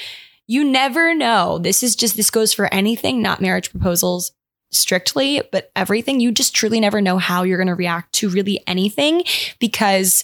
you 0.48 0.64
never 0.64 1.14
know. 1.14 1.60
This 1.60 1.84
is 1.84 1.96
just, 1.96 2.16
this 2.16 2.32
goes 2.32 2.54
for 2.54 2.74
anything, 2.74 3.22
not 3.22 3.42
marriage 3.42 3.70
proposals 3.70 4.32
strictly, 4.72 5.42
but 5.52 5.72
everything. 5.76 6.20
You 6.20 6.32
just 6.32 6.56
truly 6.56 6.80
never 6.80 7.02
know 7.02 7.18
how 7.18 7.44
you're 7.44 7.58
going 7.58 7.68
to 7.68 7.76
react 7.76 8.14
to 8.14 8.30
really 8.30 8.64
anything 8.66 9.24
because 9.60 10.24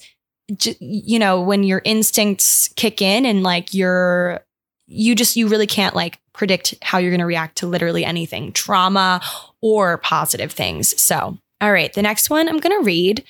you 0.80 1.20
know, 1.20 1.42
when 1.42 1.64
your 1.64 1.82
instincts 1.84 2.70
kick 2.76 3.02
in 3.02 3.26
and 3.26 3.44
like 3.44 3.74
you're, 3.74 4.42
you 4.88 5.16
just, 5.16 5.36
you 5.36 5.48
really 5.48 5.68
can't 5.68 5.96
like 5.96 6.20
predict 6.34 6.76
how 6.82 6.98
you're 6.98 7.12
going 7.12 7.20
to 7.20 7.26
react 7.26 7.58
to 7.58 7.68
literally 7.68 8.06
anything, 8.06 8.54
trauma 8.54 9.22
or 9.62 9.98
positive 9.98 10.52
things. 10.52 11.00
So, 11.02 11.38
all 11.60 11.72
right, 11.72 11.92
the 11.92 12.02
next 12.02 12.30
one 12.30 12.48
I'm 12.48 12.60
going 12.60 12.80
to 12.80 12.86
read. 12.86 13.24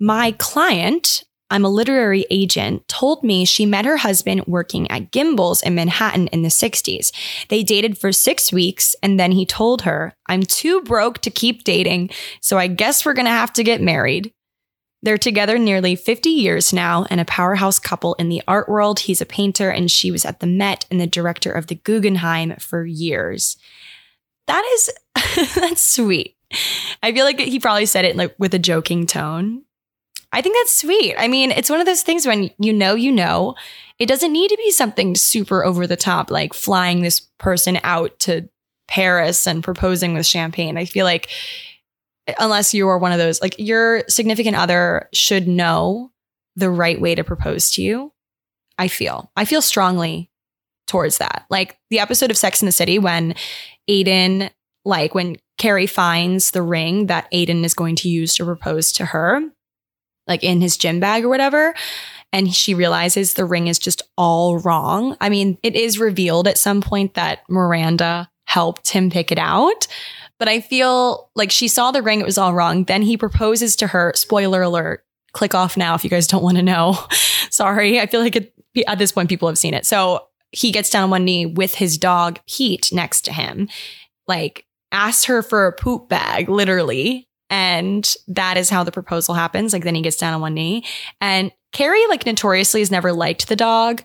My 0.00 0.32
client, 0.38 1.24
I'm 1.50 1.66
a 1.66 1.70
literary 1.70 2.24
agent, 2.30 2.88
told 2.88 3.22
me 3.22 3.44
she 3.44 3.66
met 3.66 3.84
her 3.84 3.98
husband 3.98 4.44
working 4.46 4.90
at 4.90 5.10
Gimbel's 5.10 5.62
in 5.62 5.74
Manhattan 5.74 6.28
in 6.28 6.40
the 6.40 6.48
60s. 6.48 7.12
They 7.48 7.62
dated 7.62 7.98
for 7.98 8.10
six 8.10 8.50
weeks, 8.50 8.96
and 9.02 9.20
then 9.20 9.32
he 9.32 9.44
told 9.44 9.82
her, 9.82 10.14
I'm 10.28 10.44
too 10.44 10.80
broke 10.80 11.18
to 11.18 11.30
keep 11.30 11.64
dating, 11.64 12.10
so 12.40 12.56
I 12.56 12.68
guess 12.68 13.04
we're 13.04 13.12
gonna 13.12 13.28
have 13.28 13.52
to 13.52 13.64
get 13.64 13.82
married. 13.82 14.32
They're 15.02 15.18
together 15.18 15.58
nearly 15.58 15.96
50 15.96 16.30
years 16.30 16.72
now 16.72 17.06
and 17.10 17.20
a 17.20 17.24
powerhouse 17.24 17.78
couple 17.78 18.14
in 18.14 18.28
the 18.28 18.42
art 18.46 18.68
world. 18.68 19.00
He's 19.00 19.20
a 19.20 19.26
painter 19.26 19.68
and 19.68 19.90
she 19.90 20.10
was 20.10 20.24
at 20.24 20.40
the 20.40 20.46
Met 20.46 20.86
and 20.90 21.00
the 21.00 21.06
director 21.08 21.50
of 21.50 21.66
the 21.66 21.74
Guggenheim 21.74 22.54
for 22.56 22.86
years. 22.86 23.56
That 24.46 24.64
is, 24.74 25.54
that's 25.54 25.82
sweet. 25.82 26.36
I 27.02 27.12
feel 27.12 27.24
like 27.24 27.40
he 27.40 27.58
probably 27.58 27.86
said 27.86 28.04
it 28.04 28.16
like 28.16 28.34
with 28.38 28.54
a 28.54 28.58
joking 28.58 29.06
tone. 29.06 29.64
I 30.32 30.40
think 30.40 30.56
that's 30.56 30.78
sweet. 30.78 31.14
I 31.18 31.28
mean, 31.28 31.50
it's 31.50 31.68
one 31.68 31.80
of 31.80 31.86
those 31.86 32.02
things 32.02 32.26
when 32.26 32.50
you 32.58 32.72
know, 32.72 32.94
you 32.94 33.12
know, 33.12 33.54
it 33.98 34.06
doesn't 34.06 34.32
need 34.32 34.48
to 34.48 34.56
be 34.56 34.70
something 34.70 35.14
super 35.14 35.64
over 35.64 35.86
the 35.86 35.96
top, 35.96 36.30
like 36.30 36.54
flying 36.54 37.02
this 37.02 37.20
person 37.38 37.78
out 37.82 38.18
to 38.20 38.48
Paris 38.88 39.46
and 39.46 39.64
proposing 39.64 40.14
with 40.14 40.26
champagne. 40.26 40.78
I 40.78 40.86
feel 40.86 41.04
like 41.04 41.28
unless 42.38 42.74
you 42.74 42.88
are 42.88 42.98
one 42.98 43.12
of 43.12 43.18
those, 43.18 43.40
like 43.40 43.56
your 43.58 44.04
significant 44.08 44.56
other 44.56 45.08
should 45.12 45.48
know 45.48 46.10
the 46.56 46.70
right 46.70 47.00
way 47.00 47.14
to 47.14 47.24
propose 47.24 47.70
to 47.72 47.82
you. 47.82 48.12
I 48.78 48.88
feel, 48.88 49.30
I 49.36 49.44
feel 49.44 49.62
strongly 49.62 50.30
towards 50.86 51.18
that. 51.18 51.46
Like 51.50 51.78
the 51.90 51.98
episode 51.98 52.30
of 52.30 52.36
Sex 52.36 52.62
in 52.62 52.66
the 52.66 52.72
City 52.72 52.98
when 52.98 53.34
Aidan, 53.88 54.50
like 54.84 55.14
when 55.14 55.36
Carrie 55.58 55.86
finds 55.86 56.50
the 56.50 56.62
ring 56.62 57.06
that 57.06 57.28
Aidan 57.32 57.64
is 57.64 57.74
going 57.74 57.96
to 57.96 58.08
use 58.08 58.34
to 58.34 58.44
propose 58.44 58.92
to 58.92 59.06
her, 59.06 59.40
like 60.26 60.42
in 60.42 60.60
his 60.60 60.76
gym 60.76 61.00
bag 61.00 61.24
or 61.24 61.28
whatever. 61.28 61.74
And 62.32 62.54
she 62.54 62.74
realizes 62.74 63.34
the 63.34 63.44
ring 63.44 63.68
is 63.68 63.78
just 63.78 64.02
all 64.16 64.58
wrong. 64.58 65.16
I 65.20 65.28
mean, 65.28 65.58
it 65.62 65.76
is 65.76 65.98
revealed 65.98 66.48
at 66.48 66.58
some 66.58 66.80
point 66.80 67.14
that 67.14 67.40
Miranda 67.48 68.30
helped 68.46 68.88
him 68.88 69.10
pick 69.10 69.30
it 69.30 69.38
out. 69.38 69.86
But 70.42 70.48
I 70.48 70.60
feel 70.60 71.30
like 71.36 71.52
she 71.52 71.68
saw 71.68 71.92
the 71.92 72.02
ring, 72.02 72.20
it 72.20 72.26
was 72.26 72.36
all 72.36 72.52
wrong. 72.52 72.82
Then 72.82 73.00
he 73.02 73.16
proposes 73.16 73.76
to 73.76 73.86
her. 73.86 74.12
Spoiler 74.16 74.60
alert. 74.62 75.04
Click 75.30 75.54
off 75.54 75.76
now 75.76 75.94
if 75.94 76.02
you 76.02 76.10
guys 76.10 76.26
don't 76.26 76.42
want 76.42 76.56
to 76.56 76.64
know. 76.64 76.98
Sorry. 77.50 78.00
I 78.00 78.06
feel 78.06 78.20
like 78.20 78.34
it, 78.34 78.52
at 78.88 78.98
this 78.98 79.12
point, 79.12 79.28
people 79.28 79.46
have 79.46 79.56
seen 79.56 79.72
it. 79.72 79.86
So 79.86 80.26
he 80.50 80.72
gets 80.72 80.90
down 80.90 81.04
on 81.04 81.10
one 81.10 81.24
knee 81.24 81.46
with 81.46 81.76
his 81.76 81.96
dog, 81.96 82.40
Pete, 82.48 82.90
next 82.92 83.20
to 83.26 83.32
him, 83.32 83.68
like 84.26 84.66
asks 84.90 85.26
her 85.26 85.44
for 85.44 85.68
a 85.68 85.72
poop 85.72 86.08
bag, 86.08 86.48
literally. 86.48 87.28
And 87.48 88.12
that 88.26 88.56
is 88.56 88.68
how 88.68 88.82
the 88.82 88.90
proposal 88.90 89.34
happens. 89.34 89.72
Like 89.72 89.84
then 89.84 89.94
he 89.94 90.02
gets 90.02 90.16
down 90.16 90.34
on 90.34 90.40
one 90.40 90.54
knee. 90.54 90.84
And 91.20 91.52
Carrie, 91.70 92.04
like 92.08 92.26
notoriously, 92.26 92.80
has 92.80 92.90
never 92.90 93.12
liked 93.12 93.46
the 93.46 93.54
dog. 93.54 94.02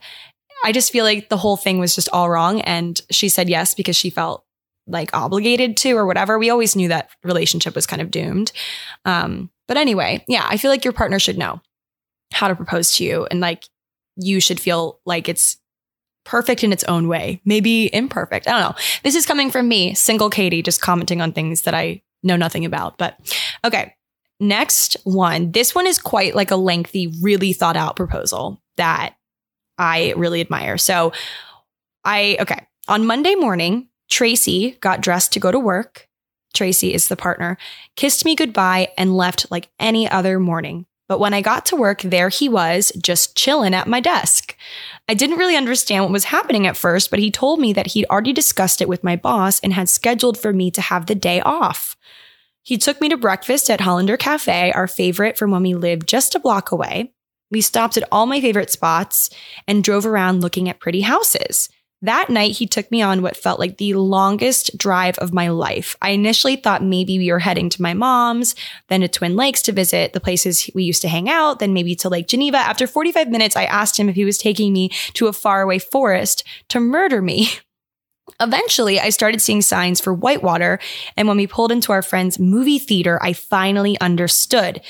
I 0.63 0.71
just 0.71 0.91
feel 0.91 1.03
like 1.03 1.29
the 1.29 1.37
whole 1.37 1.57
thing 1.57 1.79
was 1.79 1.95
just 1.95 2.09
all 2.13 2.29
wrong. 2.29 2.61
And 2.61 3.01
she 3.09 3.27
said 3.27 3.49
yes 3.49 3.73
because 3.73 3.95
she 3.95 4.11
felt 4.11 4.43
like 4.87 5.15
obligated 5.15 5.77
to 5.77 5.93
or 5.93 6.05
whatever. 6.05 6.39
We 6.39 6.49
always 6.49 6.75
knew 6.75 6.87
that 6.87 7.09
relationship 7.23 7.75
was 7.75 7.85
kind 7.85 8.01
of 8.01 8.11
doomed. 8.11 8.51
Um, 9.05 9.49
but 9.67 9.77
anyway, 9.77 10.23
yeah, 10.27 10.45
I 10.47 10.57
feel 10.57 10.71
like 10.71 10.85
your 10.85 10.93
partner 10.93 11.19
should 11.19 11.37
know 11.37 11.61
how 12.33 12.47
to 12.47 12.55
propose 12.55 12.95
to 12.95 13.03
you 13.03 13.27
and 13.29 13.39
like 13.39 13.65
you 14.15 14.39
should 14.39 14.59
feel 14.59 14.99
like 15.05 15.29
it's 15.29 15.57
perfect 16.25 16.63
in 16.63 16.73
its 16.73 16.83
own 16.85 17.07
way, 17.07 17.41
maybe 17.45 17.93
imperfect. 17.93 18.47
I 18.47 18.51
don't 18.51 18.61
know. 18.61 18.75
This 19.03 19.15
is 19.15 19.25
coming 19.25 19.49
from 19.49 19.67
me, 19.67 19.93
single 19.93 20.29
Katie, 20.29 20.61
just 20.61 20.81
commenting 20.81 21.21
on 21.21 21.31
things 21.31 21.61
that 21.61 21.73
I 21.73 22.01
know 22.23 22.35
nothing 22.35 22.65
about. 22.65 22.97
But 22.97 23.17
okay, 23.63 23.95
next 24.39 24.97
one. 25.03 25.51
This 25.51 25.73
one 25.73 25.87
is 25.87 25.99
quite 25.99 26.35
like 26.35 26.51
a 26.51 26.57
lengthy, 26.57 27.13
really 27.21 27.53
thought 27.53 27.77
out 27.77 27.95
proposal 27.95 28.61
that 28.75 29.15
I 29.77 30.13
really 30.17 30.41
admire. 30.41 30.77
So 30.77 31.13
I, 32.03 32.37
okay, 32.41 32.65
on 32.87 33.05
Monday 33.05 33.35
morning, 33.35 33.87
Tracy 34.09 34.77
got 34.81 35.01
dressed 35.01 35.33
to 35.33 35.39
go 35.39 35.51
to 35.51 35.59
work. 35.59 36.07
Tracy 36.53 36.93
is 36.93 37.07
the 37.07 37.15
partner, 37.15 37.57
kissed 37.95 38.25
me 38.25 38.35
goodbye 38.35 38.89
and 38.97 39.15
left 39.15 39.51
like 39.51 39.69
any 39.79 40.09
other 40.09 40.39
morning. 40.39 40.85
But 41.07 41.19
when 41.19 41.33
I 41.33 41.41
got 41.41 41.65
to 41.67 41.75
work, 41.75 42.01
there 42.01 42.29
he 42.29 42.49
was, 42.49 42.91
just 43.01 43.37
chilling 43.37 43.73
at 43.73 43.87
my 43.87 43.99
desk. 43.99 44.57
I 45.07 45.13
didn't 45.13 45.37
really 45.37 45.55
understand 45.55 46.03
what 46.03 46.11
was 46.11 46.25
happening 46.25 46.67
at 46.67 46.75
first, 46.75 47.09
but 47.09 47.19
he 47.19 47.31
told 47.31 47.59
me 47.59 47.71
that 47.73 47.87
he'd 47.87 48.07
already 48.07 48.33
discussed 48.33 48.81
it 48.81 48.89
with 48.89 49.03
my 49.03 49.15
boss 49.15 49.59
and 49.61 49.71
had 49.71 49.87
scheduled 49.87 50.37
for 50.37 50.51
me 50.51 50.69
to 50.71 50.81
have 50.81 51.05
the 51.05 51.15
day 51.15 51.39
off. 51.41 51.95
He 52.61 52.77
took 52.77 52.99
me 52.99 53.07
to 53.07 53.15
breakfast 53.15 53.69
at 53.69 53.79
Hollander 53.79 54.17
Cafe, 54.17 54.73
our 54.73 54.87
favorite 54.87 55.37
from 55.37 55.51
when 55.51 55.63
we 55.63 55.73
lived 55.73 56.09
just 56.09 56.35
a 56.35 56.39
block 56.39 56.71
away. 56.71 57.13
We 57.49 57.61
stopped 57.61 57.95
at 57.95 58.07
all 58.11 58.25
my 58.25 58.41
favorite 58.41 58.69
spots 58.69 59.29
and 59.65 59.83
drove 59.83 60.05
around 60.05 60.41
looking 60.41 60.67
at 60.67 60.81
pretty 60.81 61.01
houses. 61.01 61.69
That 62.03 62.29
night, 62.29 62.51
he 62.51 62.67
took 62.67 62.91
me 62.91 63.01
on 63.01 63.23
what 63.23 63.35
felt 63.35 63.59
like 63.59 63.77
the 63.77 63.95
longest 63.95 64.77
drive 64.77 65.17
of 65.17 65.33
my 65.33 65.47
life. 65.49 65.95
I 65.99 66.11
initially 66.11 66.55
thought 66.55 66.83
maybe 66.83 67.17
we 67.17 67.31
were 67.31 67.39
heading 67.39 67.69
to 67.69 67.81
my 67.81 67.95
mom's, 67.95 68.53
then 68.87 69.01
to 69.01 69.07
Twin 69.07 69.35
Lakes 69.35 69.63
to 69.63 69.71
visit 69.71 70.13
the 70.13 70.19
places 70.19 70.69
we 70.75 70.83
used 70.83 71.01
to 71.01 71.07
hang 71.07 71.27
out, 71.27 71.57
then 71.57 71.73
maybe 71.73 71.95
to 71.95 72.09
Lake 72.09 72.27
Geneva. 72.27 72.57
After 72.57 72.85
45 72.85 73.29
minutes, 73.29 73.55
I 73.55 73.65
asked 73.65 73.99
him 73.99 74.09
if 74.09 74.15
he 74.15 74.25
was 74.25 74.37
taking 74.37 74.73
me 74.73 74.89
to 75.13 75.25
a 75.25 75.33
faraway 75.33 75.79
forest 75.79 76.43
to 76.69 76.79
murder 76.79 77.19
me. 77.19 77.49
Eventually, 78.39 78.99
I 78.99 79.09
started 79.09 79.41
seeing 79.41 79.63
signs 79.63 79.99
for 79.99 80.13
Whitewater, 80.13 80.79
and 81.15 81.27
when 81.27 81.37
we 81.37 81.47
pulled 81.47 81.71
into 81.71 81.91
our 81.91 82.03
friend's 82.03 82.37
movie 82.37 82.77
theater, 82.77 83.17
I 83.23 83.33
finally 83.33 83.99
understood. 83.99 84.81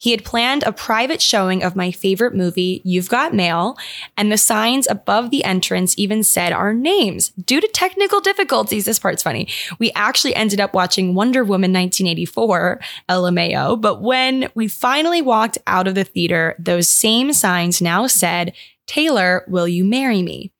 He 0.00 0.12
had 0.12 0.24
planned 0.24 0.62
a 0.62 0.72
private 0.72 1.20
showing 1.20 1.62
of 1.62 1.76
my 1.76 1.90
favorite 1.90 2.34
movie, 2.34 2.80
You've 2.86 3.10
Got 3.10 3.34
Mail, 3.34 3.76
and 4.16 4.32
the 4.32 4.38
signs 4.38 4.88
above 4.88 5.30
the 5.30 5.44
entrance 5.44 5.94
even 5.98 6.22
said 6.22 6.54
our 6.54 6.72
names. 6.72 7.28
Due 7.30 7.60
to 7.60 7.68
technical 7.68 8.22
difficulties, 8.22 8.86
this 8.86 8.98
part's 8.98 9.22
funny. 9.22 9.46
We 9.78 9.92
actually 9.92 10.34
ended 10.34 10.58
up 10.58 10.72
watching 10.72 11.14
Wonder 11.14 11.44
Woman 11.44 11.70
1984, 11.74 12.80
LMAO, 13.10 13.78
but 13.78 14.00
when 14.00 14.50
we 14.54 14.68
finally 14.68 15.20
walked 15.20 15.58
out 15.66 15.86
of 15.86 15.94
the 15.94 16.04
theater, 16.04 16.56
those 16.58 16.88
same 16.88 17.34
signs 17.34 17.82
now 17.82 18.06
said, 18.06 18.54
Taylor, 18.86 19.44
will 19.48 19.68
you 19.68 19.84
marry 19.84 20.22
me? 20.22 20.50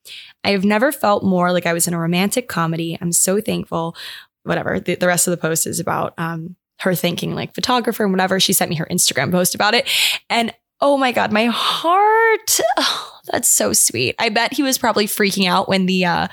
I 0.43 0.51
have 0.51 0.63
never 0.63 0.91
felt 0.91 1.23
more 1.23 1.51
like 1.51 1.65
I 1.65 1.73
was 1.73 1.87
in 1.87 1.95
a 1.95 1.99
romantic 1.99 2.47
comedy. 2.47 2.95
I'm 3.01 3.11
so 3.11 3.41
thankful. 3.41 3.95
Whatever. 4.43 4.79
The, 4.79 4.95
the 4.95 5.07
rest 5.07 5.27
of 5.27 5.31
the 5.31 5.37
post 5.37 5.65
is 5.65 5.79
about 5.79 6.13
um, 6.19 6.55
her 6.81 6.95
thinking 6.95 7.35
like 7.35 7.53
photographer 7.53 8.03
and 8.03 8.13
whatever. 8.13 8.39
She 8.39 8.53
sent 8.53 8.69
me 8.69 8.75
her 8.75 8.87
Instagram 8.89 9.31
post 9.31 9.55
about 9.55 9.73
it. 9.73 9.87
And 10.29 10.53
oh 10.79 10.97
my 10.97 11.11
God, 11.11 11.31
my 11.31 11.45
heart. 11.45 12.59
Oh, 12.77 13.19
that's 13.31 13.49
so 13.49 13.73
sweet. 13.73 14.15
I 14.19 14.29
bet 14.29 14.53
he 14.53 14.63
was 14.63 14.77
probably 14.77 15.05
freaking 15.05 15.47
out 15.47 15.69
when 15.69 15.85
the 15.85 16.05
uh 16.05 16.27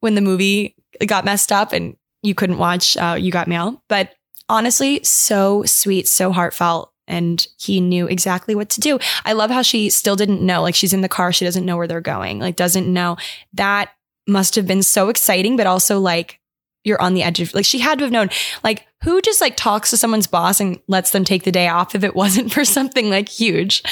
when 0.00 0.14
the 0.14 0.20
movie 0.20 0.76
got 1.06 1.24
messed 1.24 1.50
up 1.50 1.72
and 1.72 1.96
you 2.22 2.34
couldn't 2.34 2.58
watch 2.58 2.96
uh 2.96 3.16
You 3.18 3.32
Got 3.32 3.48
Mail. 3.48 3.82
But 3.88 4.14
honestly, 4.48 5.00
so 5.02 5.64
sweet, 5.64 6.06
so 6.08 6.32
heartfelt. 6.32 6.92
And 7.08 7.44
he 7.58 7.80
knew 7.80 8.06
exactly 8.06 8.54
what 8.54 8.68
to 8.70 8.80
do. 8.80 9.00
I 9.24 9.32
love 9.32 9.50
how 9.50 9.62
she 9.62 9.90
still 9.90 10.14
didn't 10.14 10.42
know. 10.42 10.62
Like 10.62 10.76
she's 10.76 10.92
in 10.92 11.00
the 11.00 11.08
car, 11.08 11.32
she 11.32 11.44
doesn't 11.44 11.64
know 11.64 11.76
where 11.76 11.88
they're 11.88 12.00
going, 12.00 12.38
like 12.38 12.54
doesn't 12.54 12.92
know. 12.92 13.16
That 13.54 13.90
must 14.28 14.54
have 14.54 14.66
been 14.66 14.82
so 14.82 15.08
exciting, 15.08 15.56
but 15.56 15.66
also 15.66 15.98
like 15.98 16.38
you're 16.84 17.00
on 17.00 17.14
the 17.14 17.22
edge 17.22 17.40
of 17.40 17.52
like 17.52 17.64
she 17.64 17.78
had 17.78 17.98
to 17.98 18.04
have 18.04 18.12
known 18.12 18.30
like 18.62 18.86
who 19.02 19.20
just 19.20 19.40
like 19.40 19.56
talks 19.56 19.90
to 19.90 19.96
someone's 19.96 20.26
boss 20.26 20.60
and 20.60 20.80
lets 20.88 21.10
them 21.10 21.24
take 21.24 21.44
the 21.44 21.52
day 21.52 21.68
off 21.68 21.94
if 21.94 22.04
it 22.04 22.14
wasn't 22.16 22.52
for 22.52 22.64
something 22.64 23.10
like 23.10 23.28
huge? 23.28 23.82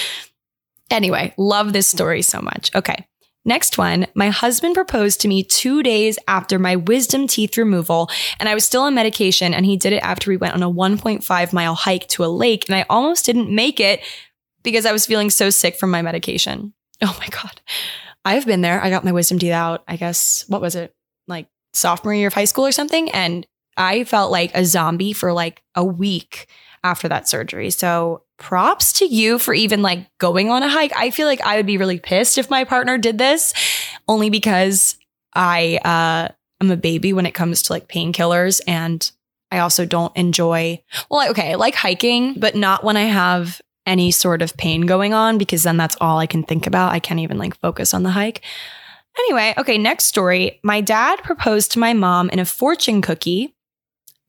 Anyway 0.91 1.35
love 1.37 1.73
this 1.73 1.89
story 1.89 2.23
so 2.23 2.41
much. 2.41 2.75
Okay 2.75 3.07
next 3.49 3.79
one. 3.79 4.07
My 4.15 4.29
husband 4.29 4.75
proposed 4.75 5.21
to 5.23 5.29
me 5.29 5.43
two 5.43 5.83
days 5.83 6.19
after 6.29 6.59
my 6.59 6.77
wisdom 6.77 7.27
teeth 7.27 7.57
removal 7.57 8.11
and 8.39 8.49
i 8.49 8.55
was 8.55 8.65
still 8.65 8.83
on 8.83 8.95
medication 8.95 9.55
and 9.55 9.65
he 9.67 9.77
did 9.77 9.93
it 9.93 10.03
after 10.03 10.31
we 10.31 10.37
went 10.37 10.55
on 10.55 10.63
a 10.63 10.71
1.5 10.71 11.53
mile 11.53 11.75
hike 11.75 12.07
to 12.09 12.25
a 12.25 12.27
lake 12.27 12.69
and 12.69 12.77
i 12.77 12.85
almost 12.91 13.25
didn't 13.25 13.53
make 13.53 13.81
it 13.81 14.01
because 14.63 14.87
i 14.87 14.93
was 14.93 15.07
feeling 15.07 15.31
so 15.31 15.51
sick 15.51 15.77
from 15.77 15.91
my 15.91 16.03
medication. 16.03 16.75
Oh 17.01 17.17
my 17.21 17.29
god. 17.29 17.61
I've 18.25 18.45
been 18.45 18.61
there. 18.61 18.83
I 18.83 18.91
got 18.91 19.05
my 19.05 19.13
wisdom 19.13 19.39
teeth 19.39 19.53
out 19.53 19.83
i 19.89 19.97
guess 19.97 20.45
what 20.49 20.61
was 20.61 20.77
it 20.77 20.95
like 21.27 21.47
sophomore 21.73 22.15
year 22.15 22.29
of 22.29 22.35
high 22.35 22.45
school 22.45 22.67
or 22.67 22.73
something. 22.73 23.11
And 23.11 23.47
I 23.79 24.05
felt 24.05 24.31
like 24.31 24.51
a 24.55 24.65
zombie 24.65 25.13
for 25.13 25.33
like 25.33 25.63
a 25.75 25.85
week 25.85 26.49
after 26.85 27.09
that 27.09 27.29
surgery. 27.29 27.71
So 27.71 28.23
props 28.39 28.93
to 28.95 29.05
you 29.05 29.39
for 29.39 29.53
even 29.55 29.83
like 29.83 30.07
going 30.19 30.51
on 30.51 30.63
a 30.63 30.69
hike. 30.69 30.93
I 30.97 31.11
feel 31.11 31.27
like 31.27 31.41
I 31.41 31.57
would 31.57 31.67
be 31.67 31.79
really 31.79 31.99
pissed 31.99 32.39
if 32.39 32.51
my 32.51 32.65
partner 32.65 32.99
did 32.99 33.19
this 33.19 33.53
only 34.07 34.31
because 34.31 34.97
I 35.35 35.79
uh 35.85 36.33
am 36.61 36.71
a 36.71 36.77
baby 36.77 37.13
when 37.13 37.27
it 37.27 37.35
comes 37.35 37.63
to 37.63 37.73
like 37.73 37.89
painkillers 37.89 38.61
and 38.67 39.11
I 39.51 39.61
also 39.61 39.87
don't 39.87 40.17
enjoy 40.17 40.83
well 41.11 41.31
okay, 41.31 41.53
I 41.53 41.55
like 41.55 41.75
hiking, 41.75 42.35
but 42.35 42.55
not 42.55 42.85
when 42.85 42.97
I 42.97 43.05
have 43.05 43.61
any 43.87 44.11
sort 44.11 44.43
of 44.43 44.57
pain 44.57 44.83
going 44.83 45.15
on 45.15 45.39
because 45.39 45.63
then 45.63 45.77
that's 45.77 45.97
all 46.01 46.19
I 46.19 46.27
can 46.27 46.43
think 46.43 46.67
about. 46.67 46.93
I 46.93 47.01
can't 47.01 47.21
even 47.21 47.39
like 47.39 47.59
focus 47.59 47.95
on 47.95 48.03
the 48.03 48.11
hike. 48.11 48.43
Anyway, 49.19 49.55
okay, 49.59 49.79
next 49.79 50.05
story. 50.05 50.61
My 50.63 50.81
dad 50.81 51.23
proposed 51.25 51.73
to 51.73 51.79
my 51.79 51.93
mom 51.93 52.31
in 52.31 52.39
a 52.39 52.45
fortune 52.45 53.03
cookie, 53.03 53.55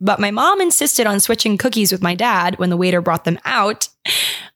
but 0.01 0.19
my 0.19 0.31
mom 0.31 0.61
insisted 0.61 1.07
on 1.07 1.19
switching 1.19 1.57
cookies 1.57 1.91
with 1.91 2.01
my 2.01 2.15
dad 2.15 2.57
when 2.57 2.69
the 2.69 2.77
waiter 2.77 3.01
brought 3.01 3.25
them 3.25 3.39
out. 3.45 3.89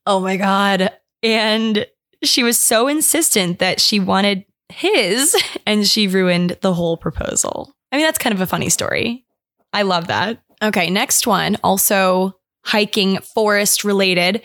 Oh 0.05 0.19
my 0.19 0.37
God. 0.37 0.91
And 1.21 1.85
she 2.23 2.43
was 2.43 2.57
so 2.57 2.87
insistent 2.87 3.59
that 3.59 3.79
she 3.79 3.99
wanted 3.99 4.45
his 4.69 5.35
and 5.65 5.87
she 5.87 6.07
ruined 6.07 6.57
the 6.61 6.73
whole 6.73 6.97
proposal. 6.97 7.73
I 7.91 7.97
mean, 7.97 8.05
that's 8.05 8.17
kind 8.17 8.33
of 8.33 8.41
a 8.41 8.47
funny 8.47 8.69
story. 8.69 9.25
I 9.71 9.83
love 9.83 10.07
that. 10.07 10.41
Okay, 10.61 10.89
next 10.89 11.27
one, 11.27 11.57
also 11.63 12.39
hiking 12.65 13.19
forest 13.19 13.83
related. 13.83 14.41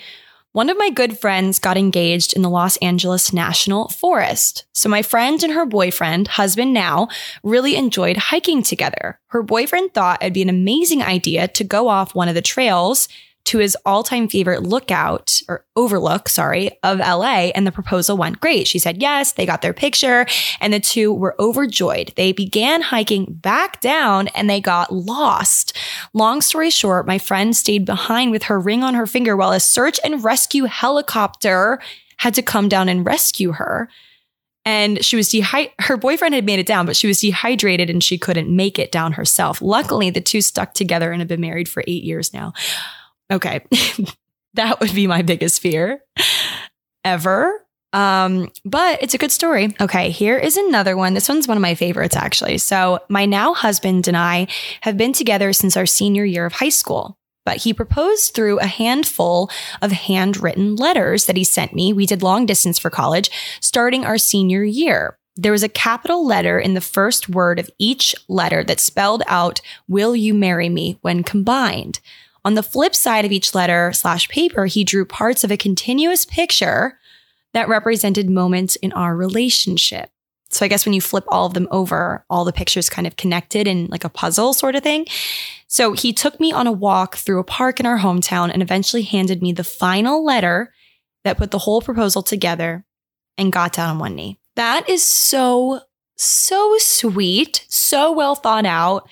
One 0.58 0.70
of 0.70 0.76
my 0.76 0.90
good 0.90 1.16
friends 1.16 1.60
got 1.60 1.76
engaged 1.76 2.32
in 2.32 2.42
the 2.42 2.50
Los 2.50 2.78
Angeles 2.78 3.32
National 3.32 3.90
Forest. 3.90 4.64
So 4.72 4.88
my 4.88 5.02
friend 5.02 5.40
and 5.44 5.52
her 5.52 5.64
boyfriend, 5.64 6.26
husband 6.26 6.74
now, 6.74 7.06
really 7.44 7.76
enjoyed 7.76 8.16
hiking 8.16 8.64
together. 8.64 9.20
Her 9.28 9.44
boyfriend 9.44 9.94
thought 9.94 10.20
it'd 10.20 10.32
be 10.32 10.42
an 10.42 10.48
amazing 10.48 11.00
idea 11.00 11.46
to 11.46 11.62
go 11.62 11.86
off 11.86 12.12
one 12.12 12.28
of 12.28 12.34
the 12.34 12.42
trails 12.42 13.08
to 13.48 13.58
his 13.58 13.76
all-time 13.86 14.28
favorite 14.28 14.62
lookout 14.62 15.40
or 15.48 15.64
overlook, 15.74 16.28
sorry, 16.28 16.70
of 16.82 16.98
LA 16.98 17.50
and 17.54 17.66
the 17.66 17.72
proposal 17.72 18.16
went 18.16 18.40
great. 18.40 18.68
She 18.68 18.78
said 18.78 19.00
yes, 19.00 19.32
they 19.32 19.46
got 19.46 19.62
their 19.62 19.72
picture 19.72 20.26
and 20.60 20.72
the 20.72 20.80
two 20.80 21.12
were 21.12 21.34
overjoyed. 21.40 22.12
They 22.16 22.32
began 22.32 22.82
hiking 22.82 23.24
back 23.28 23.80
down 23.80 24.28
and 24.28 24.50
they 24.50 24.60
got 24.60 24.92
lost. 24.92 25.74
Long 26.12 26.42
story 26.42 26.68
short, 26.68 27.06
my 27.06 27.18
friend 27.18 27.56
stayed 27.56 27.86
behind 27.86 28.32
with 28.32 28.44
her 28.44 28.60
ring 28.60 28.84
on 28.84 28.94
her 28.94 29.06
finger 29.06 29.34
while 29.34 29.52
a 29.52 29.60
search 29.60 29.98
and 30.04 30.22
rescue 30.22 30.64
helicopter 30.64 31.80
had 32.18 32.34
to 32.34 32.42
come 32.42 32.68
down 32.68 32.90
and 32.90 33.06
rescue 33.06 33.52
her 33.52 33.88
and 34.68 35.02
she 35.02 35.16
was 35.16 35.30
dehydrated. 35.30 35.72
Her 35.78 35.96
boyfriend 35.96 36.34
had 36.34 36.44
made 36.44 36.58
it 36.58 36.66
down, 36.66 36.84
but 36.84 36.96
she 36.96 37.06
was 37.06 37.20
dehydrated 37.20 37.88
and 37.88 38.04
she 38.04 38.18
couldn't 38.18 38.54
make 38.54 38.78
it 38.78 38.92
down 38.92 39.12
herself. 39.12 39.62
Luckily, 39.62 40.10
the 40.10 40.20
two 40.20 40.42
stuck 40.42 40.74
together 40.74 41.10
and 41.10 41.22
have 41.22 41.28
been 41.28 41.40
married 41.40 41.70
for 41.70 41.82
eight 41.86 42.04
years 42.04 42.34
now. 42.34 42.52
Okay. 43.30 43.60
that 44.54 44.80
would 44.80 44.94
be 44.94 45.06
my 45.06 45.22
biggest 45.22 45.60
fear 45.60 46.02
ever. 47.04 47.64
Um, 47.92 48.50
but 48.64 49.02
it's 49.02 49.14
a 49.14 49.18
good 49.18 49.32
story. 49.32 49.74
Okay, 49.80 50.10
here 50.10 50.36
is 50.36 50.56
another 50.56 50.96
one. 50.96 51.14
This 51.14 51.28
one's 51.28 51.48
one 51.48 51.56
of 51.56 51.62
my 51.62 51.74
favorites, 51.74 52.16
actually. 52.16 52.58
So, 52.58 53.00
my 53.08 53.24
now 53.24 53.54
husband 53.54 54.08
and 54.08 54.16
I 54.16 54.46
have 54.82 54.98
been 54.98 55.14
together 55.14 55.52
since 55.54 55.76
our 55.76 55.86
senior 55.86 56.24
year 56.24 56.44
of 56.44 56.52
high 56.52 56.68
school, 56.68 57.16
but 57.46 57.56
he 57.58 57.72
proposed 57.72 58.34
through 58.34 58.58
a 58.58 58.66
handful 58.66 59.50
of 59.80 59.90
handwritten 59.92 60.76
letters 60.76 61.24
that 61.26 61.36
he 61.36 61.44
sent 61.44 61.74
me. 61.74 61.94
We 61.94 62.04
did 62.04 62.22
long 62.22 62.44
distance 62.44 62.78
for 62.78 62.90
college 62.90 63.30
starting 63.60 64.04
our 64.04 64.18
senior 64.18 64.64
year. 64.64 65.18
There 65.36 65.52
was 65.52 65.62
a 65.62 65.68
capital 65.68 66.26
letter 66.26 66.58
in 66.58 66.74
the 66.74 66.80
first 66.82 67.28
word 67.28 67.58
of 67.58 67.70
each 67.78 68.14
letter 68.28 68.62
that 68.64 68.80
spelled 68.80 69.22
out, 69.28 69.60
Will 69.86 70.14
you 70.14 70.34
marry 70.34 70.68
me 70.68 70.98
when 71.00 71.22
combined? 71.22 72.00
On 72.48 72.54
the 72.54 72.62
flip 72.62 72.94
side 72.94 73.26
of 73.26 73.30
each 73.30 73.54
letter 73.54 73.92
slash 73.92 74.26
paper, 74.30 74.64
he 74.64 74.82
drew 74.82 75.04
parts 75.04 75.44
of 75.44 75.50
a 75.50 75.56
continuous 75.58 76.24
picture 76.24 76.98
that 77.52 77.68
represented 77.68 78.30
moments 78.30 78.74
in 78.76 78.90
our 78.94 79.14
relationship. 79.14 80.08
So 80.48 80.64
I 80.64 80.68
guess 80.68 80.86
when 80.86 80.94
you 80.94 81.02
flip 81.02 81.24
all 81.28 81.44
of 81.44 81.52
them 81.52 81.68
over, 81.70 82.24
all 82.30 82.46
the 82.46 82.52
pictures 82.54 82.88
kind 82.88 83.06
of 83.06 83.16
connected 83.16 83.66
in 83.66 83.88
like 83.88 84.02
a 84.02 84.08
puzzle 84.08 84.54
sort 84.54 84.76
of 84.76 84.82
thing. 84.82 85.04
So 85.66 85.92
he 85.92 86.14
took 86.14 86.40
me 86.40 86.50
on 86.50 86.66
a 86.66 86.72
walk 86.72 87.16
through 87.16 87.38
a 87.38 87.44
park 87.44 87.80
in 87.80 87.84
our 87.84 87.98
hometown 87.98 88.50
and 88.50 88.62
eventually 88.62 89.02
handed 89.02 89.42
me 89.42 89.52
the 89.52 89.62
final 89.62 90.24
letter 90.24 90.72
that 91.24 91.36
put 91.36 91.50
the 91.50 91.58
whole 91.58 91.82
proposal 91.82 92.22
together 92.22 92.86
and 93.36 93.52
got 93.52 93.74
down 93.74 93.90
on 93.90 93.98
one 93.98 94.14
knee. 94.14 94.38
That 94.56 94.88
is 94.88 95.04
so, 95.04 95.80
so 96.16 96.76
sweet, 96.78 97.66
so 97.68 98.10
well 98.10 98.34
thought 98.34 98.64
out 98.64 99.06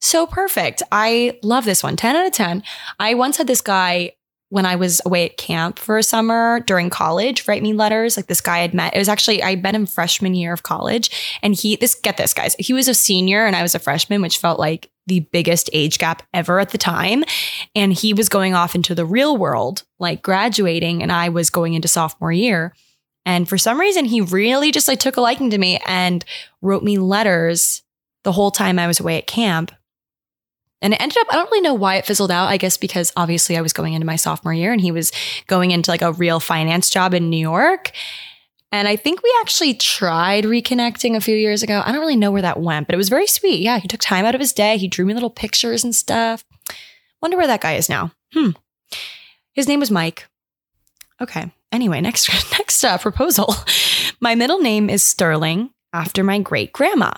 so 0.00 0.26
perfect. 0.26 0.82
I 0.92 1.38
love 1.42 1.64
this 1.64 1.82
one. 1.82 1.96
10 1.96 2.16
out 2.16 2.26
of 2.26 2.32
10. 2.32 2.62
I 2.98 3.14
once 3.14 3.36
had 3.36 3.46
this 3.46 3.60
guy 3.60 4.12
when 4.50 4.64
I 4.64 4.76
was 4.76 5.02
away 5.04 5.26
at 5.26 5.36
camp 5.36 5.78
for 5.78 5.98
a 5.98 6.02
summer 6.02 6.60
during 6.60 6.88
college 6.88 7.46
write 7.46 7.62
me 7.62 7.74
letters. 7.74 8.16
Like 8.16 8.28
this 8.28 8.40
guy 8.40 8.60
I'd 8.60 8.74
met. 8.74 8.94
It 8.94 8.98
was 8.98 9.08
actually, 9.08 9.42
I 9.42 9.56
met 9.56 9.74
him 9.74 9.86
freshman 9.86 10.34
year 10.34 10.52
of 10.52 10.62
college. 10.62 11.38
And 11.42 11.54
he, 11.54 11.76
this, 11.76 11.94
get 11.94 12.16
this, 12.16 12.32
guys. 12.32 12.56
He 12.58 12.72
was 12.72 12.88
a 12.88 12.94
senior 12.94 13.44
and 13.44 13.54
I 13.54 13.62
was 13.62 13.74
a 13.74 13.78
freshman, 13.78 14.22
which 14.22 14.38
felt 14.38 14.58
like 14.58 14.90
the 15.06 15.20
biggest 15.20 15.68
age 15.72 15.98
gap 15.98 16.22
ever 16.32 16.60
at 16.60 16.70
the 16.70 16.78
time. 16.78 17.24
And 17.74 17.92
he 17.92 18.14
was 18.14 18.28
going 18.28 18.54
off 18.54 18.74
into 18.74 18.94
the 18.94 19.06
real 19.06 19.36
world, 19.36 19.84
like 19.98 20.22
graduating, 20.22 21.02
and 21.02 21.10
I 21.10 21.28
was 21.30 21.50
going 21.50 21.74
into 21.74 21.88
sophomore 21.88 22.32
year. 22.32 22.74
And 23.26 23.48
for 23.48 23.58
some 23.58 23.78
reason, 23.78 24.06
he 24.06 24.20
really 24.20 24.70
just 24.70 24.88
like 24.88 25.00
took 25.00 25.16
a 25.16 25.20
liking 25.20 25.50
to 25.50 25.58
me 25.58 25.78
and 25.86 26.24
wrote 26.62 26.82
me 26.82 26.98
letters 26.98 27.82
the 28.24 28.32
whole 28.32 28.50
time 28.50 28.78
I 28.78 28.86
was 28.86 29.00
away 29.00 29.18
at 29.18 29.26
camp 29.26 29.72
and 30.80 30.94
it 30.94 31.00
ended 31.00 31.18
up, 31.18 31.26
I 31.30 31.36
don't 31.36 31.50
really 31.50 31.62
know 31.62 31.74
why 31.74 31.96
it 31.96 32.06
fizzled 32.06 32.30
out. 32.30 32.48
I 32.48 32.56
guess 32.56 32.76
because 32.76 33.12
obviously 33.16 33.56
I 33.56 33.60
was 33.60 33.72
going 33.72 33.94
into 33.94 34.06
my 34.06 34.16
sophomore 34.16 34.54
year 34.54 34.72
and 34.72 34.80
he 34.80 34.92
was 34.92 35.12
going 35.46 35.70
into 35.70 35.90
like 35.90 36.02
a 36.02 36.12
real 36.12 36.40
finance 36.40 36.90
job 36.90 37.14
in 37.14 37.30
New 37.30 37.38
York. 37.38 37.92
And 38.70 38.86
I 38.86 38.96
think 38.96 39.22
we 39.22 39.34
actually 39.40 39.74
tried 39.74 40.44
reconnecting 40.44 41.16
a 41.16 41.22
few 41.22 41.36
years 41.36 41.62
ago. 41.62 41.82
I 41.84 41.90
don't 41.90 42.00
really 42.00 42.16
know 42.16 42.30
where 42.30 42.42
that 42.42 42.60
went, 42.60 42.86
but 42.86 42.94
it 42.94 42.98
was 42.98 43.08
very 43.08 43.26
sweet. 43.26 43.60
Yeah, 43.60 43.78
he 43.78 43.88
took 43.88 44.00
time 44.00 44.26
out 44.26 44.34
of 44.34 44.40
his 44.40 44.52
day. 44.52 44.76
He 44.76 44.88
drew 44.88 45.06
me 45.06 45.14
little 45.14 45.30
pictures 45.30 45.84
and 45.84 45.94
stuff. 45.94 46.44
Wonder 47.22 47.38
where 47.38 47.46
that 47.46 47.62
guy 47.62 47.74
is 47.74 47.88
now. 47.88 48.12
Hmm. 48.34 48.50
His 49.54 49.68
name 49.68 49.80
was 49.80 49.90
Mike. 49.90 50.28
Okay. 51.20 51.50
Anyway, 51.72 52.00
next 52.00 52.28
next 52.58 52.84
uh, 52.84 52.98
proposal. 52.98 53.54
My 54.20 54.34
middle 54.34 54.58
name 54.58 54.90
is 54.90 55.02
Sterling 55.02 55.70
after 55.92 56.22
my 56.22 56.38
great 56.38 56.72
grandma. 56.72 57.12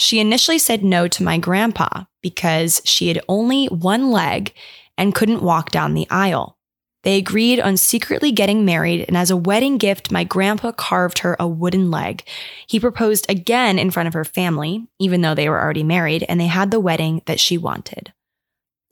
She 0.00 0.18
initially 0.18 0.58
said 0.58 0.82
no 0.82 1.08
to 1.08 1.22
my 1.22 1.36
grandpa 1.36 2.04
because 2.22 2.80
she 2.84 3.08
had 3.08 3.20
only 3.28 3.66
one 3.66 4.10
leg 4.10 4.54
and 4.96 5.14
couldn't 5.14 5.42
walk 5.42 5.70
down 5.70 5.92
the 5.92 6.06
aisle. 6.08 6.56
They 7.02 7.18
agreed 7.18 7.60
on 7.60 7.76
secretly 7.76 8.32
getting 8.32 8.64
married, 8.64 9.04
and 9.06 9.16
as 9.16 9.30
a 9.30 9.36
wedding 9.36 9.76
gift, 9.76 10.10
my 10.10 10.24
grandpa 10.24 10.72
carved 10.72 11.18
her 11.18 11.36
a 11.38 11.46
wooden 11.46 11.90
leg. 11.90 12.24
He 12.66 12.80
proposed 12.80 13.28
again 13.28 13.78
in 13.78 13.90
front 13.90 14.06
of 14.06 14.14
her 14.14 14.24
family, 14.24 14.86
even 14.98 15.20
though 15.20 15.34
they 15.34 15.50
were 15.50 15.60
already 15.60 15.82
married, 15.82 16.24
and 16.28 16.40
they 16.40 16.46
had 16.46 16.70
the 16.70 16.80
wedding 16.80 17.20
that 17.26 17.38
she 17.38 17.58
wanted. 17.58 18.14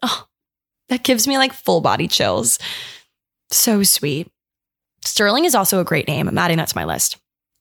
Oh, 0.03 0.27
that 0.91 1.05
gives 1.05 1.27
me 1.27 1.39
like 1.39 1.55
full 1.55 1.81
body 1.81 2.07
chills. 2.07 2.59
So 3.51 3.83
sweet. 3.83 4.31
Sterling 5.05 5.47
is 5.47 5.55
also 5.55 5.81
a 5.81 5.85
great 5.85 6.07
name. 6.07 6.29
I'm 6.29 6.37
adding 6.37 6.59
that 6.59 6.69
to 6.69 6.77
my 6.77 6.85
list. 6.85 7.17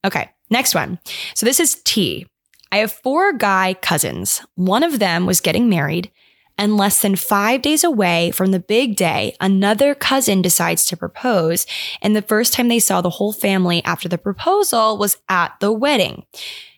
Okay, 0.05 0.31
next 0.49 0.75
one. 0.75 0.99
So 1.33 1.45
this 1.45 1.61
is 1.61 1.81
T. 1.85 2.27
I 2.71 2.77
have 2.77 2.91
four 2.91 3.33
guy 3.33 3.75
cousins. 3.81 4.41
One 4.55 4.83
of 4.83 4.99
them 4.99 5.25
was 5.25 5.41
getting 5.41 5.69
married, 5.69 6.11
and 6.57 6.77
less 6.77 7.01
than 7.01 7.15
five 7.15 7.61
days 7.61 7.83
away 7.83 8.31
from 8.31 8.51
the 8.51 8.59
big 8.59 8.95
day, 8.95 9.35
another 9.39 9.93
cousin 9.93 10.41
decides 10.41 10.85
to 10.85 10.97
propose. 10.97 11.65
And 12.01 12.15
the 12.15 12.21
first 12.21 12.53
time 12.53 12.67
they 12.67 12.79
saw 12.79 13.01
the 13.01 13.11
whole 13.11 13.33
family 13.33 13.83
after 13.83 14.09
the 14.09 14.17
proposal 14.17 14.97
was 14.97 15.17
at 15.29 15.53
the 15.59 15.71
wedding. 15.71 16.25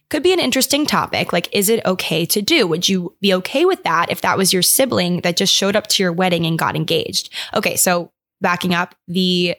Could 0.10 0.24
be 0.24 0.34
an 0.34 0.40
interesting 0.40 0.86
topic. 0.86 1.32
Like, 1.32 1.48
is 1.52 1.70
it 1.70 1.86
okay 1.86 2.26
to 2.26 2.42
do? 2.42 2.66
Would 2.68 2.90
you 2.90 3.16
be 3.22 3.34
okay 3.36 3.64
with 3.64 3.84
that 3.84 4.12
if 4.12 4.22
that 4.22 4.38
was 4.38 4.52
your 4.52 4.64
sibling 4.64 5.22
that 5.22 5.38
just 5.38 5.54
showed 5.54 5.76
up 5.76 5.88
to 5.88 6.04
your 6.04 6.12
wedding 6.12 6.46
and 6.46 6.58
got 6.58 6.76
engaged? 6.76 7.30
Okay, 7.54 7.76
so 7.76 8.12
backing 8.42 8.74
up, 8.74 8.96
the 9.08 9.56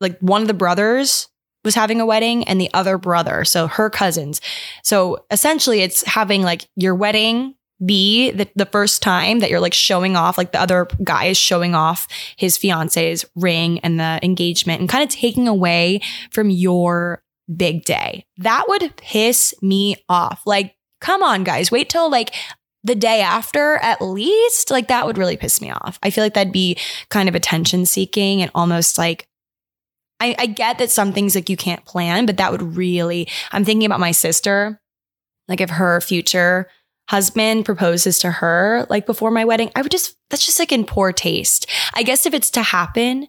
like 0.00 0.18
one 0.18 0.42
of 0.42 0.48
the 0.48 0.54
brothers 0.54 1.28
was 1.68 1.74
having 1.74 2.00
a 2.00 2.06
wedding 2.06 2.44
and 2.44 2.58
the 2.58 2.70
other 2.72 2.96
brother, 2.96 3.44
so 3.44 3.66
her 3.66 3.90
cousins. 3.90 4.40
So 4.82 5.26
essentially, 5.30 5.82
it's 5.82 6.02
having 6.06 6.42
like 6.42 6.66
your 6.76 6.94
wedding 6.94 7.54
be 7.84 8.30
the, 8.30 8.48
the 8.56 8.66
first 8.66 9.02
time 9.02 9.40
that 9.40 9.50
you're 9.50 9.60
like 9.60 9.74
showing 9.74 10.16
off, 10.16 10.38
like 10.38 10.52
the 10.52 10.60
other 10.60 10.88
guy 11.04 11.26
is 11.26 11.36
showing 11.36 11.74
off 11.74 12.08
his 12.36 12.56
fiance's 12.56 13.24
ring 13.36 13.78
and 13.80 14.00
the 14.00 14.18
engagement 14.22 14.80
and 14.80 14.88
kind 14.88 15.04
of 15.04 15.10
taking 15.10 15.46
away 15.46 16.00
from 16.30 16.50
your 16.50 17.22
big 17.54 17.84
day. 17.84 18.24
That 18.38 18.64
would 18.68 18.96
piss 18.96 19.54
me 19.62 19.96
off. 20.08 20.42
Like, 20.46 20.74
come 21.00 21.22
on, 21.22 21.44
guys, 21.44 21.70
wait 21.70 21.88
till 21.88 22.10
like 22.10 22.34
the 22.82 22.94
day 22.94 23.20
after 23.20 23.76
at 23.76 24.00
least. 24.00 24.70
Like, 24.70 24.88
that 24.88 25.06
would 25.06 25.18
really 25.18 25.36
piss 25.36 25.60
me 25.60 25.70
off. 25.70 25.98
I 26.02 26.10
feel 26.10 26.24
like 26.24 26.34
that'd 26.34 26.52
be 26.52 26.78
kind 27.10 27.28
of 27.28 27.34
attention 27.34 27.86
seeking 27.86 28.42
and 28.42 28.50
almost 28.54 28.98
like 28.98 29.27
I, 30.20 30.34
I 30.38 30.46
get 30.46 30.78
that 30.78 30.90
some 30.90 31.12
things 31.12 31.34
like 31.34 31.48
you 31.48 31.56
can't 31.56 31.84
plan, 31.84 32.26
but 32.26 32.36
that 32.38 32.50
would 32.52 32.76
really, 32.76 33.28
I'm 33.52 33.64
thinking 33.64 33.86
about 33.86 34.00
my 34.00 34.12
sister. 34.12 34.80
Like, 35.46 35.60
if 35.60 35.70
her 35.70 36.00
future 36.00 36.68
husband 37.08 37.64
proposes 37.64 38.18
to 38.18 38.30
her 38.30 38.86
like 38.90 39.06
before 39.06 39.30
my 39.30 39.44
wedding, 39.44 39.70
I 39.74 39.82
would 39.82 39.90
just, 39.90 40.16
that's 40.30 40.44
just 40.44 40.58
like 40.58 40.72
in 40.72 40.84
poor 40.84 41.12
taste. 41.12 41.66
I 41.94 42.02
guess 42.02 42.26
if 42.26 42.34
it's 42.34 42.50
to 42.50 42.62
happen, 42.62 43.28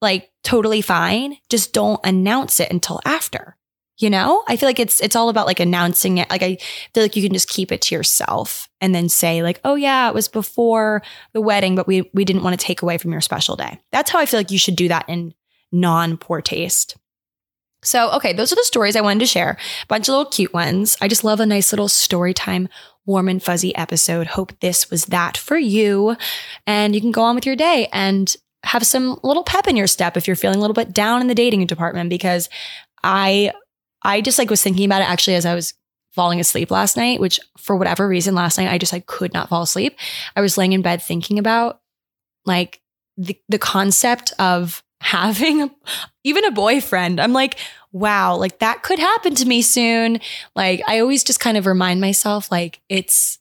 like 0.00 0.30
totally 0.44 0.80
fine, 0.80 1.36
just 1.48 1.72
don't 1.72 2.00
announce 2.04 2.60
it 2.60 2.70
until 2.70 3.00
after. 3.04 3.56
You 4.00 4.10
know, 4.10 4.44
I 4.46 4.56
feel 4.56 4.68
like 4.68 4.78
it's 4.78 5.00
it's 5.00 5.16
all 5.16 5.28
about 5.28 5.48
like 5.48 5.58
announcing 5.58 6.18
it. 6.18 6.30
Like 6.30 6.44
I 6.44 6.58
feel 6.94 7.02
like 7.02 7.16
you 7.16 7.22
can 7.22 7.32
just 7.32 7.48
keep 7.48 7.72
it 7.72 7.82
to 7.82 7.96
yourself 7.96 8.68
and 8.80 8.94
then 8.94 9.08
say 9.08 9.42
like, 9.42 9.60
"Oh 9.64 9.74
yeah, 9.74 10.08
it 10.08 10.14
was 10.14 10.28
before 10.28 11.02
the 11.32 11.40
wedding, 11.40 11.74
but 11.74 11.88
we 11.88 12.08
we 12.14 12.24
didn't 12.24 12.44
want 12.44 12.58
to 12.58 12.64
take 12.64 12.80
away 12.80 12.96
from 12.96 13.10
your 13.10 13.20
special 13.20 13.56
day." 13.56 13.80
That's 13.90 14.08
how 14.08 14.20
I 14.20 14.26
feel 14.26 14.38
like 14.38 14.52
you 14.52 14.58
should 14.58 14.76
do 14.76 14.86
that 14.86 15.08
in 15.08 15.34
non 15.72 16.16
poor 16.16 16.40
taste. 16.40 16.96
So, 17.82 18.10
okay, 18.12 18.32
those 18.32 18.52
are 18.52 18.56
the 18.56 18.64
stories 18.64 18.96
I 18.96 19.00
wanted 19.00 19.20
to 19.20 19.26
share. 19.26 19.56
A 19.82 19.86
bunch 19.86 20.08
of 20.08 20.12
little 20.12 20.30
cute 20.30 20.52
ones. 20.52 20.96
I 21.00 21.08
just 21.08 21.24
love 21.24 21.38
a 21.38 21.46
nice 21.46 21.72
little 21.72 21.88
story 21.88 22.34
time, 22.34 22.68
warm 23.06 23.28
and 23.28 23.42
fuzzy 23.42 23.74
episode. 23.76 24.26
Hope 24.26 24.58
this 24.60 24.90
was 24.90 25.06
that 25.06 25.36
for 25.36 25.56
you. 25.56 26.16
And 26.66 26.94
you 26.94 27.00
can 27.00 27.12
go 27.12 27.22
on 27.22 27.36
with 27.36 27.46
your 27.46 27.56
day 27.56 27.88
and 27.92 28.34
have 28.64 28.84
some 28.84 29.18
little 29.22 29.44
pep 29.44 29.68
in 29.68 29.76
your 29.76 29.86
step 29.86 30.16
if 30.16 30.26
you're 30.26 30.36
feeling 30.36 30.58
a 30.58 30.60
little 30.60 30.74
bit 30.74 30.92
down 30.92 31.20
in 31.20 31.28
the 31.28 31.34
dating 31.34 31.64
department 31.66 32.10
because 32.10 32.48
I 33.02 33.52
I 34.02 34.20
just 34.20 34.38
like 34.38 34.50
was 34.50 34.62
thinking 34.62 34.84
about 34.84 35.02
it 35.02 35.08
actually 35.08 35.36
as 35.36 35.46
I 35.46 35.54
was 35.54 35.74
falling 36.12 36.40
asleep 36.40 36.70
last 36.70 36.96
night, 36.96 37.20
which 37.20 37.38
for 37.56 37.76
whatever 37.76 38.08
reason 38.08 38.34
last 38.34 38.58
night 38.58 38.70
I 38.70 38.78
just 38.78 38.92
like 38.92 39.06
could 39.06 39.32
not 39.32 39.48
fall 39.48 39.62
asleep. 39.62 39.96
I 40.34 40.40
was 40.40 40.58
laying 40.58 40.72
in 40.72 40.82
bed 40.82 41.00
thinking 41.00 41.38
about 41.38 41.80
like 42.44 42.80
the 43.16 43.38
the 43.48 43.58
concept 43.58 44.32
of 44.38 44.82
having 45.00 45.70
even 46.24 46.44
a 46.44 46.50
boyfriend. 46.50 47.20
I'm 47.20 47.32
like, 47.32 47.58
wow, 47.92 48.36
like 48.36 48.58
that 48.58 48.82
could 48.82 48.98
happen 48.98 49.34
to 49.36 49.46
me 49.46 49.62
soon. 49.62 50.20
Like 50.54 50.82
I 50.86 51.00
always 51.00 51.24
just 51.24 51.40
kind 51.40 51.56
of 51.56 51.66
remind 51.66 52.00
myself 52.00 52.50
like 52.50 52.80
it's 52.88 53.38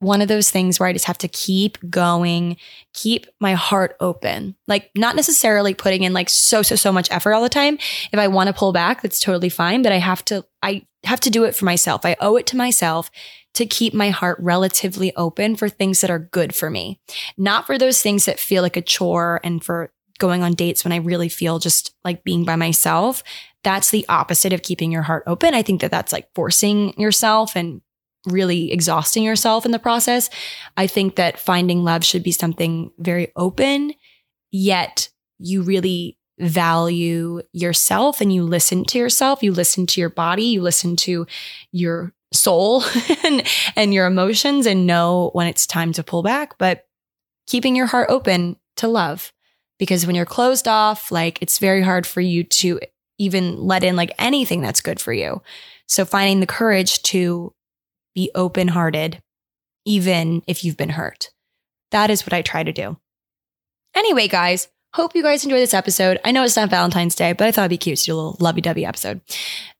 one 0.00 0.20
of 0.20 0.28
those 0.28 0.50
things 0.50 0.78
where 0.78 0.88
I 0.88 0.92
just 0.92 1.06
have 1.06 1.18
to 1.18 1.28
keep 1.28 1.78
going, 1.88 2.58
keep 2.92 3.26
my 3.40 3.54
heart 3.54 3.96
open. 3.98 4.54
Like 4.68 4.90
not 4.94 5.16
necessarily 5.16 5.72
putting 5.72 6.02
in 6.02 6.12
like 6.12 6.28
so 6.28 6.62
so 6.62 6.76
so 6.76 6.92
much 6.92 7.10
effort 7.10 7.32
all 7.32 7.42
the 7.42 7.48
time. 7.48 7.78
If 8.12 8.18
I 8.18 8.28
want 8.28 8.48
to 8.48 8.52
pull 8.52 8.72
back, 8.72 9.00
that's 9.00 9.20
totally 9.20 9.48
fine, 9.48 9.82
but 9.82 9.92
I 9.92 9.98
have 9.98 10.24
to 10.26 10.44
I 10.62 10.86
have 11.04 11.20
to 11.20 11.30
do 11.30 11.44
it 11.44 11.54
for 11.54 11.64
myself. 11.64 12.04
I 12.04 12.16
owe 12.20 12.36
it 12.36 12.46
to 12.48 12.56
myself 12.56 13.10
to 13.54 13.64
keep 13.64 13.94
my 13.94 14.10
heart 14.10 14.36
relatively 14.38 15.16
open 15.16 15.56
for 15.56 15.70
things 15.70 16.02
that 16.02 16.10
are 16.10 16.18
good 16.18 16.54
for 16.54 16.68
me. 16.68 17.00
Not 17.38 17.66
for 17.66 17.78
those 17.78 18.02
things 18.02 18.26
that 18.26 18.38
feel 18.38 18.62
like 18.62 18.76
a 18.76 18.82
chore 18.82 19.40
and 19.42 19.64
for 19.64 19.92
going 20.18 20.42
on 20.42 20.52
dates 20.52 20.84
when 20.84 20.92
I 20.92 20.96
really 20.96 21.28
feel 21.28 21.58
just 21.58 21.94
like 22.04 22.24
being 22.24 22.44
by 22.44 22.56
myself. 22.56 23.22
That's 23.64 23.90
the 23.90 24.06
opposite 24.08 24.52
of 24.52 24.62
keeping 24.62 24.92
your 24.92 25.02
heart 25.02 25.24
open. 25.26 25.54
I 25.54 25.62
think 25.62 25.80
that 25.80 25.90
that's 25.90 26.12
like 26.12 26.28
forcing 26.34 26.98
yourself 26.98 27.56
and 27.56 27.80
really 28.26 28.72
exhausting 28.72 29.22
yourself 29.22 29.64
in 29.64 29.72
the 29.72 29.78
process. 29.78 30.30
I 30.76 30.86
think 30.86 31.16
that 31.16 31.38
finding 31.38 31.84
love 31.84 32.04
should 32.04 32.22
be 32.22 32.32
something 32.32 32.90
very 32.98 33.32
open, 33.36 33.94
yet 34.50 35.08
you 35.38 35.62
really 35.62 36.18
value 36.38 37.40
yourself 37.52 38.20
and 38.20 38.32
you 38.32 38.42
listen 38.42 38.84
to 38.84 38.98
yourself, 38.98 39.42
you 39.42 39.52
listen 39.52 39.86
to 39.86 40.00
your 40.00 40.10
body, 40.10 40.44
you 40.44 40.62
listen 40.62 40.96
to 40.96 41.26
your 41.72 42.12
soul 42.32 42.84
and, 43.24 43.42
and 43.74 43.94
your 43.94 44.06
emotions 44.06 44.66
and 44.66 44.86
know 44.86 45.30
when 45.32 45.46
it's 45.46 45.66
time 45.66 45.92
to 45.92 46.02
pull 46.02 46.22
back, 46.22 46.58
but 46.58 46.86
keeping 47.46 47.76
your 47.76 47.86
heart 47.86 48.10
open 48.10 48.56
to 48.76 48.88
love 48.88 49.32
because 49.78 50.06
when 50.06 50.14
you're 50.16 50.24
closed 50.24 50.68
off, 50.68 51.10
like 51.10 51.40
it's 51.42 51.58
very 51.58 51.82
hard 51.82 52.06
for 52.06 52.20
you 52.20 52.44
to 52.44 52.80
even 53.18 53.58
let 53.58 53.84
in 53.84 53.96
like 53.96 54.12
anything 54.18 54.60
that's 54.60 54.80
good 54.80 55.00
for 55.00 55.12
you. 55.12 55.42
So 55.88 56.04
finding 56.04 56.40
the 56.40 56.46
courage 56.46 57.02
to 57.04 57.52
be 58.14 58.30
open 58.34 58.68
hearted, 58.68 59.20
even 59.84 60.42
if 60.46 60.64
you've 60.64 60.76
been 60.76 60.90
hurt. 60.90 61.30
That 61.90 62.10
is 62.10 62.26
what 62.26 62.32
I 62.32 62.42
try 62.42 62.62
to 62.62 62.72
do. 62.72 62.96
Anyway, 63.94 64.28
guys, 64.28 64.68
hope 64.94 65.14
you 65.14 65.22
guys 65.22 65.44
enjoy 65.44 65.58
this 65.58 65.74
episode. 65.74 66.18
I 66.24 66.32
know 66.32 66.42
it's 66.42 66.56
not 66.56 66.70
Valentine's 66.70 67.14
Day, 67.14 67.32
but 67.32 67.46
I 67.46 67.52
thought 67.52 67.62
it'd 67.62 67.70
be 67.70 67.78
cute 67.78 67.98
to 67.98 68.04
do 68.04 68.14
a 68.14 68.16
little 68.16 68.36
lovey 68.40 68.60
dovey 68.60 68.84
episode. 68.84 69.20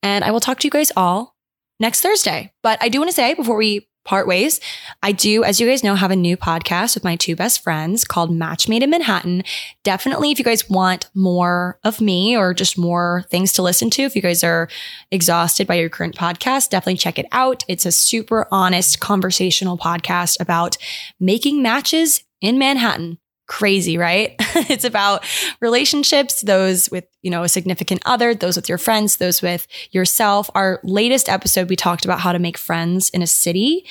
And 0.03 0.25
I 0.25 0.31
will 0.31 0.41
talk 0.41 0.61
to 0.61 0.67
you 0.67 0.71
guys 0.71 0.93
all 0.97 1.37
next 1.81 2.01
Thursday. 2.01 2.53
But 2.63 2.79
I 2.83 2.89
do 2.89 2.99
want 2.99 3.11
to 3.11 3.15
say 3.15 3.35
before 3.35 3.57
we 3.57 3.89
part 4.07 4.27
ways. 4.27 4.61
I 5.03 5.13
do, 5.13 5.45
as 5.45 5.61
you 5.61 5.67
guys 5.67 5.85
know, 5.85 5.95
have 5.95 6.11
a 6.11 6.17
new 6.17 6.37
podcast 6.37 6.95
with 6.95 7.05
my 7.05 7.17
two 7.17 7.37
best 7.37 7.63
friends 7.63 8.05
called 8.05 8.31
Match 8.31 8.69
Made 8.69 8.83
in 8.83 8.91
Manhattan. 8.91 9.43
Definitely, 9.85 10.31
if 10.31 10.39
you 10.39 10.45
guys 10.45 10.71
want 10.71 11.11
more 11.15 11.79
of 11.85 12.01
me 12.01 12.37
or 12.37 12.55
just 12.55 12.79
more 12.79 13.25
things 13.31 13.53
to 13.55 13.63
listen 13.63 13.91
to, 13.91 14.03
if 14.03 14.17
you 14.17 14.23
guys 14.23 14.43
are 14.43 14.69
exhausted 15.11 15.67
by 15.67 15.75
your 15.75 15.91
current 15.91 16.17
podcast, 16.17 16.71
definitely 16.71 16.97
check 16.97 17.19
it 17.19 17.27
out. 17.33 17.65
It's 17.69 17.85
a 17.85 17.93
super 17.93 18.47
honest 18.51 19.01
conversational 19.01 19.77
podcast 19.77 20.41
about 20.41 20.79
making 21.21 21.61
matches 21.61 22.25
in 22.41 22.59
Manhattan 22.59 23.19
crazy, 23.47 23.97
right? 23.99 24.35
it's 24.69 24.85
about 24.85 25.25
relationships, 25.61 26.43
those 26.43 26.91
with, 26.91 27.07
you 27.23 27.31
know, 27.31 27.43
a 27.43 27.49
significant 27.49 28.03
other, 28.05 28.35
those 28.35 28.57
with 28.57 28.69
your 28.69 28.79
friends, 28.79 29.17
those 29.17 29.43
with 29.43 29.67
yourself. 29.91 30.51
Our 30.55 30.81
latest 30.83 31.29
episode, 31.29 31.69
we 31.69 31.77
talked 31.77 32.05
about 32.05 32.21
how 32.21 32.33
to 32.33 32.39
make 32.39 32.59
friends 32.59 33.11
in 33.11 33.23
a 33.23 33.27
city, 33.27 33.87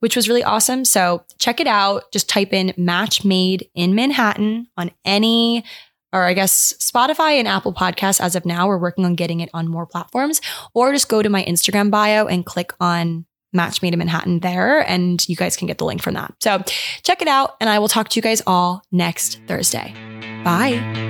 which 0.00 0.16
was 0.16 0.28
really 0.28 0.44
awesome. 0.44 0.84
So 0.84 1.24
check 1.38 1.60
it 1.60 1.66
out. 1.66 2.10
Just 2.12 2.28
type 2.28 2.52
in 2.52 2.72
match 2.76 3.24
made 3.24 3.68
in 3.74 3.94
Manhattan 3.94 4.68
on 4.76 4.90
any 5.04 5.64
or 6.12 6.24
I 6.24 6.34
guess 6.34 6.74
Spotify 6.74 7.38
and 7.38 7.46
Apple 7.46 7.72
Podcasts 7.72 8.20
as 8.20 8.34
of 8.34 8.44
now. 8.44 8.66
We're 8.66 8.78
working 8.78 9.04
on 9.04 9.14
getting 9.14 9.40
it 9.40 9.50
on 9.54 9.68
more 9.68 9.86
platforms, 9.86 10.40
or 10.74 10.92
just 10.92 11.08
go 11.08 11.22
to 11.22 11.30
my 11.30 11.44
Instagram 11.44 11.90
bio 11.90 12.26
and 12.26 12.44
click 12.44 12.72
on 12.80 13.26
Match 13.52 13.82
Made 13.82 13.92
in 13.92 13.98
Manhattan 13.98 14.40
there, 14.40 14.80
and 14.88 15.26
you 15.28 15.36
guys 15.36 15.56
can 15.56 15.66
get 15.66 15.78
the 15.78 15.84
link 15.84 16.02
from 16.02 16.14
that. 16.14 16.34
So 16.40 16.62
check 17.02 17.22
it 17.22 17.28
out, 17.28 17.56
and 17.60 17.68
I 17.68 17.78
will 17.78 17.88
talk 17.88 18.08
to 18.10 18.16
you 18.16 18.22
guys 18.22 18.42
all 18.46 18.82
next 18.92 19.40
Thursday. 19.46 19.94
Bye. 20.44 21.09